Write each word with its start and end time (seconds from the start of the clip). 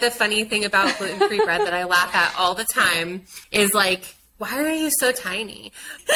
The 0.00 0.12
funny 0.12 0.44
thing 0.44 0.64
about 0.64 0.96
gluten 0.96 1.18
free 1.26 1.44
bread 1.44 1.62
that 1.62 1.74
I 1.74 1.82
laugh 1.82 2.14
at 2.14 2.32
all 2.38 2.54
the 2.54 2.62
time 2.62 3.24
is 3.50 3.74
like, 3.74 4.14
why 4.36 4.56
are 4.56 4.72
you 4.72 4.92
so 5.00 5.10
tiny? 5.10 5.72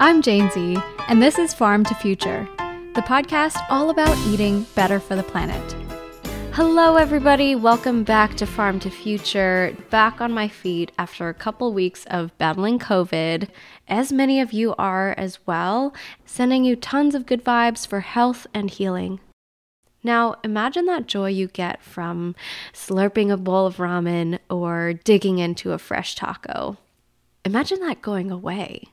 I'm 0.00 0.22
Jane 0.22 0.50
Z, 0.50 0.78
and 1.08 1.22
this 1.22 1.38
is 1.38 1.52
Farm 1.52 1.84
to 1.84 1.94
Future, 1.96 2.48
the 2.94 3.02
podcast 3.02 3.62
all 3.68 3.90
about 3.90 4.16
eating 4.28 4.64
better 4.74 4.98
for 4.98 5.14
the 5.14 5.22
planet. 5.22 5.76
Hello, 6.52 6.96
everybody. 6.96 7.54
Welcome 7.54 8.02
back 8.02 8.34
to 8.36 8.46
Farm 8.46 8.80
to 8.80 8.88
Future. 8.88 9.76
Back 9.90 10.22
on 10.22 10.32
my 10.32 10.48
feet 10.48 10.90
after 10.98 11.28
a 11.28 11.34
couple 11.34 11.74
weeks 11.74 12.06
of 12.06 12.36
battling 12.38 12.78
COVID, 12.78 13.46
as 13.88 14.10
many 14.10 14.40
of 14.40 14.54
you 14.54 14.74
are 14.78 15.14
as 15.18 15.38
well, 15.44 15.92
sending 16.24 16.64
you 16.64 16.76
tons 16.76 17.14
of 17.14 17.26
good 17.26 17.44
vibes 17.44 17.86
for 17.86 18.00
health 18.00 18.46
and 18.54 18.70
healing. 18.70 19.20
Now, 20.08 20.36
imagine 20.42 20.86
that 20.86 21.06
joy 21.06 21.28
you 21.28 21.48
get 21.48 21.82
from 21.82 22.34
slurping 22.72 23.30
a 23.30 23.36
bowl 23.36 23.66
of 23.66 23.76
ramen 23.76 24.38
or 24.48 24.94
digging 24.94 25.38
into 25.38 25.72
a 25.72 25.78
fresh 25.78 26.14
taco. 26.14 26.78
Imagine 27.44 27.80
that 27.80 28.00
going 28.00 28.30
away. 28.30 28.84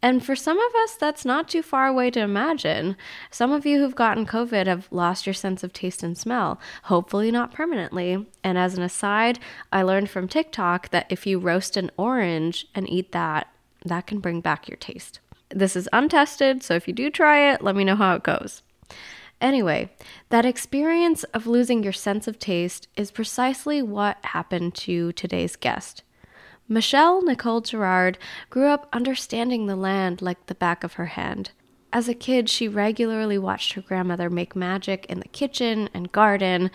And 0.00 0.24
for 0.24 0.34
some 0.34 0.58
of 0.58 0.74
us, 0.84 0.94
that's 0.94 1.26
not 1.26 1.50
too 1.50 1.60
far 1.60 1.86
away 1.86 2.10
to 2.12 2.20
imagine. 2.20 2.96
Some 3.30 3.52
of 3.52 3.66
you 3.66 3.78
who've 3.78 3.94
gotten 3.94 4.24
COVID 4.24 4.66
have 4.66 4.88
lost 4.90 5.26
your 5.26 5.34
sense 5.34 5.62
of 5.62 5.74
taste 5.74 6.02
and 6.02 6.16
smell, 6.16 6.58
hopefully 6.84 7.30
not 7.30 7.52
permanently. 7.52 8.26
And 8.42 8.56
as 8.56 8.74
an 8.74 8.82
aside, 8.82 9.38
I 9.70 9.82
learned 9.82 10.08
from 10.08 10.28
TikTok 10.28 10.88
that 10.88 11.08
if 11.10 11.26
you 11.26 11.38
roast 11.38 11.76
an 11.76 11.90
orange 11.98 12.66
and 12.74 12.88
eat 12.88 13.12
that, 13.12 13.48
that 13.84 14.06
can 14.06 14.18
bring 14.18 14.40
back 14.40 14.66
your 14.66 14.78
taste. 14.78 15.20
This 15.50 15.76
is 15.76 15.90
untested, 15.92 16.62
so 16.62 16.72
if 16.72 16.88
you 16.88 16.94
do 16.94 17.10
try 17.10 17.52
it, 17.52 17.60
let 17.60 17.76
me 17.76 17.84
know 17.84 17.96
how 17.96 18.14
it 18.14 18.22
goes. 18.22 18.62
Anyway, 19.40 19.90
that 20.30 20.44
experience 20.44 21.22
of 21.24 21.46
losing 21.46 21.82
your 21.82 21.92
sense 21.92 22.26
of 22.26 22.38
taste 22.38 22.88
is 22.96 23.10
precisely 23.10 23.80
what 23.80 24.24
happened 24.24 24.74
to 24.74 25.12
today's 25.12 25.54
guest. 25.54 26.02
Michelle 26.68 27.22
Nicole 27.22 27.60
Gerard 27.60 28.18
grew 28.50 28.66
up 28.66 28.88
understanding 28.92 29.66
the 29.66 29.76
land 29.76 30.20
like 30.20 30.46
the 30.46 30.54
back 30.54 30.84
of 30.84 30.94
her 30.94 31.06
hand. 31.06 31.52
As 31.92 32.08
a 32.08 32.14
kid, 32.14 32.50
she 32.50 32.68
regularly 32.68 33.38
watched 33.38 33.72
her 33.72 33.80
grandmother 33.80 34.28
make 34.28 34.54
magic 34.54 35.06
in 35.06 35.20
the 35.20 35.28
kitchen 35.28 35.88
and 35.94 36.12
garden. 36.12 36.70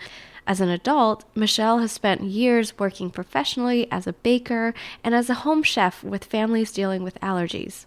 As 0.46 0.60
an 0.60 0.68
adult, 0.68 1.24
Michelle 1.34 1.78
has 1.78 1.92
spent 1.92 2.22
years 2.22 2.78
working 2.78 3.10
professionally 3.10 3.86
as 3.92 4.06
a 4.06 4.12
baker 4.12 4.74
and 5.04 5.14
as 5.14 5.30
a 5.30 5.34
home 5.34 5.62
chef 5.62 6.02
with 6.02 6.24
families 6.24 6.72
dealing 6.72 7.04
with 7.04 7.20
allergies. 7.20 7.86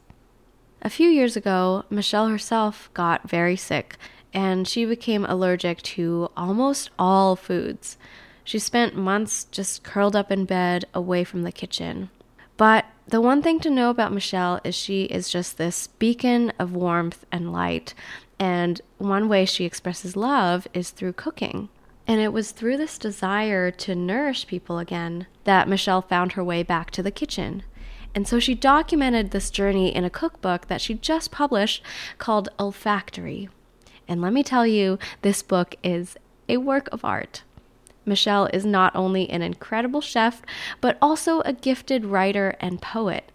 A 0.82 0.90
few 0.90 1.10
years 1.10 1.36
ago, 1.36 1.84
Michelle 1.90 2.30
herself 2.30 2.90
got 2.94 3.30
very 3.30 3.58
sick 3.58 3.98
and 4.34 4.68
she 4.68 4.86
became 4.86 5.26
allergic 5.26 5.82
to 5.82 6.30
almost 6.36 6.90
all 6.98 7.36
foods. 7.36 7.98
She 8.44 8.60
spent 8.60 8.96
months 8.96 9.46
just 9.46 9.84
curled 9.84 10.16
up 10.16 10.32
in 10.32 10.46
bed 10.46 10.86
away 10.94 11.24
from 11.24 11.44
the 11.44 11.52
kitchen. 11.52 12.10
But 12.56 12.86
the 13.08 13.22
one 13.22 13.42
thing 13.42 13.60
to 13.62 13.70
know 13.70 13.90
about 13.90 14.14
Michelle 14.14 14.60
is 14.64 14.76
she 14.76 15.04
is 15.06 15.30
just 15.30 15.58
this 15.58 15.88
beacon 15.88 16.52
of 16.60 16.74
warmth 16.74 17.26
and 17.32 17.52
light. 17.52 17.94
And 18.40 18.82
one 18.98 19.30
way 19.30 19.46
she 19.46 19.66
expresses 19.66 20.16
love 20.16 20.68
is 20.74 20.92
through 20.92 21.14
cooking. 21.14 21.70
And 22.06 22.22
it 22.22 22.32
was 22.32 22.52
through 22.52 22.78
this 22.78 22.98
desire 22.98 23.70
to 23.72 23.96
nourish 23.96 24.48
people 24.48 24.80
again 24.80 25.28
that 25.44 25.68
Michelle 25.68 26.02
found 26.02 26.34
her 26.34 26.44
way 26.44 26.64
back 26.64 26.92
to 26.92 27.04
the 27.04 27.12
kitchen. 27.12 27.64
And 28.16 28.28
so 28.28 28.40
she 28.40 28.56
documented 28.56 29.32
this 29.32 29.52
journey 29.52 29.94
in 29.94 30.04
a 30.04 30.10
cookbook 30.10 30.68
that 30.68 30.82
she 30.82 30.96
just 30.96 31.32
published 31.32 31.84
called 32.18 32.50
Olfactory. 32.58 33.50
And 34.08 34.22
let 34.22 34.34
me 34.34 34.44
tell 34.44 34.66
you, 34.66 34.98
this 35.22 35.42
book 35.42 35.76
is 35.84 36.18
a 36.48 36.58
work 36.58 36.88
of 36.92 37.04
art. 37.04 37.44
Michelle 38.06 38.46
is 38.54 38.66
not 38.66 38.96
only 38.96 39.30
an 39.30 39.42
incredible 39.42 40.02
chef, 40.02 40.42
but 40.80 40.98
also 41.02 41.42
a 41.42 41.54
gifted 41.54 42.06
writer 42.06 42.56
and 42.60 42.82
poet. 42.82 43.32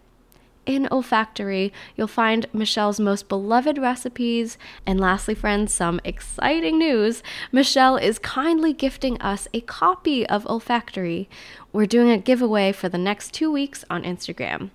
In 0.65 0.87
Olfactory, 0.91 1.73
you'll 1.95 2.07
find 2.07 2.45
Michelle's 2.53 2.99
most 2.99 3.27
beloved 3.27 3.77
recipes. 3.77 4.57
And 4.85 4.97
lastly, 4.97 5.35
friends, 5.35 5.73
some 5.73 5.99
exciting 6.05 6.77
news. 6.77 7.21
Michelle 7.51 7.97
is 7.97 8.17
kindly 8.17 8.71
gifting 8.71 9.21
us 9.21 9.47
a 9.53 9.59
copy 9.59 10.25
of 10.25 10.47
Olfactory. 10.47 11.29
We're 11.73 11.87
doing 11.87 12.11
a 12.11 12.19
giveaway 12.19 12.71
for 12.71 12.87
the 12.87 12.99
next 12.99 13.33
two 13.33 13.51
weeks 13.51 13.83
on 13.89 14.03
Instagram. 14.03 14.69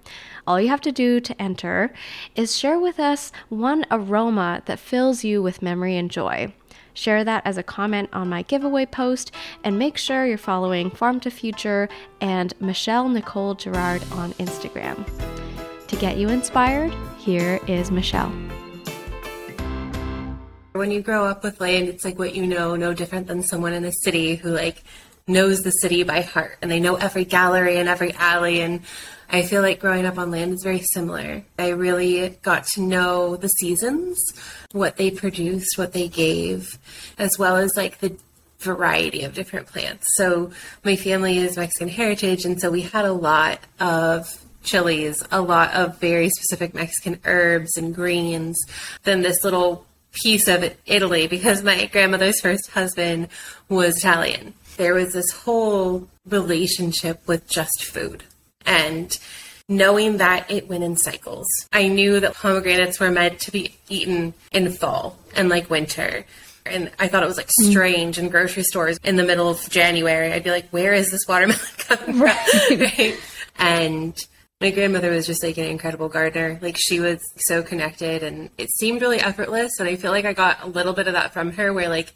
All 0.48 0.60
you 0.60 0.66
have 0.66 0.81
to 0.81 0.91
do 0.91 1.20
to 1.20 1.41
enter 1.41 1.94
is 2.34 2.59
share 2.59 2.76
with 2.76 2.98
us 2.98 3.31
one 3.48 3.86
aroma 3.88 4.62
that 4.66 4.81
fills 4.81 5.22
you 5.22 5.41
with 5.41 5.62
memory 5.62 5.97
and 5.97 6.10
joy. 6.10 6.53
Share 6.94 7.22
that 7.22 7.47
as 7.47 7.56
a 7.56 7.62
comment 7.62 8.08
on 8.12 8.28
my 8.28 8.42
giveaway 8.42 8.84
post 8.84 9.31
and 9.62 9.78
make 9.78 9.97
sure 9.97 10.26
you're 10.26 10.37
following 10.37 10.91
Farm 10.91 11.20
to 11.20 11.31
Future 11.31 11.88
and 12.20 12.53
Michelle 12.58 13.08
Nicole 13.08 13.54
Gerard 13.54 14.03
on 14.10 14.32
Instagram. 14.32 15.06
To 15.87 15.94
get 15.94 16.16
you 16.16 16.28
inspired, 16.28 16.92
here 17.16 17.60
is 17.69 17.92
Michelle. 17.92 18.32
When 20.72 20.91
you 20.91 21.00
grow 21.00 21.25
up 21.25 21.44
with 21.44 21.60
land, 21.60 21.88
it's 21.88 22.04
like 22.04 22.19
what 22.19 22.34
you 22.34 22.44
know, 22.44 22.75
no 22.75 22.92
different 22.92 23.28
than 23.28 23.44
someone 23.44 23.72
in 23.72 23.84
a 23.84 23.92
city 23.92 24.34
who 24.34 24.50
like 24.50 24.82
knows 25.28 25.61
the 25.61 25.71
city 25.71 26.03
by 26.03 26.22
heart 26.22 26.56
and 26.62 26.71
they 26.71 26.81
know 26.81 26.97
every 26.97 27.25
gallery 27.25 27.77
and 27.77 27.89
every 27.89 28.12
alley 28.15 28.61
and 28.61 28.83
I 29.31 29.43
feel 29.43 29.61
like 29.61 29.81
growing 29.81 30.06
up 30.06 30.19
on 30.19 30.31
land 30.31 30.55
is 30.55 30.62
very 30.62 30.83
similar. 30.93 31.43
I 31.59 31.69
really 31.69 32.39
got 32.43 32.65
to 32.69 32.81
know 32.81 33.37
the 33.37 33.49
seasons, 33.49 34.19
what 34.72 34.97
they 34.97 35.11
produced, 35.11 35.77
what 35.77 35.93
they 35.93 36.09
gave, 36.09 36.78
as 37.19 37.38
well 37.38 37.56
as 37.56 37.77
like 37.77 37.99
the 37.99 38.17
variety 38.61 39.25
of 39.25 39.34
different 39.34 39.67
plants. 39.67 40.06
So 40.17 40.50
my 40.83 40.97
family 40.97 41.38
is 41.38 41.59
Mexican 41.59 41.88
heritage, 41.88 42.47
and 42.47 42.59
so 42.59 42.71
we 42.71 42.81
had 42.81 43.05
a 43.05 43.12
lot 43.12 43.61
of 43.78 44.44
chilies, 44.62 45.22
a 45.31 45.43
lot 45.43 45.75
of 45.75 45.99
very 45.99 46.31
specific 46.31 46.75
Mexican 46.75 47.21
herbs 47.25 47.77
and 47.77 47.94
greens. 47.94 48.59
Then 49.05 49.21
this 49.21 49.44
little 49.44 49.84
piece 50.12 50.49
of 50.49 50.75
Italy 50.87 51.27
because 51.27 51.62
my 51.62 51.87
grandmother's 51.87 52.41
first 52.41 52.71
husband 52.71 53.28
was 53.69 53.99
Italian. 53.99 54.55
There 54.78 54.94
was 54.94 55.12
this 55.12 55.31
whole 55.33 56.09
relationship 56.27 57.21
with 57.27 57.49
just 57.49 57.84
food 57.84 58.22
and 58.65 59.19
knowing 59.69 60.19
that 60.19 60.49
it 60.49 60.69
went 60.69 60.84
in 60.84 60.97
cycles. 60.97 61.47
I 61.72 61.89
knew 61.89 62.21
that 62.21 62.34
pomegranates 62.34 63.00
were 63.00 63.11
meant 63.11 63.41
to 63.41 63.50
be 63.50 63.75
eaten 63.88 64.34
in 64.53 64.71
fall 64.71 65.19
and 65.34 65.49
like 65.49 65.69
winter. 65.69 66.25
And 66.65 66.93
I 66.99 67.09
thought 67.09 67.25
it 67.25 67.27
was 67.27 67.37
like 67.37 67.50
mm. 67.61 67.71
strange 67.71 68.19
in 68.19 68.28
grocery 68.28 68.62
stores 68.62 68.99
in 69.03 69.17
the 69.17 69.25
middle 69.25 69.50
of 69.50 69.69
January. 69.69 70.33
I'd 70.33 70.44
be 70.44 70.50
like, 70.50 70.69
where 70.71 70.94
is 70.94 71.11
this 71.11 71.27
watermelon 71.28 71.61
coming 71.78 72.21
right. 72.21 72.37
from? 72.69 72.78
right. 72.78 73.19
And 73.59 74.17
my 74.61 74.71
grandmother 74.71 75.11
was 75.11 75.27
just 75.27 75.43
like 75.43 75.59
an 75.59 75.65
incredible 75.65 76.09
gardener. 76.09 76.59
Like 76.62 76.77
she 76.78 77.00
was 77.00 77.21
so 77.37 77.62
connected 77.62 78.22
and 78.22 78.50
it 78.59 78.69
seemed 78.78 79.03
really 79.03 79.19
effortless. 79.19 79.81
And 79.81 79.88
I 79.88 79.97
feel 79.97 80.12
like 80.12 80.25
I 80.25 80.34
got 80.34 80.62
a 80.62 80.69
little 80.69 80.93
bit 80.93 81.09
of 81.09 81.15
that 81.15 81.33
from 81.33 81.53
her 81.53 81.72
where 81.72 81.88
like 81.88 82.15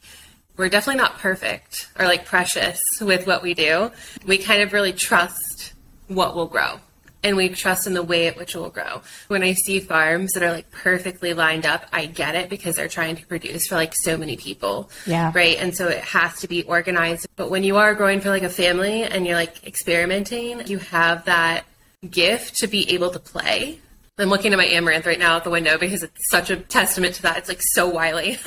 we're 0.57 0.69
definitely 0.69 1.01
not 1.01 1.19
perfect 1.19 1.89
or 1.99 2.05
like 2.05 2.25
precious 2.25 2.81
with 3.01 3.27
what 3.27 3.43
we 3.43 3.55
do. 3.55 3.91
We 4.27 4.39
kind 4.39 4.63
of 4.63 4.73
really 4.73 4.93
trust 4.93 5.73
what 6.09 6.35
will 6.35 6.47
grow 6.47 6.81
and 7.23 7.37
we 7.37 7.49
trust 7.49 7.87
in 7.87 7.95
the 7.95 8.03
way 8.03 8.27
at 8.27 8.37
which 8.37 8.55
it 8.55 8.59
will 8.59 8.71
grow. 8.71 9.03
When 9.29 9.43
I 9.43 9.55
see 9.55 9.81
farms 9.81 10.33
that 10.33 10.43
are 10.43 10.53
like 10.53 10.71
perfectly 10.71 11.35
lined 11.35 11.67
up, 11.67 11.87
I 11.93 12.07
get 12.07 12.35
it 12.35 12.49
because 12.49 12.77
they're 12.77 12.89
trying 12.89 13.17
to 13.17 13.27
produce 13.27 13.69
for 13.69 13.77
like 13.77 13.95
so 13.95 14.17
many 14.17 14.37
people. 14.37 14.91
Yeah. 15.07 15.33
Right. 15.35 15.57
And 15.59 15.77
so 15.77 15.89
it 15.89 16.03
has 16.03 16.41
to 16.41 16.49
be 16.49 16.63
organized. 16.65 17.27
But 17.37 17.51
when 17.51 17.65
you 17.65 17.77
are 17.77 17.95
growing 17.95 18.21
for 18.21 18.31
like 18.31 18.43
a 18.43 18.51
family 18.51 19.05
and 19.05 19.27
you're 19.27 19.37
like 19.37 19.65
experimenting, 19.67 20.67
you 20.67 20.79
have 20.79 21.25
that 21.27 21.65
gift 22.09 22.57
to 22.57 22.67
be 22.67 22.91
able 22.93 23.11
to 23.11 23.21
play. 23.21 23.79
I'm 24.19 24.29
looking 24.29 24.53
at 24.53 24.59
my 24.59 24.67
amaranth 24.67 25.07
right 25.07 25.19
now 25.19 25.37
out 25.37 25.45
the 25.45 25.51
window 25.51 25.79
because 25.79 26.03
it's 26.03 26.31
such 26.31 26.51
a 26.51 26.57
testament 26.57 27.15
to 27.17 27.23
that. 27.23 27.39
It's 27.39 27.49
like 27.49 27.63
so 27.63 27.89
wily. 27.89 28.33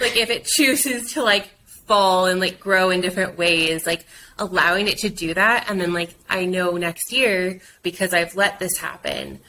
like 0.00 0.16
if 0.16 0.30
it 0.30 0.44
chooses 0.44 1.12
to 1.14 1.22
like 1.22 1.50
fall 1.86 2.26
and 2.26 2.38
like 2.38 2.60
grow 2.60 2.90
in 2.90 3.00
different 3.00 3.36
ways, 3.36 3.84
like 3.86 4.06
allowing 4.38 4.88
it 4.88 4.98
to 4.98 5.08
do 5.08 5.34
that. 5.34 5.68
And 5.68 5.80
then, 5.80 5.92
like, 5.92 6.14
I 6.28 6.44
know 6.44 6.72
next 6.72 7.12
year 7.12 7.60
because 7.82 8.14
I've 8.14 8.36
let 8.36 8.58
this 8.58 8.78
happen 8.78 9.40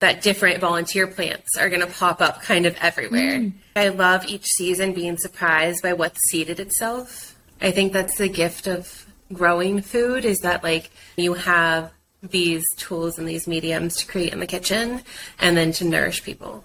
that 0.00 0.20
different 0.20 0.60
volunteer 0.60 1.06
plants 1.06 1.56
are 1.58 1.70
going 1.70 1.80
to 1.80 1.86
pop 1.86 2.20
up 2.20 2.42
kind 2.42 2.66
of 2.66 2.76
everywhere. 2.80 3.38
Mm. 3.38 3.52
I 3.74 3.88
love 3.88 4.26
each 4.26 4.44
season 4.44 4.92
being 4.92 5.16
surprised 5.16 5.82
by 5.82 5.94
what 5.94 6.18
seeded 6.28 6.60
itself. 6.60 7.34
I 7.62 7.70
think 7.70 7.92
that's 7.92 8.18
the 8.18 8.28
gift 8.28 8.66
of 8.66 9.06
growing 9.32 9.80
food 9.80 10.24
is 10.26 10.40
that, 10.40 10.62
like, 10.62 10.90
you 11.16 11.34
have 11.34 11.92
these 12.30 12.64
tools 12.76 13.18
and 13.18 13.28
these 13.28 13.46
mediums 13.46 13.96
to 13.96 14.06
create 14.06 14.32
in 14.32 14.40
the 14.40 14.46
kitchen 14.46 15.02
and 15.38 15.56
then 15.56 15.72
to 15.72 15.84
nourish 15.84 16.22
people. 16.22 16.64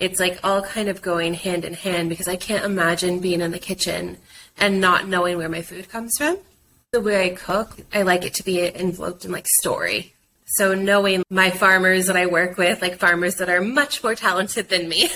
It's 0.00 0.20
like 0.20 0.38
all 0.44 0.62
kind 0.62 0.88
of 0.88 1.02
going 1.02 1.34
hand 1.34 1.64
in 1.64 1.74
hand 1.74 2.08
because 2.08 2.28
I 2.28 2.36
can't 2.36 2.64
imagine 2.64 3.18
being 3.18 3.40
in 3.40 3.50
the 3.50 3.58
kitchen 3.58 4.18
and 4.56 4.80
not 4.80 5.08
knowing 5.08 5.38
where 5.38 5.48
my 5.48 5.62
food 5.62 5.88
comes 5.88 6.12
from 6.16 6.38
the 6.90 7.00
way 7.02 7.30
I 7.30 7.34
cook, 7.34 7.76
I 7.92 8.00
like 8.00 8.24
it 8.24 8.34
to 8.34 8.42
be 8.42 8.64
enveloped 8.64 9.26
in 9.26 9.30
like 9.30 9.46
story. 9.60 10.14
So 10.52 10.74
knowing 10.74 11.22
my 11.28 11.50
farmers 11.50 12.06
that 12.06 12.16
I 12.16 12.24
work 12.24 12.56
with, 12.56 12.80
like 12.80 12.98
farmers 12.98 13.34
that 13.36 13.50
are 13.50 13.60
much 13.60 14.02
more 14.02 14.14
talented 14.14 14.70
than 14.70 14.88
me, 14.88 15.10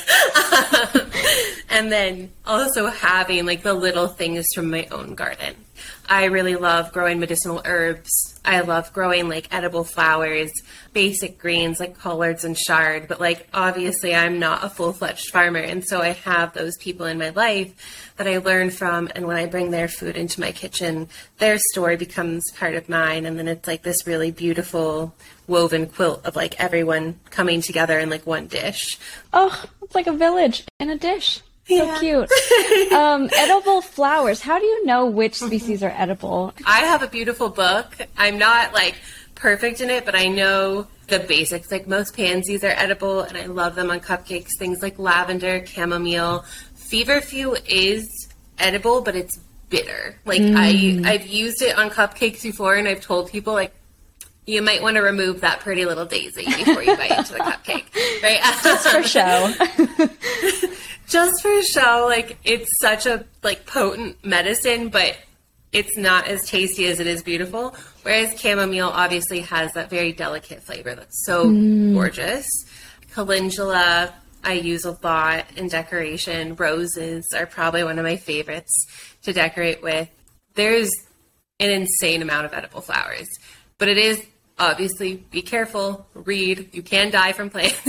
and 1.71 1.91
then 1.91 2.31
also 2.45 2.89
having 2.89 3.47
like 3.47 3.63
the 3.63 3.73
little 3.73 4.07
things 4.07 4.45
from 4.55 4.71
my 4.71 4.87
own 4.91 5.15
garden. 5.15 5.55
I 6.11 6.25
really 6.25 6.57
love 6.57 6.93
growing 6.93 7.19
medicinal 7.19 7.63
herbs. 7.65 8.32
I 8.45 8.61
love 8.61 8.93
growing 8.93 9.29
like 9.29 9.53
edible 9.53 9.85
flowers, 9.85 10.51
basic 10.93 11.39
greens 11.39 11.79
like 11.79 11.99
collards 11.99 12.45
and 12.45 12.57
chard. 12.57 13.07
But 13.09 13.21
like 13.21 13.49
obviously, 13.55 14.15
I'm 14.15 14.39
not 14.39 14.65
a 14.65 14.69
full 14.69 14.93
fledged 14.93 15.31
farmer. 15.31 15.61
And 15.61 15.85
so 15.85 16.01
I 16.01 16.11
have 16.11 16.53
those 16.53 16.77
people 16.79 17.07
in 17.07 17.19
my 17.19 17.31
life 17.31 18.13
that 18.17 18.27
I 18.27 18.39
learn 18.39 18.71
from. 18.71 19.09
And 19.15 19.27
when 19.27 19.37
I 19.37 19.47
bring 19.47 19.71
their 19.71 19.89
food 19.89 20.17
into 20.17 20.41
my 20.41 20.53
kitchen, 20.53 21.09
their 21.39 21.59
story 21.71 21.97
becomes 21.97 22.43
part 22.57 22.75
of 22.75 22.89
mine. 22.89 23.27
And 23.27 23.39
then 23.39 23.49
it's 23.49 23.69
like 23.69 23.83
this 23.83 24.07
really 24.07 24.31
beautiful 24.31 25.15
woven 25.47 25.87
quilt 25.87 26.25
of 26.25 26.37
like 26.37 26.59
everyone 26.61 27.21
coming 27.31 27.61
together 27.61 27.99
in 27.99 28.11
like 28.11 28.27
one 28.27 28.47
dish. 28.49 28.99
Oh, 29.33 29.65
it's 29.83 29.95
like 29.95 30.07
a 30.07 30.13
village 30.13 30.65
in 30.81 30.91
a 30.91 30.99
dish. 30.99 31.41
So 31.79 31.99
cute. 31.99 32.93
um, 32.93 33.29
edible 33.37 33.81
flowers. 33.81 34.41
How 34.41 34.59
do 34.59 34.65
you 34.65 34.87
know 34.87 35.07
which 35.07 35.37
species 35.37 35.83
are 35.83 35.93
edible? 35.97 36.53
I 36.67 36.81
have 36.81 37.03
a 37.03 37.09
beautiful 37.09 37.49
book. 37.49 37.97
I'm 38.17 38.39
not 38.39 38.73
like 38.73 38.97
perfect 39.35 39.81
in 39.81 39.91
it, 39.91 40.05
but 40.05 40.15
I 40.15 40.29
know 40.29 40.87
the 41.09 41.21
basics. 41.21 41.71
Like 41.71 41.87
most 41.87 42.15
pansies 42.17 42.65
are 42.65 42.75
edible, 42.77 43.23
and 43.23 43.37
I 43.37 43.47
love 43.47 43.75
them 43.75 43.91
on 43.91 44.01
cupcakes. 44.01 44.51
Things 44.59 44.83
like 44.83 44.99
lavender, 44.99 45.65
chamomile, 45.67 46.45
feverfew 46.75 47.57
is 47.67 48.29
edible, 48.59 49.03
but 49.03 49.17
it's 49.17 49.39
bitter. 49.69 50.17
Like 50.25 50.41
mm. 50.41 50.55
I, 50.57 51.13
I've 51.13 51.27
used 51.27 51.63
it 51.63 51.79
on 51.79 51.91
cupcakes 51.91 52.43
before, 52.43 52.75
and 52.75 52.87
I've 52.87 53.01
told 53.01 53.31
people 53.31 53.53
like 53.53 53.75
you 54.47 54.61
might 54.61 54.83
want 54.83 54.97
to 54.97 55.03
remove 55.03 55.41
that 55.43 55.61
pretty 55.61 55.85
little 55.85 56.05
daisy 56.05 56.45
before 56.45 56.83
you 56.83 56.97
bite 56.97 57.17
into 57.17 57.33
the 57.33 57.39
cupcake, 57.39 57.85
right? 58.23 58.41
Just 58.63 58.89
for 58.89 59.03
show. 60.69 60.79
Just 61.13 61.43
for 61.43 61.63
show, 61.63 62.07
like 62.09 62.39
it's 62.43 62.69
such 62.81 63.07
a 63.07 63.25
like 63.43 63.67
potent 63.67 64.25
medicine, 64.25 64.89
but 64.89 65.17
it's 65.73 65.97
not 65.97 66.27
as 66.27 66.49
tasty 66.49 66.87
as 66.87 67.01
it 67.01 67.07
is 67.07 67.23
beautiful. 67.23 67.77
Whereas 68.03 68.39
chamomile 68.41 68.89
obviously 68.89 69.41
has 69.41 69.73
that 69.75 69.91
very 69.91 70.13
delicate 70.13 70.63
flavor 70.63 70.95
that's 70.95 71.25
so 71.25 71.47
mm. 71.47 71.93
gorgeous. 71.95 72.47
Calendula, 73.15 74.13
I 74.43 74.55
use 74.55 74.85
a 74.85 74.99
lot 75.03 75.47
in 75.57 75.69
decoration. 75.69 76.57
Roses 76.57 77.27
are 77.35 77.47
probably 77.47 77.85
one 77.85 77.99
of 77.99 78.05
my 78.05 78.17
favorites 78.17 78.87
to 79.23 79.33
decorate 79.33 79.83
with. 79.83 80.09
There's 80.55 80.91
an 81.61 81.71
insane 81.71 82.23
amount 82.23 82.47
of 82.47 82.55
edible 82.55 82.81
flowers, 82.81 83.29
but 83.79 83.89
it 83.89 83.99
is 83.99 84.25
obviously 84.59 85.25
be 85.31 85.43
careful. 85.43 86.07
Read. 86.15 86.71
You 86.73 86.83
can 86.83 87.11
die 87.11 87.33
from 87.33 87.51
plants. 87.51 87.79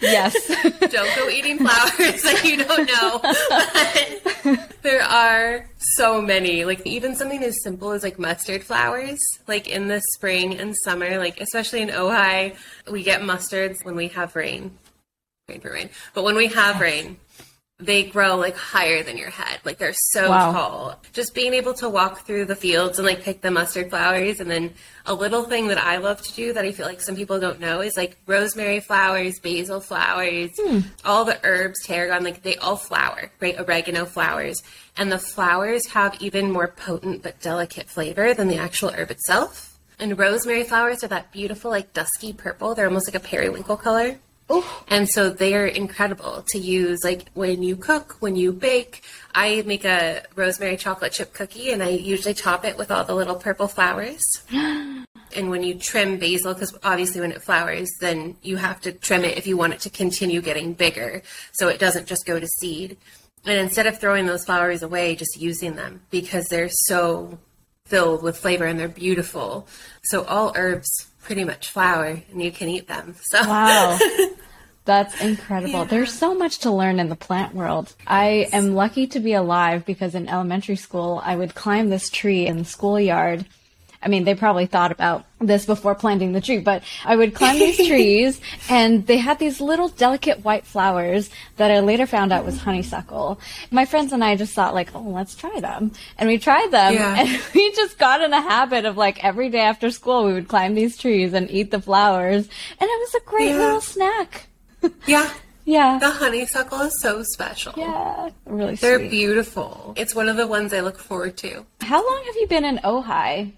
Yes. 0.00 0.34
Don't 0.80 1.16
go 1.16 1.28
eating 1.28 1.58
flowers 1.58 2.22
that 2.22 2.42
you 2.44 2.64
don't 2.64 2.86
know. 2.86 4.58
There 4.82 5.02
are 5.02 5.68
so 5.78 6.22
many. 6.22 6.64
Like 6.64 6.86
even 6.86 7.16
something 7.16 7.42
as 7.42 7.60
simple 7.62 7.90
as 7.90 8.02
like 8.04 8.18
mustard 8.18 8.62
flowers 8.62 9.18
like 9.48 9.66
in 9.68 9.88
the 9.88 10.00
spring 10.14 10.58
and 10.58 10.76
summer 10.84 11.18
like 11.18 11.40
especially 11.40 11.82
in 11.82 11.88
ojai 11.88 12.54
we 12.88 13.02
get 13.02 13.22
mustards 13.22 13.84
when 13.84 13.96
we 13.96 14.08
have 14.08 14.36
rain. 14.36 14.78
Rain 15.48 15.60
for 15.60 15.72
rain. 15.72 15.90
But 16.14 16.22
when 16.24 16.36
we 16.36 16.46
have 16.48 16.80
rain 16.80 17.16
they 17.78 18.04
grow 18.04 18.36
like 18.36 18.56
higher 18.56 19.02
than 19.02 19.18
your 19.18 19.28
head. 19.28 19.60
Like 19.64 19.76
they're 19.76 19.92
so 19.92 20.30
wow. 20.30 20.52
tall. 20.52 21.00
Just 21.12 21.34
being 21.34 21.52
able 21.52 21.74
to 21.74 21.90
walk 21.90 22.26
through 22.26 22.46
the 22.46 22.56
fields 22.56 22.98
and 22.98 23.06
like 23.06 23.22
pick 23.22 23.42
the 23.42 23.50
mustard 23.50 23.90
flowers. 23.90 24.40
And 24.40 24.50
then 24.50 24.72
a 25.04 25.12
little 25.12 25.42
thing 25.42 25.68
that 25.68 25.76
I 25.76 25.98
love 25.98 26.22
to 26.22 26.32
do 26.32 26.54
that 26.54 26.64
I 26.64 26.72
feel 26.72 26.86
like 26.86 27.02
some 27.02 27.16
people 27.16 27.38
don't 27.38 27.60
know 27.60 27.82
is 27.82 27.96
like 27.96 28.16
rosemary 28.26 28.80
flowers, 28.80 29.38
basil 29.40 29.80
flowers, 29.80 30.50
hmm. 30.58 30.80
all 31.04 31.26
the 31.26 31.38
herbs, 31.44 31.84
tarragon, 31.84 32.24
like 32.24 32.42
they 32.42 32.56
all 32.56 32.76
flower, 32.76 33.30
right? 33.40 33.60
Oregano 33.60 34.06
flowers. 34.06 34.62
And 34.96 35.12
the 35.12 35.18
flowers 35.18 35.86
have 35.88 36.16
even 36.22 36.50
more 36.50 36.68
potent 36.68 37.22
but 37.22 37.40
delicate 37.40 37.90
flavor 37.90 38.32
than 38.32 38.48
the 38.48 38.56
actual 38.56 38.90
herb 38.90 39.10
itself. 39.10 39.78
And 39.98 40.18
rosemary 40.18 40.64
flowers 40.64 41.04
are 41.04 41.08
that 41.08 41.30
beautiful, 41.30 41.70
like 41.70 41.92
dusky 41.92 42.32
purple. 42.32 42.74
They're 42.74 42.86
almost 42.86 43.08
like 43.08 43.22
a 43.22 43.26
periwinkle 43.26 43.76
color. 43.76 44.18
Ooh. 44.50 44.64
And 44.88 45.08
so 45.08 45.30
they're 45.30 45.66
incredible 45.66 46.44
to 46.48 46.58
use 46.58 47.02
like 47.02 47.28
when 47.34 47.62
you 47.62 47.76
cook, 47.76 48.16
when 48.20 48.36
you 48.36 48.52
bake. 48.52 49.02
I 49.34 49.62
make 49.66 49.84
a 49.84 50.22
rosemary 50.34 50.76
chocolate 50.76 51.12
chip 51.12 51.34
cookie 51.34 51.72
and 51.72 51.82
I 51.82 51.90
usually 51.90 52.34
top 52.34 52.64
it 52.64 52.78
with 52.78 52.90
all 52.90 53.04
the 53.04 53.14
little 53.14 53.34
purple 53.34 53.68
flowers. 53.68 54.22
and 54.50 55.50
when 55.50 55.62
you 55.62 55.74
trim 55.74 56.18
basil, 56.18 56.54
because 56.54 56.76
obviously 56.84 57.20
when 57.20 57.32
it 57.32 57.42
flowers, 57.42 57.90
then 58.00 58.36
you 58.42 58.56
have 58.56 58.80
to 58.82 58.92
trim 58.92 59.24
it 59.24 59.36
if 59.36 59.46
you 59.46 59.56
want 59.56 59.74
it 59.74 59.80
to 59.80 59.90
continue 59.90 60.40
getting 60.40 60.74
bigger 60.74 61.22
so 61.52 61.68
it 61.68 61.80
doesn't 61.80 62.06
just 62.06 62.24
go 62.24 62.38
to 62.38 62.46
seed. 62.60 62.96
And 63.44 63.58
instead 63.58 63.86
of 63.86 63.98
throwing 63.98 64.26
those 64.26 64.44
flowers 64.44 64.82
away, 64.82 65.16
just 65.16 65.40
using 65.40 65.74
them 65.76 66.02
because 66.10 66.46
they're 66.46 66.68
so 66.70 67.38
filled 67.84 68.22
with 68.22 68.36
flavor 68.36 68.64
and 68.64 68.78
they're 68.78 68.88
beautiful. 68.88 69.66
So 70.04 70.24
all 70.24 70.52
herbs 70.56 70.88
pretty 71.26 71.44
much 71.44 71.70
flower 71.70 72.22
and 72.30 72.42
you 72.42 72.50
can 72.50 72.68
eat 72.68 72.88
them. 72.88 73.14
So 73.30 73.40
Wow. 73.42 73.98
That's 74.84 75.20
incredible. 75.20 75.80
Yeah. 75.80 75.84
There's 75.84 76.12
so 76.12 76.32
much 76.32 76.60
to 76.60 76.70
learn 76.70 77.00
in 77.00 77.08
the 77.08 77.16
plant 77.16 77.54
world. 77.54 77.92
I 78.06 78.48
am 78.52 78.76
lucky 78.76 79.08
to 79.08 79.18
be 79.18 79.32
alive 79.32 79.84
because 79.84 80.14
in 80.14 80.28
elementary 80.28 80.76
school 80.76 81.20
I 81.24 81.34
would 81.34 81.56
climb 81.56 81.90
this 81.90 82.08
tree 82.08 82.46
in 82.46 82.58
the 82.58 82.64
schoolyard 82.64 83.44
I 84.06 84.08
mean, 84.08 84.22
they 84.22 84.36
probably 84.36 84.66
thought 84.66 84.92
about 84.92 85.24
this 85.38 85.66
before 85.66 85.94
planting 85.94 86.32
the 86.32 86.40
tree, 86.40 86.58
but 86.58 86.82
I 87.04 87.14
would 87.14 87.34
climb 87.34 87.58
these 87.58 87.76
trees 87.88 88.40
and 88.70 89.06
they 89.06 89.18
had 89.18 89.38
these 89.38 89.60
little 89.60 89.88
delicate 89.88 90.44
white 90.44 90.64
flowers 90.64 91.30
that 91.56 91.70
I 91.70 91.80
later 91.80 92.06
found 92.06 92.32
out 92.32 92.44
was 92.44 92.58
honeysuckle. 92.58 93.38
My 93.70 93.84
friends 93.84 94.12
and 94.12 94.24
I 94.24 94.36
just 94.36 94.54
thought 94.54 94.74
like, 94.74 94.94
oh, 94.94 95.00
let's 95.00 95.34
try 95.34 95.60
them. 95.60 95.92
And 96.16 96.28
we 96.28 96.38
tried 96.38 96.70
them 96.70 96.94
yeah. 96.94 97.16
and 97.18 97.42
we 97.54 97.70
just 97.72 97.98
got 97.98 98.22
in 98.22 98.32
a 98.32 98.40
habit 98.40 98.86
of 98.86 98.96
like 98.96 99.22
every 99.22 99.50
day 99.50 99.60
after 99.60 99.90
school 99.90 100.24
we 100.24 100.32
would 100.32 100.48
climb 100.48 100.74
these 100.74 100.96
trees 100.96 101.34
and 101.34 101.50
eat 101.50 101.70
the 101.70 101.80
flowers. 101.80 102.48
And 102.80 102.90
it 102.90 103.00
was 103.00 103.14
a 103.14 103.24
great 103.26 103.50
yeah. 103.50 103.58
little 103.58 103.80
snack. 103.80 104.48
yeah. 105.06 105.30
Yeah. 105.66 105.98
The 105.98 106.10
honeysuckle 106.10 106.80
is 106.82 107.00
so 107.00 107.24
special. 107.24 107.74
Yeah. 107.76 108.30
Really 108.46 108.76
They're 108.76 109.00
sweet. 109.00 109.10
beautiful. 109.10 109.94
It's 109.96 110.14
one 110.14 110.28
of 110.28 110.36
the 110.36 110.46
ones 110.46 110.72
I 110.72 110.80
look 110.80 110.98
forward 110.98 111.36
to. 111.38 111.66
How 111.80 112.06
long 112.06 112.22
have 112.24 112.36
you 112.36 112.46
been 112.46 112.64
in 112.64 112.78
Ojai? 112.78 113.52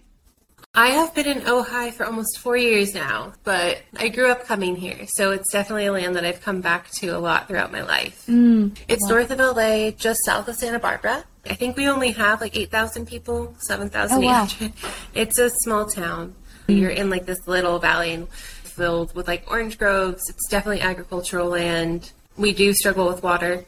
I 0.75 0.91
have 0.91 1.15
been 1.15 1.27
in 1.27 1.41
Ojai 1.41 1.93
for 1.93 2.07
almost 2.07 2.39
four 2.39 2.57
years 2.57 2.95
now, 2.95 3.33
but 3.43 3.83
I 3.97 4.09
grew 4.09 4.31
up 4.31 4.45
coming 4.45 4.77
here, 4.77 5.07
so 5.09 5.33
it's 5.33 5.51
definitely 5.51 5.87
a 5.87 5.93
land 5.93 6.15
that 6.15 6.25
I've 6.25 6.41
come 6.41 6.61
back 6.61 6.91
to 6.93 7.09
a 7.09 7.19
lot 7.19 7.49
throughout 7.49 7.73
my 7.73 7.83
life. 7.83 8.27
Mm, 8.29 8.79
it's 8.87 9.03
wow. 9.05 9.17
north 9.17 9.31
of 9.33 9.39
LA, 9.39 9.91
just 9.91 10.21
south 10.25 10.47
of 10.47 10.55
Santa 10.55 10.79
Barbara. 10.79 11.25
I 11.51 11.55
think 11.55 11.77
we 11.77 11.89
only 11.89 12.13
have 12.13 12.41
like 12.41 12.57
8,000 12.57 13.07
people, 13.07 13.57
7,800. 13.59 14.15
Oh, 14.15 14.25
wow. 14.25 14.49
It's 15.15 15.39
a 15.39 15.51
small 15.51 15.87
town. 15.87 16.35
Mm. 16.69 16.79
You're 16.79 16.91
in 16.91 17.11
like 17.11 17.27
this 17.27 17.49
little 17.49 17.79
valley 17.79 18.27
filled 18.63 19.15
with 19.17 19.27
like 19.27 19.51
orange 19.51 19.79
groves. 19.79 20.23
It's 20.29 20.49
definitely 20.49 20.83
agricultural 20.83 21.49
land. 21.49 22.13
We 22.37 22.53
do 22.53 22.73
struggle 22.73 23.09
with 23.09 23.25
water, 23.25 23.65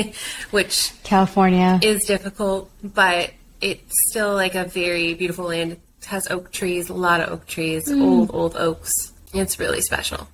which 0.50 0.92
California 1.02 1.78
is 1.82 2.04
difficult, 2.06 2.70
but 2.82 3.32
it's 3.60 3.92
still 4.08 4.32
like 4.32 4.54
a 4.54 4.64
very 4.64 5.12
beautiful 5.12 5.46
land 5.46 5.78
has 6.04 6.30
oak 6.30 6.50
trees, 6.52 6.88
a 6.88 6.94
lot 6.94 7.20
of 7.20 7.30
oak 7.30 7.46
trees, 7.46 7.88
mm. 7.88 8.00
old, 8.02 8.30
old 8.34 8.56
oaks. 8.56 9.12
It's 9.32 9.58
really 9.58 9.80
special. 9.80 10.28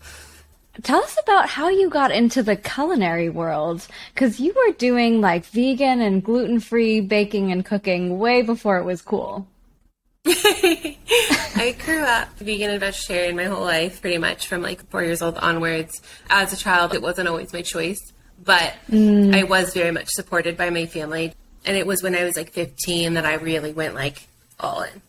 Tell 0.82 1.02
us 1.02 1.16
about 1.22 1.48
how 1.48 1.68
you 1.68 1.90
got 1.90 2.10
into 2.10 2.42
the 2.42 2.56
culinary 2.56 3.28
world, 3.28 3.86
because 4.14 4.40
you 4.40 4.54
were 4.54 4.72
doing 4.74 5.20
like 5.20 5.44
vegan 5.46 6.00
and 6.00 6.22
gluten 6.22 6.60
free 6.60 7.00
baking 7.00 7.52
and 7.52 7.64
cooking 7.64 8.18
way 8.18 8.42
before 8.42 8.78
it 8.78 8.84
was 8.84 9.02
cool. 9.02 9.46
I 10.26 11.76
grew 11.84 12.02
up 12.02 12.38
vegan 12.38 12.70
and 12.70 12.80
vegetarian 12.80 13.36
my 13.36 13.44
whole 13.44 13.64
life, 13.64 14.00
pretty 14.00 14.18
much 14.18 14.46
from 14.46 14.62
like 14.62 14.88
four 14.90 15.02
years 15.02 15.22
old 15.22 15.36
onwards. 15.38 16.00
As 16.30 16.52
a 16.52 16.56
child, 16.56 16.94
it 16.94 17.02
wasn't 17.02 17.28
always 17.28 17.52
my 17.52 17.62
choice, 17.62 18.00
but 18.42 18.74
mm. 18.90 19.34
I 19.34 19.44
was 19.44 19.74
very 19.74 19.90
much 19.90 20.08
supported 20.08 20.56
by 20.56 20.70
my 20.70 20.86
family. 20.86 21.34
And 21.66 21.76
it 21.76 21.86
was 21.86 22.02
when 22.02 22.14
I 22.14 22.24
was 22.24 22.36
like 22.36 22.52
15 22.52 23.14
that 23.14 23.26
I 23.26 23.34
really 23.34 23.72
went 23.72 23.94
like, 23.94 24.26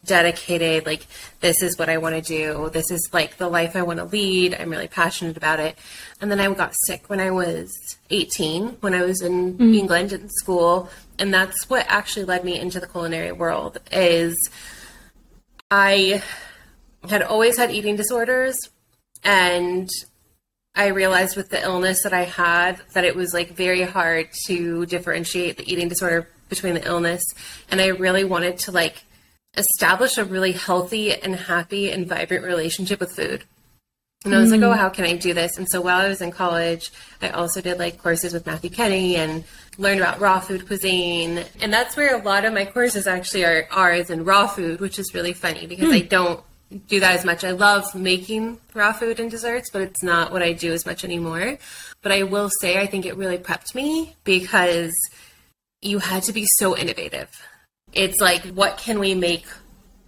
dedicated. 0.05 0.85
Like, 0.85 1.05
this 1.39 1.61
is 1.61 1.77
what 1.77 1.89
I 1.89 1.97
want 1.97 2.15
to 2.15 2.21
do. 2.21 2.69
This 2.71 2.91
is 2.91 3.09
like 3.11 3.37
the 3.37 3.49
life 3.49 3.75
I 3.75 3.81
want 3.81 3.99
to 3.99 4.05
lead. 4.05 4.55
I'm 4.55 4.69
really 4.69 4.87
passionate 4.87 5.37
about 5.37 5.59
it. 5.59 5.77
And 6.19 6.31
then 6.31 6.39
I 6.39 6.51
got 6.53 6.75
sick 6.85 7.09
when 7.09 7.19
I 7.19 7.31
was 7.31 7.71
18, 8.09 8.77
when 8.81 8.93
I 8.93 9.01
was 9.01 9.21
in 9.21 9.53
mm-hmm. 9.53 9.73
England 9.73 10.13
in 10.13 10.29
school. 10.29 10.89
And 11.19 11.33
that's 11.33 11.69
what 11.69 11.85
actually 11.87 12.25
led 12.25 12.43
me 12.43 12.59
into 12.59 12.79
the 12.79 12.87
culinary 12.87 13.31
world 13.31 13.79
is 13.91 14.35
I 15.69 16.21
had 17.09 17.23
always 17.23 17.57
had 17.57 17.71
eating 17.71 17.95
disorders 17.95 18.57
and 19.23 19.89
I 20.75 20.87
realized 20.87 21.35
with 21.35 21.49
the 21.49 21.61
illness 21.61 22.03
that 22.03 22.13
I 22.13 22.23
had 22.23 22.81
that 22.93 23.03
it 23.03 23.15
was 23.15 23.33
like 23.33 23.51
very 23.51 23.81
hard 23.81 24.29
to 24.47 24.85
differentiate 24.85 25.57
the 25.57 25.71
eating 25.71 25.89
disorder 25.89 26.29
between 26.49 26.75
the 26.75 26.85
illness 26.85 27.23
and 27.69 27.81
I 27.81 27.87
really 27.87 28.23
wanted 28.23 28.57
to 28.59 28.71
like 28.71 29.03
establish 29.57 30.17
a 30.17 30.25
really 30.25 30.53
healthy 30.53 31.13
and 31.13 31.35
happy 31.35 31.91
and 31.91 32.07
vibrant 32.07 32.45
relationship 32.45 32.99
with 32.99 33.11
food. 33.11 33.43
And 34.23 34.35
I 34.35 34.39
was 34.39 34.51
like, 34.51 34.61
oh, 34.61 34.73
how 34.73 34.89
can 34.89 35.05
I 35.05 35.15
do 35.15 35.33
this? 35.33 35.57
And 35.57 35.67
so 35.67 35.81
while 35.81 35.99
I 35.99 36.07
was 36.07 36.21
in 36.21 36.29
college, 36.29 36.91
I 37.23 37.29
also 37.29 37.59
did 37.59 37.79
like 37.79 37.97
courses 37.97 38.33
with 38.33 38.45
Matthew 38.45 38.69
Kenney 38.69 39.15
and 39.15 39.43
learned 39.79 39.99
about 39.99 40.19
raw 40.19 40.39
food 40.39 40.67
cuisine. 40.67 41.43
And 41.59 41.73
that's 41.73 41.97
where 41.97 42.15
a 42.15 42.23
lot 42.23 42.45
of 42.45 42.53
my 42.53 42.65
courses 42.65 43.07
actually 43.07 43.45
are, 43.45 43.67
are 43.71 43.91
is 43.91 44.11
in 44.11 44.23
raw 44.23 44.45
food, 44.45 44.79
which 44.79 44.99
is 44.99 45.15
really 45.15 45.33
funny 45.33 45.65
because 45.65 45.87
hmm. 45.87 45.93
I 45.93 46.01
don't 46.01 46.43
do 46.87 46.99
that 46.99 47.15
as 47.15 47.25
much. 47.25 47.43
I 47.43 47.51
love 47.51 47.95
making 47.95 48.59
raw 48.75 48.93
food 48.93 49.19
and 49.19 49.31
desserts, 49.31 49.71
but 49.71 49.81
it's 49.81 50.03
not 50.03 50.31
what 50.31 50.43
I 50.43 50.53
do 50.53 50.71
as 50.71 50.85
much 50.85 51.03
anymore. 51.03 51.57
But 52.03 52.11
I 52.11 52.21
will 52.21 52.51
say, 52.61 52.79
I 52.79 52.85
think 52.85 53.07
it 53.07 53.17
really 53.17 53.39
prepped 53.39 53.73
me 53.73 54.15
because 54.23 54.93
you 55.81 55.97
had 55.97 56.21
to 56.23 56.33
be 56.33 56.45
so 56.57 56.77
innovative. 56.77 57.29
It's 57.93 58.19
like, 58.19 58.43
what 58.47 58.77
can 58.77 58.99
we 58.99 59.15
make 59.15 59.45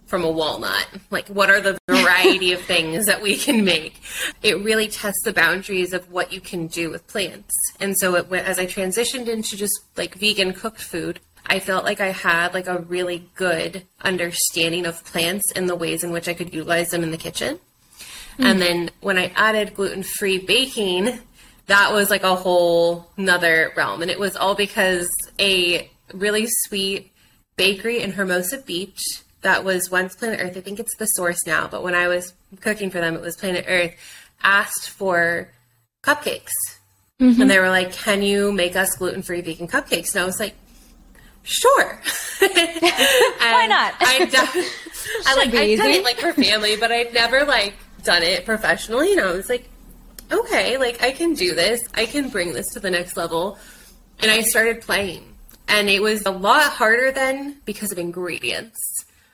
from 0.06 0.24
a 0.24 0.30
walnut? 0.30 0.86
Like, 1.10 1.28
what 1.28 1.50
are 1.50 1.60
the 1.60 1.78
variety 1.88 2.52
of 2.52 2.60
things 2.60 3.06
that 3.06 3.22
we 3.22 3.36
can 3.36 3.64
make? 3.64 4.00
It 4.42 4.62
really 4.62 4.88
tests 4.88 5.22
the 5.24 5.32
boundaries 5.32 5.92
of 5.92 6.10
what 6.10 6.32
you 6.32 6.40
can 6.40 6.66
do 6.66 6.90
with 6.90 7.06
plants. 7.06 7.54
And 7.80 7.96
so, 7.98 8.14
it, 8.16 8.28
went- 8.28 8.46
as 8.46 8.58
I 8.58 8.66
transitioned 8.66 9.28
into 9.28 9.56
just 9.56 9.78
like 9.96 10.14
vegan 10.14 10.52
cooked 10.52 10.82
food, 10.82 11.20
I 11.46 11.60
felt 11.60 11.84
like 11.84 12.00
I 12.00 12.08
had 12.08 12.54
like 12.54 12.66
a 12.66 12.78
really 12.78 13.28
good 13.34 13.84
understanding 14.00 14.86
of 14.86 15.04
plants 15.04 15.52
and 15.54 15.68
the 15.68 15.76
ways 15.76 16.02
in 16.02 16.10
which 16.10 16.28
I 16.28 16.34
could 16.34 16.54
utilize 16.54 16.90
them 16.90 17.02
in 17.02 17.10
the 17.10 17.18
kitchen. 17.18 17.58
And 18.38 18.54
hmm. 18.54 18.60
then 18.60 18.90
when 19.00 19.18
I 19.18 19.32
added 19.36 19.74
gluten 19.74 20.02
free 20.02 20.38
baking, 20.38 21.18
that 21.66 21.92
was 21.92 22.10
like 22.10 22.22
a 22.22 22.34
whole 22.34 23.10
nother 23.16 23.72
realm. 23.76 24.02
And 24.02 24.10
it 24.10 24.18
was 24.18 24.36
all 24.36 24.54
because 24.54 25.08
a 25.38 25.90
really 26.12 26.46
sweet 26.48 27.12
bakery 27.56 28.00
in 28.00 28.12
Hermosa 28.12 28.58
Beach 28.58 29.02
that 29.42 29.62
was 29.62 29.90
once 29.90 30.16
Planet 30.16 30.40
Earth. 30.42 30.56
I 30.56 30.60
think 30.60 30.80
it's 30.80 30.96
the 30.96 31.06
source 31.06 31.38
now, 31.46 31.68
but 31.68 31.82
when 31.82 31.94
I 31.94 32.08
was 32.08 32.32
cooking 32.60 32.90
for 32.90 32.98
them, 32.98 33.14
it 33.14 33.20
was 33.20 33.36
Planet 33.36 33.66
Earth, 33.68 33.94
asked 34.42 34.90
for 34.90 35.50
cupcakes. 36.02 36.50
Mm-hmm. 37.20 37.42
And 37.42 37.50
they 37.50 37.58
were 37.58 37.68
like, 37.68 37.92
Can 37.92 38.22
you 38.22 38.52
make 38.52 38.74
us 38.74 38.96
gluten 38.96 39.22
free 39.22 39.42
vegan 39.42 39.68
cupcakes? 39.68 40.14
And 40.14 40.22
I 40.22 40.26
was 40.26 40.40
like, 40.40 40.54
Sure. 41.42 42.00
Why 42.40 43.66
not? 43.68 43.94
I, 44.00 44.24
de- 44.30 45.28
I 45.28 45.36
like 45.36 45.54
I've 45.54 45.78
done 45.78 45.90
it 45.90 46.04
like 46.04 46.16
for 46.16 46.32
family, 46.32 46.76
but 46.76 46.90
I've 46.90 47.12
never 47.12 47.44
like 47.44 47.74
done 48.02 48.22
it 48.22 48.44
professionally. 48.44 49.12
And 49.12 49.20
I 49.20 49.32
was 49.32 49.48
like, 49.48 49.68
okay, 50.32 50.78
like 50.78 51.02
I 51.02 51.12
can 51.12 51.34
do 51.34 51.54
this. 51.54 51.82
I 51.94 52.06
can 52.06 52.30
bring 52.30 52.54
this 52.54 52.68
to 52.72 52.80
the 52.80 52.90
next 52.90 53.16
level. 53.16 53.58
And 54.20 54.30
I 54.30 54.40
started 54.42 54.80
playing. 54.80 55.33
And 55.68 55.88
it 55.88 56.02
was 56.02 56.24
a 56.26 56.30
lot 56.30 56.62
harder 56.72 57.10
then 57.10 57.56
because 57.64 57.90
of 57.92 57.98
ingredients. 57.98 58.78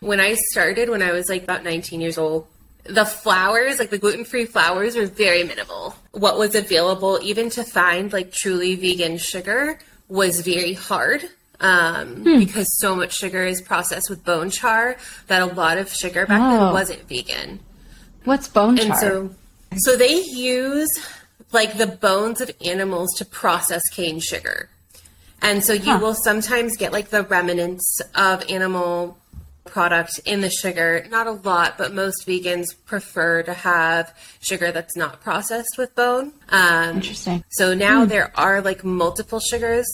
When 0.01 0.21
I 0.21 0.35
started, 0.51 0.89
when 0.89 1.03
I 1.03 1.13
was 1.13 1.29
like 1.29 1.43
about 1.43 1.65
19 1.65 2.01
years 2.01 2.17
old, 2.17 2.47
the 2.85 3.05
flours, 3.05 3.79
like 3.79 3.91
the 3.91 3.99
gluten 3.99 4.25
free 4.25 4.47
flours, 4.47 4.97
were 4.97 5.07
very 5.07 5.43
minimal. 5.45 5.95
What 6.13 6.39
was 6.39 6.55
available, 6.55 7.19
even 7.23 7.51
to 7.51 7.65
find 7.65 8.13
like 8.13 8.33
truly 8.33 8.75
vegan 8.77 9.19
sugar, 9.19 9.79
was 10.09 10.41
very 10.41 10.73
hard 10.73 11.29
um, 11.61 12.25
because 12.25 12.67
so 12.79 12.97
much 12.97 13.13
sugar 13.13 13.45
is 13.45 13.61
processed 13.61 14.09
with 14.09 14.25
bone 14.25 14.51
char 14.51 14.97
that 15.27 15.43
a 15.43 15.47
lot 15.47 15.77
of 15.79 15.93
sugar 15.93 16.27
back 16.27 16.41
Oh. 16.41 16.65
then 16.65 16.73
wasn't 16.73 17.07
vegan. 17.09 17.61
What's 18.25 18.49
bone 18.49 18.77
char? 18.79 18.87
And 18.87 18.97
so, 18.97 19.31
so 19.77 19.97
they 19.97 20.23
use 20.23 20.89
like 21.53 21.77
the 21.77 21.87
bones 21.87 22.41
of 22.41 22.51
animals 22.65 23.15
to 23.19 23.25
process 23.27 23.83
cane 23.93 24.21
sugar. 24.21 24.71
And 25.43 25.65
so 25.65 25.73
you 25.73 25.99
will 25.99 26.15
sometimes 26.15 26.77
get 26.77 26.93
like 26.93 27.09
the 27.09 27.23
remnants 27.23 28.01
of 28.15 28.45
animal 28.51 29.19
product 29.65 30.21
in 30.25 30.41
the 30.41 30.51
sugar. 30.51 31.07
Not 31.11 31.27
a 31.27 31.33
lot, 31.33 31.79
but 31.79 31.95
most 31.95 32.27
vegans 32.27 32.67
prefer 32.87 33.43
to 33.45 33.55
have 33.55 34.15
sugar 34.41 34.73
that's 34.73 34.97
not 34.97 35.21
processed 35.21 35.77
with 35.79 35.95
bone. 35.95 36.33
Um, 36.49 36.97
Interesting. 36.97 37.45
so 37.51 37.75
now 37.75 38.05
there 38.05 38.33
are 38.39 38.61
like 38.61 38.85
multiple 38.85 39.41
sugars 39.41 39.87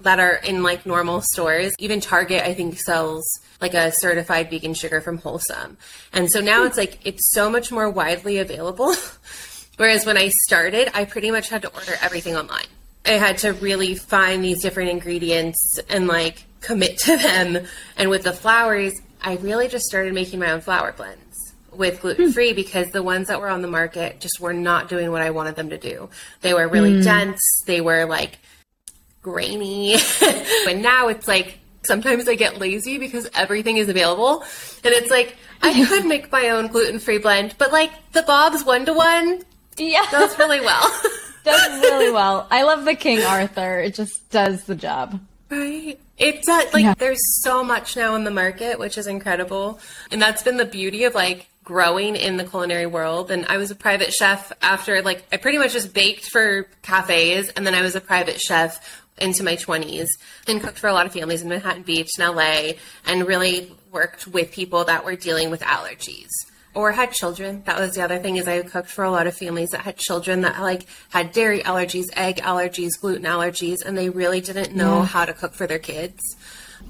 that 0.00 0.20
are 0.20 0.34
in 0.34 0.62
like 0.62 0.86
normal 0.86 1.20
stores. 1.20 1.72
Even 1.78 2.00
Target, 2.00 2.44
I 2.44 2.54
think, 2.54 2.78
sells 2.78 3.24
like 3.60 3.74
a 3.74 3.92
certified 3.92 4.48
vegan 4.50 4.74
sugar 4.74 5.00
from 5.00 5.18
Wholesome. 5.18 5.76
And 6.12 6.30
so 6.30 6.40
now 6.40 6.64
it's 6.64 6.76
like 6.76 6.98
it's 7.04 7.32
so 7.32 7.50
much 7.50 7.72
more 7.72 7.90
widely 7.90 8.38
available. 8.38 8.94
Whereas 9.76 10.06
when 10.06 10.16
I 10.16 10.30
started, 10.46 10.90
I 10.94 11.04
pretty 11.04 11.30
much 11.30 11.48
had 11.48 11.62
to 11.62 11.68
order 11.72 11.94
everything 12.02 12.36
online. 12.36 12.66
I 13.08 13.12
had 13.12 13.38
to 13.38 13.54
really 13.54 13.94
find 13.94 14.44
these 14.44 14.60
different 14.60 14.90
ingredients 14.90 15.80
and 15.88 16.06
like 16.06 16.44
commit 16.60 16.98
to 16.98 17.16
them. 17.16 17.66
And 17.96 18.10
with 18.10 18.22
the 18.22 18.32
flours, 18.32 18.92
I 19.22 19.36
really 19.36 19.68
just 19.68 19.86
started 19.86 20.14
making 20.14 20.40
my 20.40 20.50
own 20.50 20.60
flour 20.60 20.92
blends 20.92 21.54
with 21.72 22.00
gluten 22.00 22.32
free 22.32 22.50
hmm. 22.50 22.56
because 22.56 22.88
the 22.88 23.02
ones 23.02 23.28
that 23.28 23.40
were 23.40 23.48
on 23.48 23.62
the 23.62 23.68
market 23.68 24.20
just 24.20 24.40
were 24.40 24.52
not 24.52 24.88
doing 24.88 25.10
what 25.10 25.22
I 25.22 25.30
wanted 25.30 25.56
them 25.56 25.70
to 25.70 25.78
do. 25.78 26.10
They 26.42 26.52
were 26.52 26.68
really 26.68 26.96
hmm. 26.96 27.02
dense, 27.02 27.40
they 27.66 27.80
were 27.80 28.04
like 28.04 28.38
grainy. 29.22 29.94
and 30.68 30.82
now 30.82 31.08
it's 31.08 31.26
like 31.26 31.58
sometimes 31.82 32.28
I 32.28 32.34
get 32.34 32.58
lazy 32.58 32.98
because 32.98 33.28
everything 33.34 33.76
is 33.78 33.88
available. 33.88 34.42
And 34.84 34.92
it's 34.94 35.10
like 35.10 35.36
I 35.62 35.84
could 35.86 36.04
make 36.04 36.30
my 36.30 36.50
own 36.50 36.66
gluten 36.68 36.98
free 36.98 37.18
blend, 37.18 37.54
but 37.58 37.72
like 37.72 37.90
the 38.12 38.22
Bob's 38.22 38.64
one 38.64 38.84
to 38.86 38.92
one 38.92 39.42
yeah, 39.78 40.04
does 40.10 40.38
really 40.38 40.60
well. 40.60 41.00
does 41.48 41.80
really 41.82 42.12
well. 42.12 42.46
I 42.50 42.62
love 42.62 42.84
the 42.84 42.94
King 42.94 43.22
Arthur. 43.22 43.80
It 43.80 43.94
just 43.94 44.30
does 44.30 44.64
the 44.64 44.74
job. 44.74 45.20
Right. 45.50 45.98
It 46.18 46.42
does. 46.42 46.72
Like, 46.74 46.84
Yeah. 46.84 46.94
there's 46.98 47.18
so 47.42 47.64
much 47.64 47.96
now 47.96 48.14
in 48.14 48.24
the 48.24 48.30
market, 48.30 48.78
which 48.78 48.98
is 48.98 49.06
incredible. 49.06 49.80
And 50.10 50.20
that's 50.20 50.42
been 50.42 50.56
the 50.58 50.64
beauty 50.64 51.04
of 51.04 51.14
like 51.14 51.48
growing 51.64 52.16
in 52.16 52.36
the 52.36 52.44
culinary 52.44 52.86
world. 52.86 53.30
And 53.30 53.46
I 53.46 53.56
was 53.56 53.70
a 53.70 53.74
private 53.74 54.12
chef 54.12 54.52
after, 54.62 55.02
like, 55.02 55.24
I 55.32 55.36
pretty 55.36 55.58
much 55.58 55.72
just 55.72 55.92
baked 55.92 56.24
for 56.30 56.66
cafes. 56.82 57.48
And 57.50 57.66
then 57.66 57.74
I 57.74 57.82
was 57.82 57.94
a 57.96 58.00
private 58.00 58.40
chef 58.40 59.02
into 59.20 59.42
my 59.42 59.56
20s 59.56 60.08
and 60.46 60.62
cooked 60.62 60.78
for 60.78 60.88
a 60.88 60.92
lot 60.92 61.04
of 61.06 61.12
families 61.12 61.42
in 61.42 61.48
Manhattan 61.48 61.82
Beach 61.82 62.10
and 62.18 62.34
LA 62.36 62.72
and 63.06 63.26
really 63.26 63.72
worked 63.90 64.26
with 64.28 64.52
people 64.52 64.84
that 64.84 65.04
were 65.04 65.16
dealing 65.16 65.50
with 65.50 65.60
allergies 65.62 66.28
or 66.74 66.92
had 66.92 67.12
children. 67.12 67.62
That 67.66 67.78
was 67.78 67.94
the 67.94 68.02
other 68.02 68.18
thing 68.18 68.36
is 68.36 68.46
I 68.46 68.62
cooked 68.62 68.90
for 68.90 69.04
a 69.04 69.10
lot 69.10 69.26
of 69.26 69.36
families 69.36 69.70
that 69.70 69.80
had 69.80 69.96
children 69.96 70.42
that 70.42 70.60
like 70.60 70.86
had 71.10 71.32
dairy 71.32 71.60
allergies, 71.60 72.06
egg 72.14 72.36
allergies, 72.36 72.90
gluten 73.00 73.24
allergies, 73.24 73.84
and 73.84 73.96
they 73.96 74.10
really 74.10 74.40
didn't 74.40 74.74
know 74.74 75.02
how 75.02 75.24
to 75.24 75.32
cook 75.32 75.54
for 75.54 75.66
their 75.66 75.78
kids. 75.78 76.20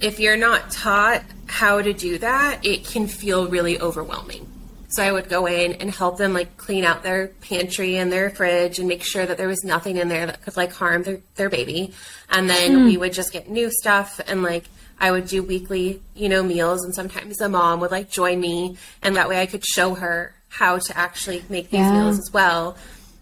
If 0.01 0.21
you're 0.21 0.37
not 0.37 0.71
taught 0.71 1.23
how 1.47 1.83
to 1.83 1.93
do 1.93 2.19
that, 2.19 2.65
it 2.65 2.85
can 2.85 3.07
feel 3.07 3.49
really 3.49 3.81
overwhelming. 3.81 4.47
So 4.91 5.03
I 5.03 5.13
would 5.13 5.29
go 5.29 5.47
in 5.47 5.75
and 5.75 5.91
help 5.91 6.17
them 6.17 6.33
like 6.33 6.57
clean 6.57 6.85
out 6.85 7.03
their 7.03 7.29
pantry 7.29 7.97
and 7.97 8.11
their 8.11 8.31
fridge 8.31 8.79
and 8.79 8.89
make 8.89 9.05
sure 9.05 9.27
that 9.27 9.37
there 9.37 9.49
was 9.49 9.63
nothing 9.63 9.99
in 9.99 10.09
there 10.09 10.25
that 10.25 10.41
could 10.43 10.57
like 10.57 10.73
harm 10.73 11.03
their, 11.03 11.21
their 11.35 11.51
baby. 11.51 11.93
And 12.31 12.49
then 12.49 12.73
hmm. 12.73 12.85
we 12.87 12.97
would 12.97 13.13
just 13.13 13.33
get 13.33 13.51
new 13.51 13.71
stuff 13.71 14.19
and 14.27 14.43
like 14.43 14.65
I 15.01 15.11
would 15.11 15.27
do 15.27 15.43
weekly, 15.43 16.03
you 16.15 16.29
know, 16.29 16.43
meals 16.43 16.85
and 16.85 16.95
sometimes 16.95 17.37
the 17.37 17.49
mom 17.49 17.81
would 17.81 17.91
like 17.91 18.11
join 18.11 18.41
me 18.41 18.77
and 19.03 19.17
that 19.17 19.29
way 19.29 19.41
I 19.41 19.47
could 19.47 19.65
show 19.65 19.95
her 19.95 20.35
how 20.49 20.79
to 20.79 20.97
actually 20.97 21.45
make 21.49 21.71
these 21.71 21.81
Yeah. 21.81 21.93
meals 21.93 22.19
as 22.19 22.33
well 22.33 22.77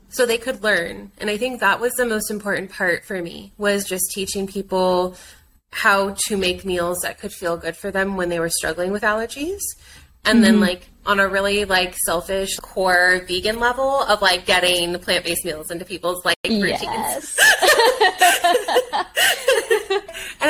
so 0.08 0.24
they 0.24 0.38
could 0.38 0.62
learn. 0.62 1.10
And 1.18 1.28
I 1.28 1.36
think 1.36 1.60
that 1.60 1.80
was 1.80 1.92
the 1.94 2.06
most 2.06 2.30
important 2.30 2.70
part 2.70 3.04
for 3.04 3.20
me 3.20 3.52
was 3.58 3.84
just 3.84 4.10
teaching 4.12 4.46
people 4.46 5.16
how 5.72 6.14
to 6.26 6.36
make 6.36 6.64
meals 6.64 7.00
that 7.02 7.18
could 7.18 7.32
feel 7.32 7.56
good 7.56 7.76
for 7.76 7.90
them 7.90 8.16
when 8.16 8.30
they 8.30 8.40
were 8.40 8.48
struggling 8.48 8.92
with 8.92 9.02
allergies. 9.02 9.60
And 10.24 10.42
then 10.42 10.54
mm-hmm. 10.54 10.62
like 10.62 10.88
on 11.04 11.20
a 11.20 11.28
really 11.28 11.64
like 11.66 11.94
selfish 12.04 12.56
core 12.56 13.20
vegan 13.28 13.60
level 13.60 14.02
of 14.02 14.22
like 14.22 14.46
getting 14.46 14.98
plant-based 14.98 15.44
meals 15.44 15.70
into 15.70 15.84
people's 15.84 16.24
like 16.24 16.36
routines. 16.44 16.80
Yes. 16.82 17.38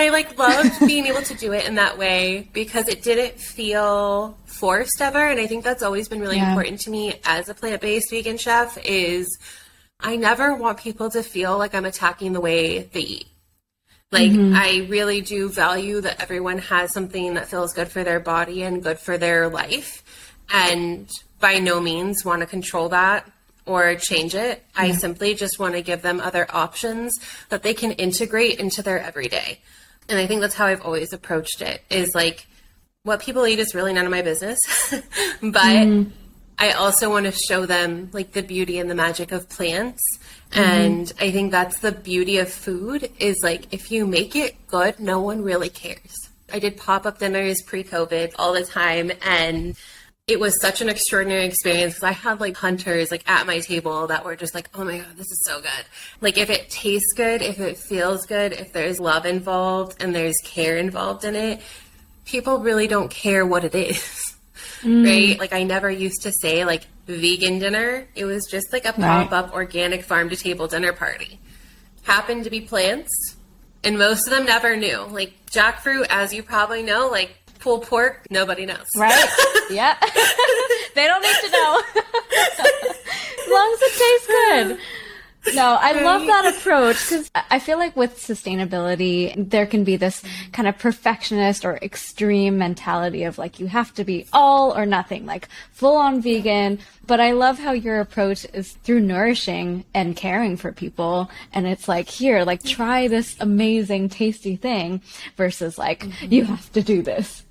I 0.07 0.11
like 0.11 0.39
loved 0.39 0.87
being 0.87 1.07
able 1.07 1.23
to 1.23 1.35
do 1.35 1.53
it 1.53 1.67
in 1.67 1.75
that 1.75 1.99
way 1.99 2.49
because 2.53 2.87
it 2.87 3.03
didn't 3.03 3.41
feel 3.41 4.39
forced 4.45 5.01
ever. 5.01 5.19
And 5.19 5.41
I 5.41 5.49
think 5.49 5.65
that's 5.65 5.83
always 5.83 6.09
been 6.09 6.21
really 6.21 6.37
Yeah. 6.37 6.51
important 6.51 6.81
to 6.83 6.91
me 6.91 7.21
as 7.25 7.49
a 7.49 7.55
plant-based 7.55 8.11
vegan 8.11 8.39
chef 8.39 8.79
is 8.85 9.27
I 9.99 10.15
never 10.15 10.55
want 10.55 10.79
people 10.79 11.11
to 11.11 11.25
feel 11.25 11.59
like 11.59 11.75
I'm 11.75 11.85
attacking 11.85 12.35
the 12.35 12.41
way 12.41 12.83
they 12.83 13.01
eat. 13.01 13.27
Like 14.13 14.31
mm-hmm. 14.31 14.55
I 14.55 14.87
really 14.89 15.23
do 15.23 15.49
value 15.49 16.01
that 16.03 16.21
everyone 16.21 16.59
has 16.59 16.93
something 16.93 17.35
that 17.35 17.49
feels 17.49 17.73
good 17.73 17.89
for 17.89 18.05
their 18.05 18.21
body 18.21 18.63
and 18.63 18.83
good 18.83 19.01
for 19.01 19.19
their 19.19 19.49
life. 19.49 20.05
And 20.53 21.11
by 21.41 21.59
no 21.59 21.81
means 21.81 22.25
want 22.25 22.41
to 22.43 22.47
control 22.47 22.91
that 22.91 23.29
or 23.65 23.97
change 23.97 24.37
it. 24.37 24.63
I 24.77 24.93
simply 24.93 25.35
just 25.35 25.59
want 25.59 25.75
to 25.75 25.83
give 25.83 26.03
them 26.03 26.21
other 26.21 26.47
options 26.51 27.19
that 27.49 27.65
they 27.65 27.75
can 27.75 27.91
integrate 27.91 28.61
into 28.61 28.81
their 28.83 29.01
everyday. 29.01 29.59
And 30.09 30.19
I 30.19 30.27
think 30.27 30.41
that's 30.41 30.55
how 30.55 30.67
I've 30.67 30.83
always 30.83 31.13
approached 31.13 31.61
it 31.63 31.83
is 31.91 32.15
like 32.15 32.47
what 33.03 33.21
people 33.21 33.47
eat 33.47 33.59
is 33.59 33.75
really 33.75 33.93
none 33.93 34.05
of 34.05 34.11
my 34.11 34.23
business. 34.23 34.59
but 34.91 35.03
mm-hmm. 35.43 36.11
I 36.59 36.73
also 36.73 37.11
want 37.11 37.27
to 37.27 37.33
show 37.33 37.67
them 37.67 38.11
like 38.13 38.33
the 38.33 38.43
beauty 38.43 38.79
and 38.79 38.91
the 38.91 38.95
magic 38.95 39.33
of 39.33 39.49
plants. 39.49 40.03
Mm-hmm. 40.51 40.61
And 40.61 41.13
I 41.21 41.31
think 41.31 41.51
that's 41.51 41.81
the 41.81 41.93
beauty 41.93 42.39
of 42.39 42.51
food 42.51 43.11
is 43.19 43.37
like 43.43 43.73
if 43.73 43.91
you 43.91 44.07
make 44.07 44.35
it 44.37 44.67
good, 44.67 44.99
no 45.01 45.21
one 45.21 45.43
really 45.43 45.69
cares. 45.69 46.15
I 46.53 46.59
did 46.59 46.77
pop 46.77 47.07
up 47.07 47.19
dinners 47.19 47.63
pre 47.63 47.83
COVID 47.83 48.35
all 48.39 48.53
the 48.53 48.65
time 48.65 49.11
and 49.23 49.77
it 50.26 50.40
was 50.40 50.61
such 50.61 50.80
an 50.80 50.88
extraordinary 50.88 51.45
experience 51.45 51.95
because 51.95 52.02
I 52.02 52.11
had 52.11 52.40
like 52.40 52.56
hunters 52.56 53.12
like 53.12 53.28
at 53.30 53.47
my 53.47 53.61
table 53.61 54.09
that 54.09 54.25
were 54.25 54.35
just 54.35 54.56
like, 54.56 54.68
oh 54.75 54.85
my 54.85 54.99
God, 54.99 55.16
this 55.16 55.30
is 55.30 55.40
so 55.47 55.61
good. 55.61 55.85
Like 56.21 56.37
if 56.37 56.50
it 56.50 56.68
tastes 56.68 57.12
good, 57.14 57.42
if 57.42 57.61
it 57.61 57.78
feels 57.78 58.26
good, 58.26 58.52
if 58.52 58.73
there's 58.73 58.99
love 58.99 59.25
involved 59.25 60.02
and 60.02 60.12
there's 60.12 60.37
care 60.42 60.78
involved 60.78 61.25
in 61.25 61.37
it, 61.37 61.61
people 62.25 62.59
really 62.59 62.88
don't 62.88 63.09
care 63.09 63.47
what 63.47 63.64
it 63.64 63.75
is. 63.75 64.35
Mm. 64.83 65.06
Right? 65.06 65.38
Like 65.38 65.52
I 65.52 65.62
never 65.62 65.90
used 65.90 66.23
to 66.23 66.33
say 66.33 66.64
like 66.64 66.83
vegan 67.06 67.61
dinner. 67.61 68.09
It 68.16 68.25
was 68.25 68.47
just 68.50 68.73
like 68.73 68.85
a 68.85 68.92
pop 68.92 69.30
up 69.30 69.47
right. 69.47 69.54
organic 69.54 70.02
farm 70.02 70.28
to 70.30 70.37
table 70.37 70.66
dinner 70.66 70.92
party. 70.92 71.38
Happened 72.02 72.45
to 72.45 72.50
be 72.50 72.61
plants, 72.61 73.37
and 73.83 73.97
most 73.97 74.26
of 74.26 74.33
them 74.33 74.45
never 74.45 74.76
knew. 74.76 75.06
Like 75.09 75.35
jackfruit, 75.47 76.06
as 76.11 76.35
you 76.35 76.42
probably 76.42 76.83
know, 76.83 77.09
like 77.09 77.37
pulled 77.67 77.83
pork, 77.83 78.25
nobody 78.31 78.65
knows. 78.65 78.87
Right? 78.97 79.29
Yeah. 79.69 79.97
they 80.95 81.09
don't 81.09 81.21
need 81.21 81.41
to 81.43 81.51
know. 81.51 81.83
as 81.97 83.51
long 83.51 83.75
as 83.75 83.83
it 83.83 83.95
tastes 83.99 84.27
good. 84.29 84.79
No, 85.57 85.77
I 85.81 86.01
love 86.03 86.25
that 86.25 86.55
approach 86.57 86.97
because 87.09 87.29
I 87.35 87.59
feel 87.59 87.79
like 87.79 87.97
with 87.97 88.17
sustainability, 88.17 89.35
there 89.51 89.67
can 89.67 89.83
be 89.83 89.97
this 89.97 90.23
kind 90.53 90.69
of 90.69 90.79
perfectionist 90.79 91.65
or 91.65 91.79
extreme 91.79 92.59
mentality 92.59 93.25
of 93.25 93.39
like, 93.39 93.59
you 93.59 93.67
have 93.67 93.93
to 93.95 94.05
be 94.05 94.27
all 94.33 94.77
or 94.77 94.87
nothing, 94.87 95.27
like 95.27 95.49
full 95.73 95.97
on 95.97 96.23
vegan. 96.23 96.79
But 97.09 97.19
I 97.19 97.33
love 97.33 97.59
how 97.59 97.73
your 97.73 97.99
approach 97.99 98.47
is 98.55 98.75
through 98.85 99.01
nourishing 99.01 99.85
and 99.95 100.15
caring 100.15 100.57
for 100.57 100.71
people. 100.71 101.29
And 101.53 101.67
it's 101.67 101.89
like, 101.89 102.09
here, 102.09 102.45
like 102.45 102.63
try 102.63 103.09
this 103.09 103.35
amazing, 103.41 104.11
tasty 104.11 104.55
thing 104.55 105.03
versus 105.37 105.77
like, 105.77 106.05
mm-hmm. 106.05 106.33
you 106.33 106.45
have 106.45 106.71
to 106.73 106.83
do 106.83 107.03
this. 107.03 107.43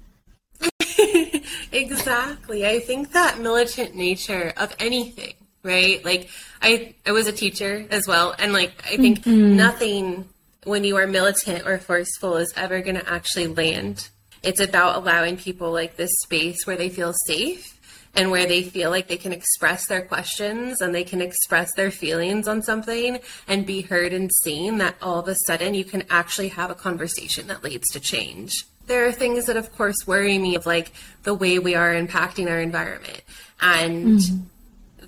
Exactly. 1.75 2.65
I 2.65 2.79
think 2.79 3.11
that 3.11 3.39
militant 3.39 3.95
nature 3.95 4.53
of 4.57 4.75
anything 4.79 5.33
right? 5.65 6.05
Like 6.05 6.29
I 6.61 6.93
I 7.05 7.11
was 7.11 7.27
a 7.27 7.33
teacher 7.33 7.85
as 7.89 8.07
well 8.07 8.35
and 8.37 8.53
like 8.53 8.71
I 8.85 8.95
think 8.97 9.19
mm-hmm. 9.19 9.57
nothing 9.57 10.29
when 10.63 10.83
you 10.83 10.95
are 10.95 11.07
militant 11.07 11.67
or 11.67 11.77
forceful 11.77 12.37
is 12.37 12.53
ever 12.55 12.81
going 12.81 12.95
to 12.95 13.09
actually 13.09 13.47
land. 13.47 14.09
It's 14.43 14.59
about 14.59 14.95
allowing 14.95 15.37
people 15.37 15.71
like 15.71 15.97
this 15.97 16.11
space 16.23 16.65
where 16.65 16.77
they 16.77 16.89
feel 16.89 17.13
safe 17.25 17.71
and 18.15 18.31
where 18.31 18.45
they 18.45 18.63
feel 18.63 18.89
like 18.91 19.07
they 19.07 19.17
can 19.17 19.33
express 19.33 19.87
their 19.87 20.03
questions 20.03 20.81
and 20.81 20.93
they 20.93 21.03
can 21.03 21.21
express 21.21 21.73
their 21.73 21.91
feelings 21.91 22.47
on 22.47 22.61
something 22.61 23.19
and 23.47 23.65
be 23.65 23.81
heard 23.81 24.13
and 24.13 24.31
seen 24.43 24.77
that 24.77 24.95
all 25.01 25.19
of 25.19 25.27
a 25.27 25.35
sudden 25.47 25.73
you 25.73 25.83
can 25.83 26.03
actually 26.09 26.47
have 26.49 26.71
a 26.71 26.75
conversation 26.75 27.47
that 27.47 27.63
leads 27.63 27.87
to 27.91 27.99
change. 27.99 28.65
There 28.87 29.07
are 29.07 29.11
things 29.11 29.45
that 29.45 29.57
of 29.57 29.75
course 29.75 29.95
worry 30.05 30.37
me 30.37 30.55
of 30.55 30.65
like 30.65 30.91
the 31.23 31.33
way 31.33 31.59
we 31.59 31.75
are 31.75 31.93
impacting 31.93 32.49
our 32.49 32.59
environment 32.59 33.21
and 33.59 34.19
mm-hmm 34.19 34.43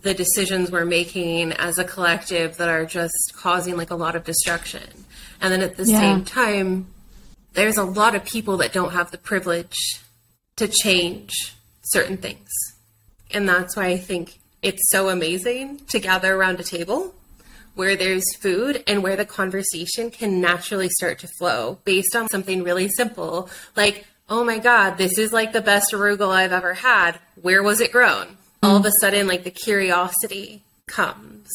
the 0.02 0.14
decisions 0.14 0.72
we're 0.72 0.86
making 0.86 1.52
as 1.54 1.78
a 1.78 1.84
collective 1.84 2.58
that 2.58 2.70
are 2.70 2.86
just 2.86 3.34
causing 3.36 3.76
like 3.76 3.92
a 3.92 3.96
lot 3.96 4.16
of 4.16 4.24
destruction. 4.24 4.84
And 5.42 5.52
then 5.52 5.62
at 5.62 5.76
the 5.76 5.86
yeah. 5.86 6.00
same 6.00 6.26
time, 6.26 6.88
there's 7.54 7.78
a 7.78 7.84
lot 7.84 8.16
of 8.16 8.24
people 8.24 8.58
that 8.58 8.74
don't 8.74 8.94
have 8.94 9.12
the 9.12 9.18
privilege 9.18 9.76
to 10.56 10.68
change 10.68 11.32
certain 11.84 12.18
things. 12.18 12.50
And 13.32 13.48
that's 13.48 13.76
why 13.76 13.88
I 13.88 13.98
think 13.98 14.40
it's 14.62 14.90
so 14.90 15.10
amazing 15.10 15.80
to 15.88 16.00
gather 16.00 16.34
around 16.36 16.60
a 16.60 16.64
table 16.64 17.14
where 17.78 17.96
there's 17.96 18.36
food 18.36 18.84
and 18.88 19.02
where 19.02 19.16
the 19.16 19.26
conversation 19.26 20.12
can 20.12 20.42
naturally 20.42 20.90
start 20.90 21.20
to 21.20 21.28
flow 21.40 21.80
based 21.86 22.16
on 22.16 22.28
something 22.28 22.64
really 22.64 22.90
simple 22.90 23.50
like, 23.76 24.06
oh 24.30 24.44
my 24.44 24.60
God, 24.60 24.98
this 24.98 25.18
is 25.18 25.32
like 25.32 25.54
the 25.54 25.62
best 25.62 25.94
arugula 25.94 26.36
I've 26.36 26.52
ever 26.52 26.74
had. 26.74 27.20
Where 27.42 27.64
was 27.64 27.80
it 27.80 27.94
grown? 27.94 28.38
all 28.64 28.78
of 28.78 28.86
a 28.86 28.92
sudden 28.92 29.28
like 29.28 29.44
the 29.44 29.52
curiosity 29.52 30.64
comes 30.88 31.48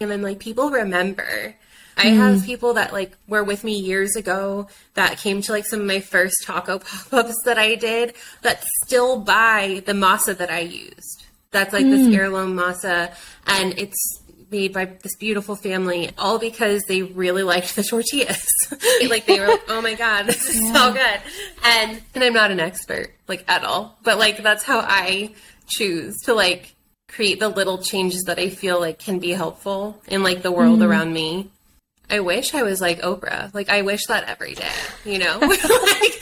and 0.00 0.10
then 0.10 0.22
like 0.22 0.38
people 0.38 0.70
remember 0.70 1.54
I 1.96 2.06
mm. 2.06 2.16
have 2.16 2.44
people 2.44 2.74
that 2.74 2.92
like 2.92 3.12
were 3.28 3.44
with 3.44 3.64
me 3.64 3.78
years 3.78 4.16
ago 4.16 4.68
that 4.94 5.18
came 5.18 5.42
to 5.42 5.52
like 5.52 5.66
some 5.66 5.80
of 5.80 5.86
my 5.86 6.00
first 6.00 6.34
taco 6.44 6.78
pop-ups 7.10 7.36
that 7.44 7.58
I 7.58 7.74
did 7.74 8.14
that 8.40 8.64
still 8.84 9.20
buy 9.20 9.82
the 9.84 9.92
masa 9.92 10.34
that 10.38 10.50
I 10.50 10.60
used. 10.60 11.24
That's 11.50 11.74
like 11.74 11.84
mm. 11.84 11.90
this 11.90 12.16
heirloom 12.16 12.56
masa 12.56 13.14
and 13.46 13.78
it's 13.78 14.21
made 14.52 14.72
by 14.72 14.84
this 14.84 15.16
beautiful 15.16 15.56
family 15.56 16.10
all 16.16 16.38
because 16.38 16.84
they 16.84 17.02
really 17.02 17.42
liked 17.42 17.74
the 17.74 17.82
tortillas. 17.82 18.46
like 19.08 19.26
they 19.26 19.40
were 19.40 19.48
like, 19.48 19.62
"Oh 19.68 19.82
my 19.82 19.94
god, 19.94 20.26
this 20.26 20.48
is 20.48 20.60
yeah. 20.60 20.72
so 20.72 20.92
good." 20.92 21.20
And 21.64 22.02
and 22.14 22.22
I'm 22.22 22.34
not 22.34 22.50
an 22.50 22.60
expert 22.60 23.12
like 23.26 23.44
at 23.48 23.64
all, 23.64 23.98
but 24.04 24.18
like 24.18 24.42
that's 24.42 24.62
how 24.62 24.80
I 24.80 25.34
choose 25.66 26.14
to 26.24 26.34
like 26.34 26.74
create 27.08 27.40
the 27.40 27.48
little 27.48 27.78
changes 27.78 28.22
that 28.26 28.38
I 28.38 28.48
feel 28.48 28.80
like 28.80 28.98
can 28.98 29.18
be 29.18 29.30
helpful 29.30 30.00
in 30.08 30.22
like 30.22 30.42
the 30.42 30.52
world 30.52 30.80
mm. 30.80 30.86
around 30.86 31.12
me. 31.12 31.50
I 32.12 32.20
wish 32.20 32.54
I 32.54 32.62
was 32.62 32.82
like 32.82 33.00
Oprah. 33.00 33.52
Like 33.54 33.70
I 33.70 33.80
wish 33.80 34.04
that 34.08 34.28
every 34.28 34.54
day, 34.54 34.68
you 35.06 35.18
know? 35.18 35.38
like, 35.40 36.18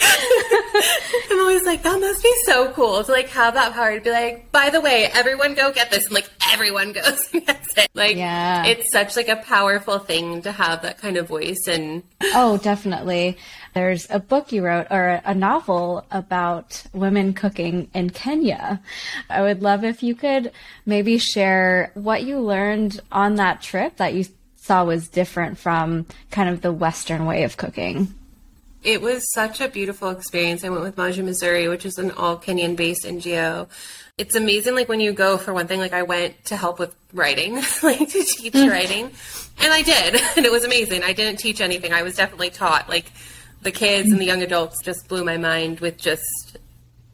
I'm 1.30 1.40
always 1.40 1.64
like, 1.64 1.82
that 1.82 1.98
must 1.98 2.22
be 2.22 2.32
so 2.44 2.70
cool 2.70 3.02
to 3.02 3.10
like 3.10 3.28
have 3.30 3.54
that 3.54 3.72
power 3.72 3.98
to 3.98 4.00
be 4.00 4.12
like, 4.12 4.52
by 4.52 4.70
the 4.70 4.80
way, 4.80 5.10
everyone 5.12 5.54
go 5.54 5.72
get 5.72 5.90
this 5.90 6.04
and 6.04 6.14
like 6.14 6.30
everyone 6.52 6.92
goes 7.02 7.28
and 7.32 7.44
gets 7.44 7.76
it. 7.76 7.90
Like 7.92 8.16
yeah. 8.16 8.66
it's 8.66 8.92
such 8.92 9.16
like 9.16 9.28
a 9.28 9.34
powerful 9.34 9.98
thing 9.98 10.42
to 10.42 10.52
have 10.52 10.82
that 10.82 10.98
kind 10.98 11.16
of 11.16 11.26
voice 11.26 11.66
and 11.66 12.04
Oh, 12.22 12.56
definitely. 12.58 13.36
There's 13.74 14.08
a 14.10 14.20
book 14.20 14.52
you 14.52 14.64
wrote 14.64 14.86
or 14.90 15.20
a 15.24 15.34
novel 15.34 16.06
about 16.12 16.84
women 16.92 17.34
cooking 17.34 17.90
in 17.94 18.10
Kenya. 18.10 18.80
I 19.28 19.42
would 19.42 19.60
love 19.60 19.82
if 19.82 20.04
you 20.04 20.14
could 20.14 20.52
maybe 20.86 21.18
share 21.18 21.90
what 21.94 22.22
you 22.22 22.38
learned 22.38 23.00
on 23.10 23.36
that 23.36 23.60
trip 23.60 23.96
that 23.96 24.14
you 24.14 24.24
saw 24.70 24.84
was 24.84 25.08
different 25.08 25.58
from 25.58 26.06
kind 26.30 26.48
of 26.48 26.60
the 26.60 26.70
Western 26.70 27.26
way 27.26 27.42
of 27.42 27.56
cooking. 27.56 28.14
It 28.84 29.02
was 29.02 29.28
such 29.32 29.60
a 29.60 29.66
beautiful 29.66 30.10
experience. 30.10 30.62
I 30.62 30.68
went 30.68 30.84
with 30.84 30.94
Maji 30.94 31.24
Mazuri, 31.24 31.68
which 31.68 31.84
is 31.84 31.98
an 31.98 32.12
all 32.12 32.38
Kenyan 32.38 32.76
based 32.76 33.02
NGO. 33.02 33.68
It's 34.16 34.36
amazing, 34.36 34.76
like 34.76 34.88
when 34.88 35.00
you 35.00 35.12
go 35.12 35.38
for 35.38 35.52
one 35.52 35.66
thing, 35.66 35.80
like 35.80 35.92
I 35.92 36.04
went 36.04 36.44
to 36.44 36.56
help 36.56 36.78
with 36.78 36.94
writing, 37.12 37.54
like 37.82 37.98
to 37.98 38.22
teach 38.22 38.52
mm. 38.52 38.70
writing, 38.70 39.10
and 39.58 39.72
I 39.72 39.82
did, 39.82 40.20
and 40.36 40.46
it 40.46 40.52
was 40.52 40.64
amazing. 40.64 41.02
I 41.02 41.14
didn't 41.14 41.40
teach 41.40 41.60
anything, 41.60 41.92
I 41.92 42.02
was 42.02 42.14
definitely 42.14 42.50
taught. 42.50 42.88
Like 42.88 43.06
the 43.62 43.72
kids 43.72 44.08
and 44.12 44.20
the 44.20 44.24
young 44.24 44.42
adults 44.44 44.84
just 44.84 45.08
blew 45.08 45.24
my 45.24 45.36
mind 45.36 45.80
with 45.80 45.98
just 45.98 46.58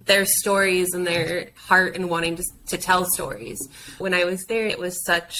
their 0.04 0.26
stories 0.26 0.92
and 0.92 1.06
their 1.06 1.48
heart 1.56 1.96
and 1.96 2.10
wanting 2.10 2.36
to, 2.36 2.44
to 2.66 2.76
tell 2.76 3.06
stories. 3.06 3.58
When 3.96 4.12
I 4.12 4.24
was 4.24 4.44
there, 4.44 4.66
it 4.66 4.78
was 4.78 5.02
such 5.06 5.34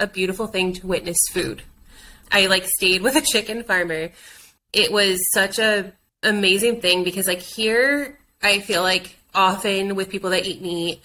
a 0.00 0.06
beautiful 0.06 0.46
thing 0.46 0.72
to 0.74 0.86
witness 0.86 1.18
food. 1.30 1.62
I 2.32 2.46
like 2.46 2.66
stayed 2.66 3.02
with 3.02 3.16
a 3.16 3.20
chicken 3.20 3.62
farmer. 3.62 4.10
It 4.72 4.90
was 4.90 5.20
such 5.32 5.58
a 5.58 5.92
amazing 6.22 6.80
thing 6.80 7.04
because 7.04 7.26
like 7.26 7.40
here 7.40 8.18
I 8.42 8.60
feel 8.60 8.82
like 8.82 9.16
often 9.34 9.94
with 9.94 10.10
people 10.10 10.30
that 10.30 10.46
eat 10.46 10.62
meat, 10.62 11.00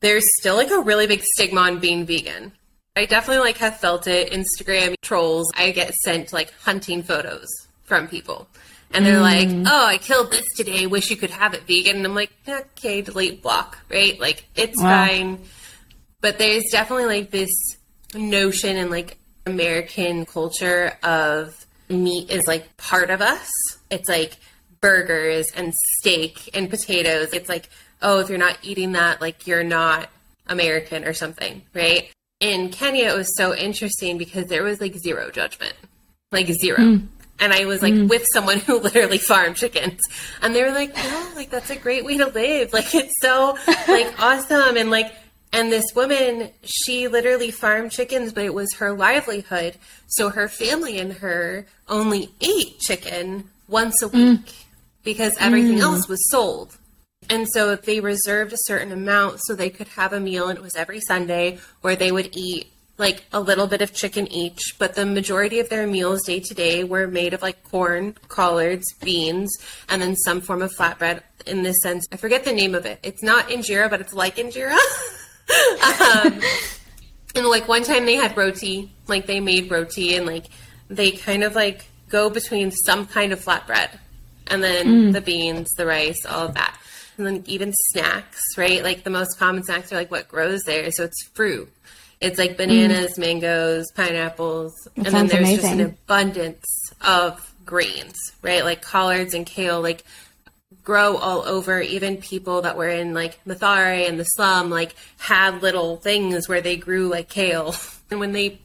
there's 0.00 0.24
still 0.38 0.56
like 0.56 0.70
a 0.70 0.80
really 0.80 1.06
big 1.06 1.22
stigma 1.22 1.60
on 1.60 1.78
being 1.78 2.06
vegan. 2.06 2.52
I 2.96 3.04
definitely 3.04 3.44
like 3.44 3.58
have 3.58 3.78
felt 3.78 4.06
it. 4.06 4.32
Instagram 4.32 4.94
trolls, 5.02 5.50
I 5.54 5.70
get 5.72 5.94
sent 5.94 6.32
like 6.32 6.52
hunting 6.60 7.02
photos 7.02 7.46
from 7.84 8.08
people 8.08 8.48
and 8.92 9.04
they're 9.04 9.18
mm. 9.18 9.20
like, 9.20 9.48
"Oh, 9.66 9.86
I 9.86 9.98
killed 9.98 10.30
this 10.30 10.46
today. 10.56 10.86
Wish 10.86 11.10
you 11.10 11.16
could 11.16 11.30
have 11.30 11.54
it 11.54 11.66
vegan." 11.66 11.96
And 11.96 12.06
I'm 12.06 12.14
like, 12.14 12.32
"Okay, 12.48 13.02
delete 13.02 13.42
block." 13.42 13.78
Right? 13.90 14.18
Like 14.18 14.44
it's 14.54 14.80
wow. 14.80 15.06
fine. 15.06 15.40
But 16.20 16.38
there's 16.38 16.64
definitely 16.70 17.06
like 17.06 17.30
this 17.30 17.50
notion 18.14 18.76
in 18.76 18.90
like 18.90 19.18
American 19.44 20.26
culture 20.26 20.96
of 21.02 21.66
meat 21.88 22.30
is 22.30 22.46
like 22.46 22.76
part 22.76 23.10
of 23.10 23.20
us. 23.20 23.50
It's 23.90 24.08
like 24.08 24.36
burgers 24.80 25.50
and 25.52 25.74
steak 25.98 26.50
and 26.54 26.68
potatoes. 26.68 27.32
It's 27.32 27.48
like, 27.48 27.68
oh, 28.02 28.20
if 28.20 28.28
you're 28.28 28.38
not 28.38 28.58
eating 28.62 28.92
that, 28.92 29.20
like 29.20 29.46
you're 29.46 29.64
not 29.64 30.08
American 30.46 31.04
or 31.04 31.12
something, 31.12 31.62
right? 31.74 32.10
In 32.40 32.70
Kenya, 32.70 33.08
it 33.08 33.16
was 33.16 33.34
so 33.36 33.54
interesting 33.54 34.18
because 34.18 34.46
there 34.46 34.62
was 34.62 34.80
like 34.80 34.94
zero 34.96 35.30
judgment, 35.30 35.74
like 36.32 36.48
zero. 36.48 36.78
Mm 36.78 37.08
and 37.38 37.52
I 37.52 37.66
was 37.66 37.82
like 37.82 37.94
mm. 37.94 38.08
with 38.08 38.26
someone 38.32 38.58
who 38.58 38.78
literally 38.80 39.18
farmed 39.18 39.56
chickens, 39.56 40.00
and 40.42 40.54
they 40.54 40.62
were 40.62 40.72
like, 40.72 40.92
"Oh, 40.96 41.32
like 41.36 41.50
that's 41.50 41.70
a 41.70 41.76
great 41.76 42.04
way 42.04 42.18
to 42.18 42.26
live. 42.26 42.72
Like 42.72 42.94
it's 42.94 43.14
so 43.20 43.58
like 43.88 44.14
awesome." 44.22 44.76
And 44.76 44.90
like, 44.90 45.12
and 45.52 45.72
this 45.72 45.84
woman, 45.94 46.50
she 46.62 47.08
literally 47.08 47.50
farmed 47.50 47.92
chickens, 47.92 48.32
but 48.32 48.44
it 48.44 48.54
was 48.54 48.74
her 48.74 48.92
livelihood. 48.92 49.76
So 50.06 50.30
her 50.30 50.48
family 50.48 50.98
and 50.98 51.14
her 51.14 51.66
only 51.88 52.30
ate 52.40 52.78
chicken 52.78 53.44
once 53.68 54.02
a 54.02 54.08
week 54.08 54.40
mm. 54.40 54.64
because 55.02 55.34
everything 55.38 55.78
mm. 55.78 55.82
else 55.82 56.08
was 56.08 56.20
sold. 56.30 56.76
And 57.28 57.48
so 57.48 57.74
they 57.74 58.00
reserved 58.00 58.52
a 58.52 58.58
certain 58.60 58.92
amount 58.92 59.40
so 59.42 59.54
they 59.54 59.70
could 59.70 59.88
have 59.88 60.12
a 60.12 60.20
meal, 60.20 60.48
and 60.48 60.58
it 60.58 60.62
was 60.62 60.76
every 60.76 61.00
Sunday 61.00 61.58
where 61.80 61.96
they 61.96 62.12
would 62.12 62.36
eat 62.36 62.70
like 62.98 63.24
a 63.32 63.40
little 63.40 63.66
bit 63.66 63.82
of 63.82 63.92
chicken 63.92 64.26
each, 64.32 64.74
but 64.78 64.94
the 64.94 65.04
majority 65.04 65.60
of 65.60 65.68
their 65.68 65.86
meals 65.86 66.22
day 66.22 66.40
to 66.40 66.54
day 66.54 66.82
were 66.82 67.06
made 67.06 67.34
of 67.34 67.42
like 67.42 67.62
corn, 67.64 68.14
collards, 68.28 68.86
beans, 69.02 69.54
and 69.88 70.00
then 70.00 70.16
some 70.16 70.40
form 70.40 70.62
of 70.62 70.72
flatbread. 70.72 71.20
In 71.46 71.62
this 71.62 71.76
sense, 71.82 72.06
I 72.10 72.16
forget 72.16 72.44
the 72.44 72.52
name 72.52 72.74
of 72.74 72.86
it. 72.86 72.98
It's 73.02 73.22
not 73.22 73.48
injera, 73.48 73.90
but 73.90 74.00
it's 74.00 74.14
like 74.14 74.36
injera. 74.36 74.78
um, 75.48 76.40
and 77.34 77.46
like 77.46 77.68
one 77.68 77.84
time 77.84 78.06
they 78.06 78.14
had 78.14 78.36
roti, 78.36 78.90
like 79.06 79.26
they 79.26 79.40
made 79.40 79.70
roti, 79.70 80.14
and 80.14 80.26
like 80.26 80.46
they 80.88 81.10
kind 81.12 81.44
of 81.44 81.54
like 81.54 81.86
go 82.08 82.30
between 82.30 82.70
some 82.70 83.06
kind 83.06 83.32
of 83.32 83.44
flatbread, 83.44 83.90
and 84.46 84.62
then 84.62 84.86
mm. 84.86 85.12
the 85.12 85.20
beans, 85.20 85.68
the 85.76 85.86
rice, 85.86 86.24
all 86.26 86.46
of 86.46 86.54
that. 86.54 86.76
And 87.18 87.26
then 87.26 87.44
even 87.46 87.72
snacks, 87.92 88.42
right? 88.58 88.82
Like 88.82 89.02
the 89.02 89.10
most 89.10 89.38
common 89.38 89.62
snacks 89.64 89.90
are 89.92 89.96
like 89.96 90.10
what 90.10 90.28
grows 90.28 90.62
there. 90.64 90.90
So 90.90 91.04
it's 91.04 91.26
fruit 91.32 91.72
it's 92.20 92.38
like 92.38 92.56
bananas, 92.56 93.14
mm. 93.14 93.18
mangoes, 93.18 93.90
pineapples, 93.92 94.72
that 94.96 95.06
and 95.06 95.14
then 95.14 95.26
there's 95.26 95.40
amazing. 95.40 95.60
just 95.60 95.72
an 95.74 95.80
abundance 95.80 96.64
of 97.02 97.54
greens, 97.66 98.16
right? 98.42 98.64
Like 98.64 98.80
collards 98.80 99.34
and 99.34 99.44
kale, 99.44 99.80
like 99.82 100.02
grow 100.82 101.16
all 101.16 101.42
over. 101.42 101.80
Even 101.80 102.16
people 102.16 102.62
that 102.62 102.76
were 102.76 102.88
in 102.88 103.14
like 103.14 103.42
Mathare 103.44 104.08
and 104.08 104.18
the 104.18 104.24
slum, 104.24 104.70
like 104.70 104.94
had 105.18 105.62
little 105.62 105.96
things 105.96 106.48
where 106.48 106.60
they 106.60 106.76
grew 106.76 107.08
like 107.08 107.28
kale. 107.28 107.74
And 108.08 108.20
when 108.20 108.30
they 108.30 108.60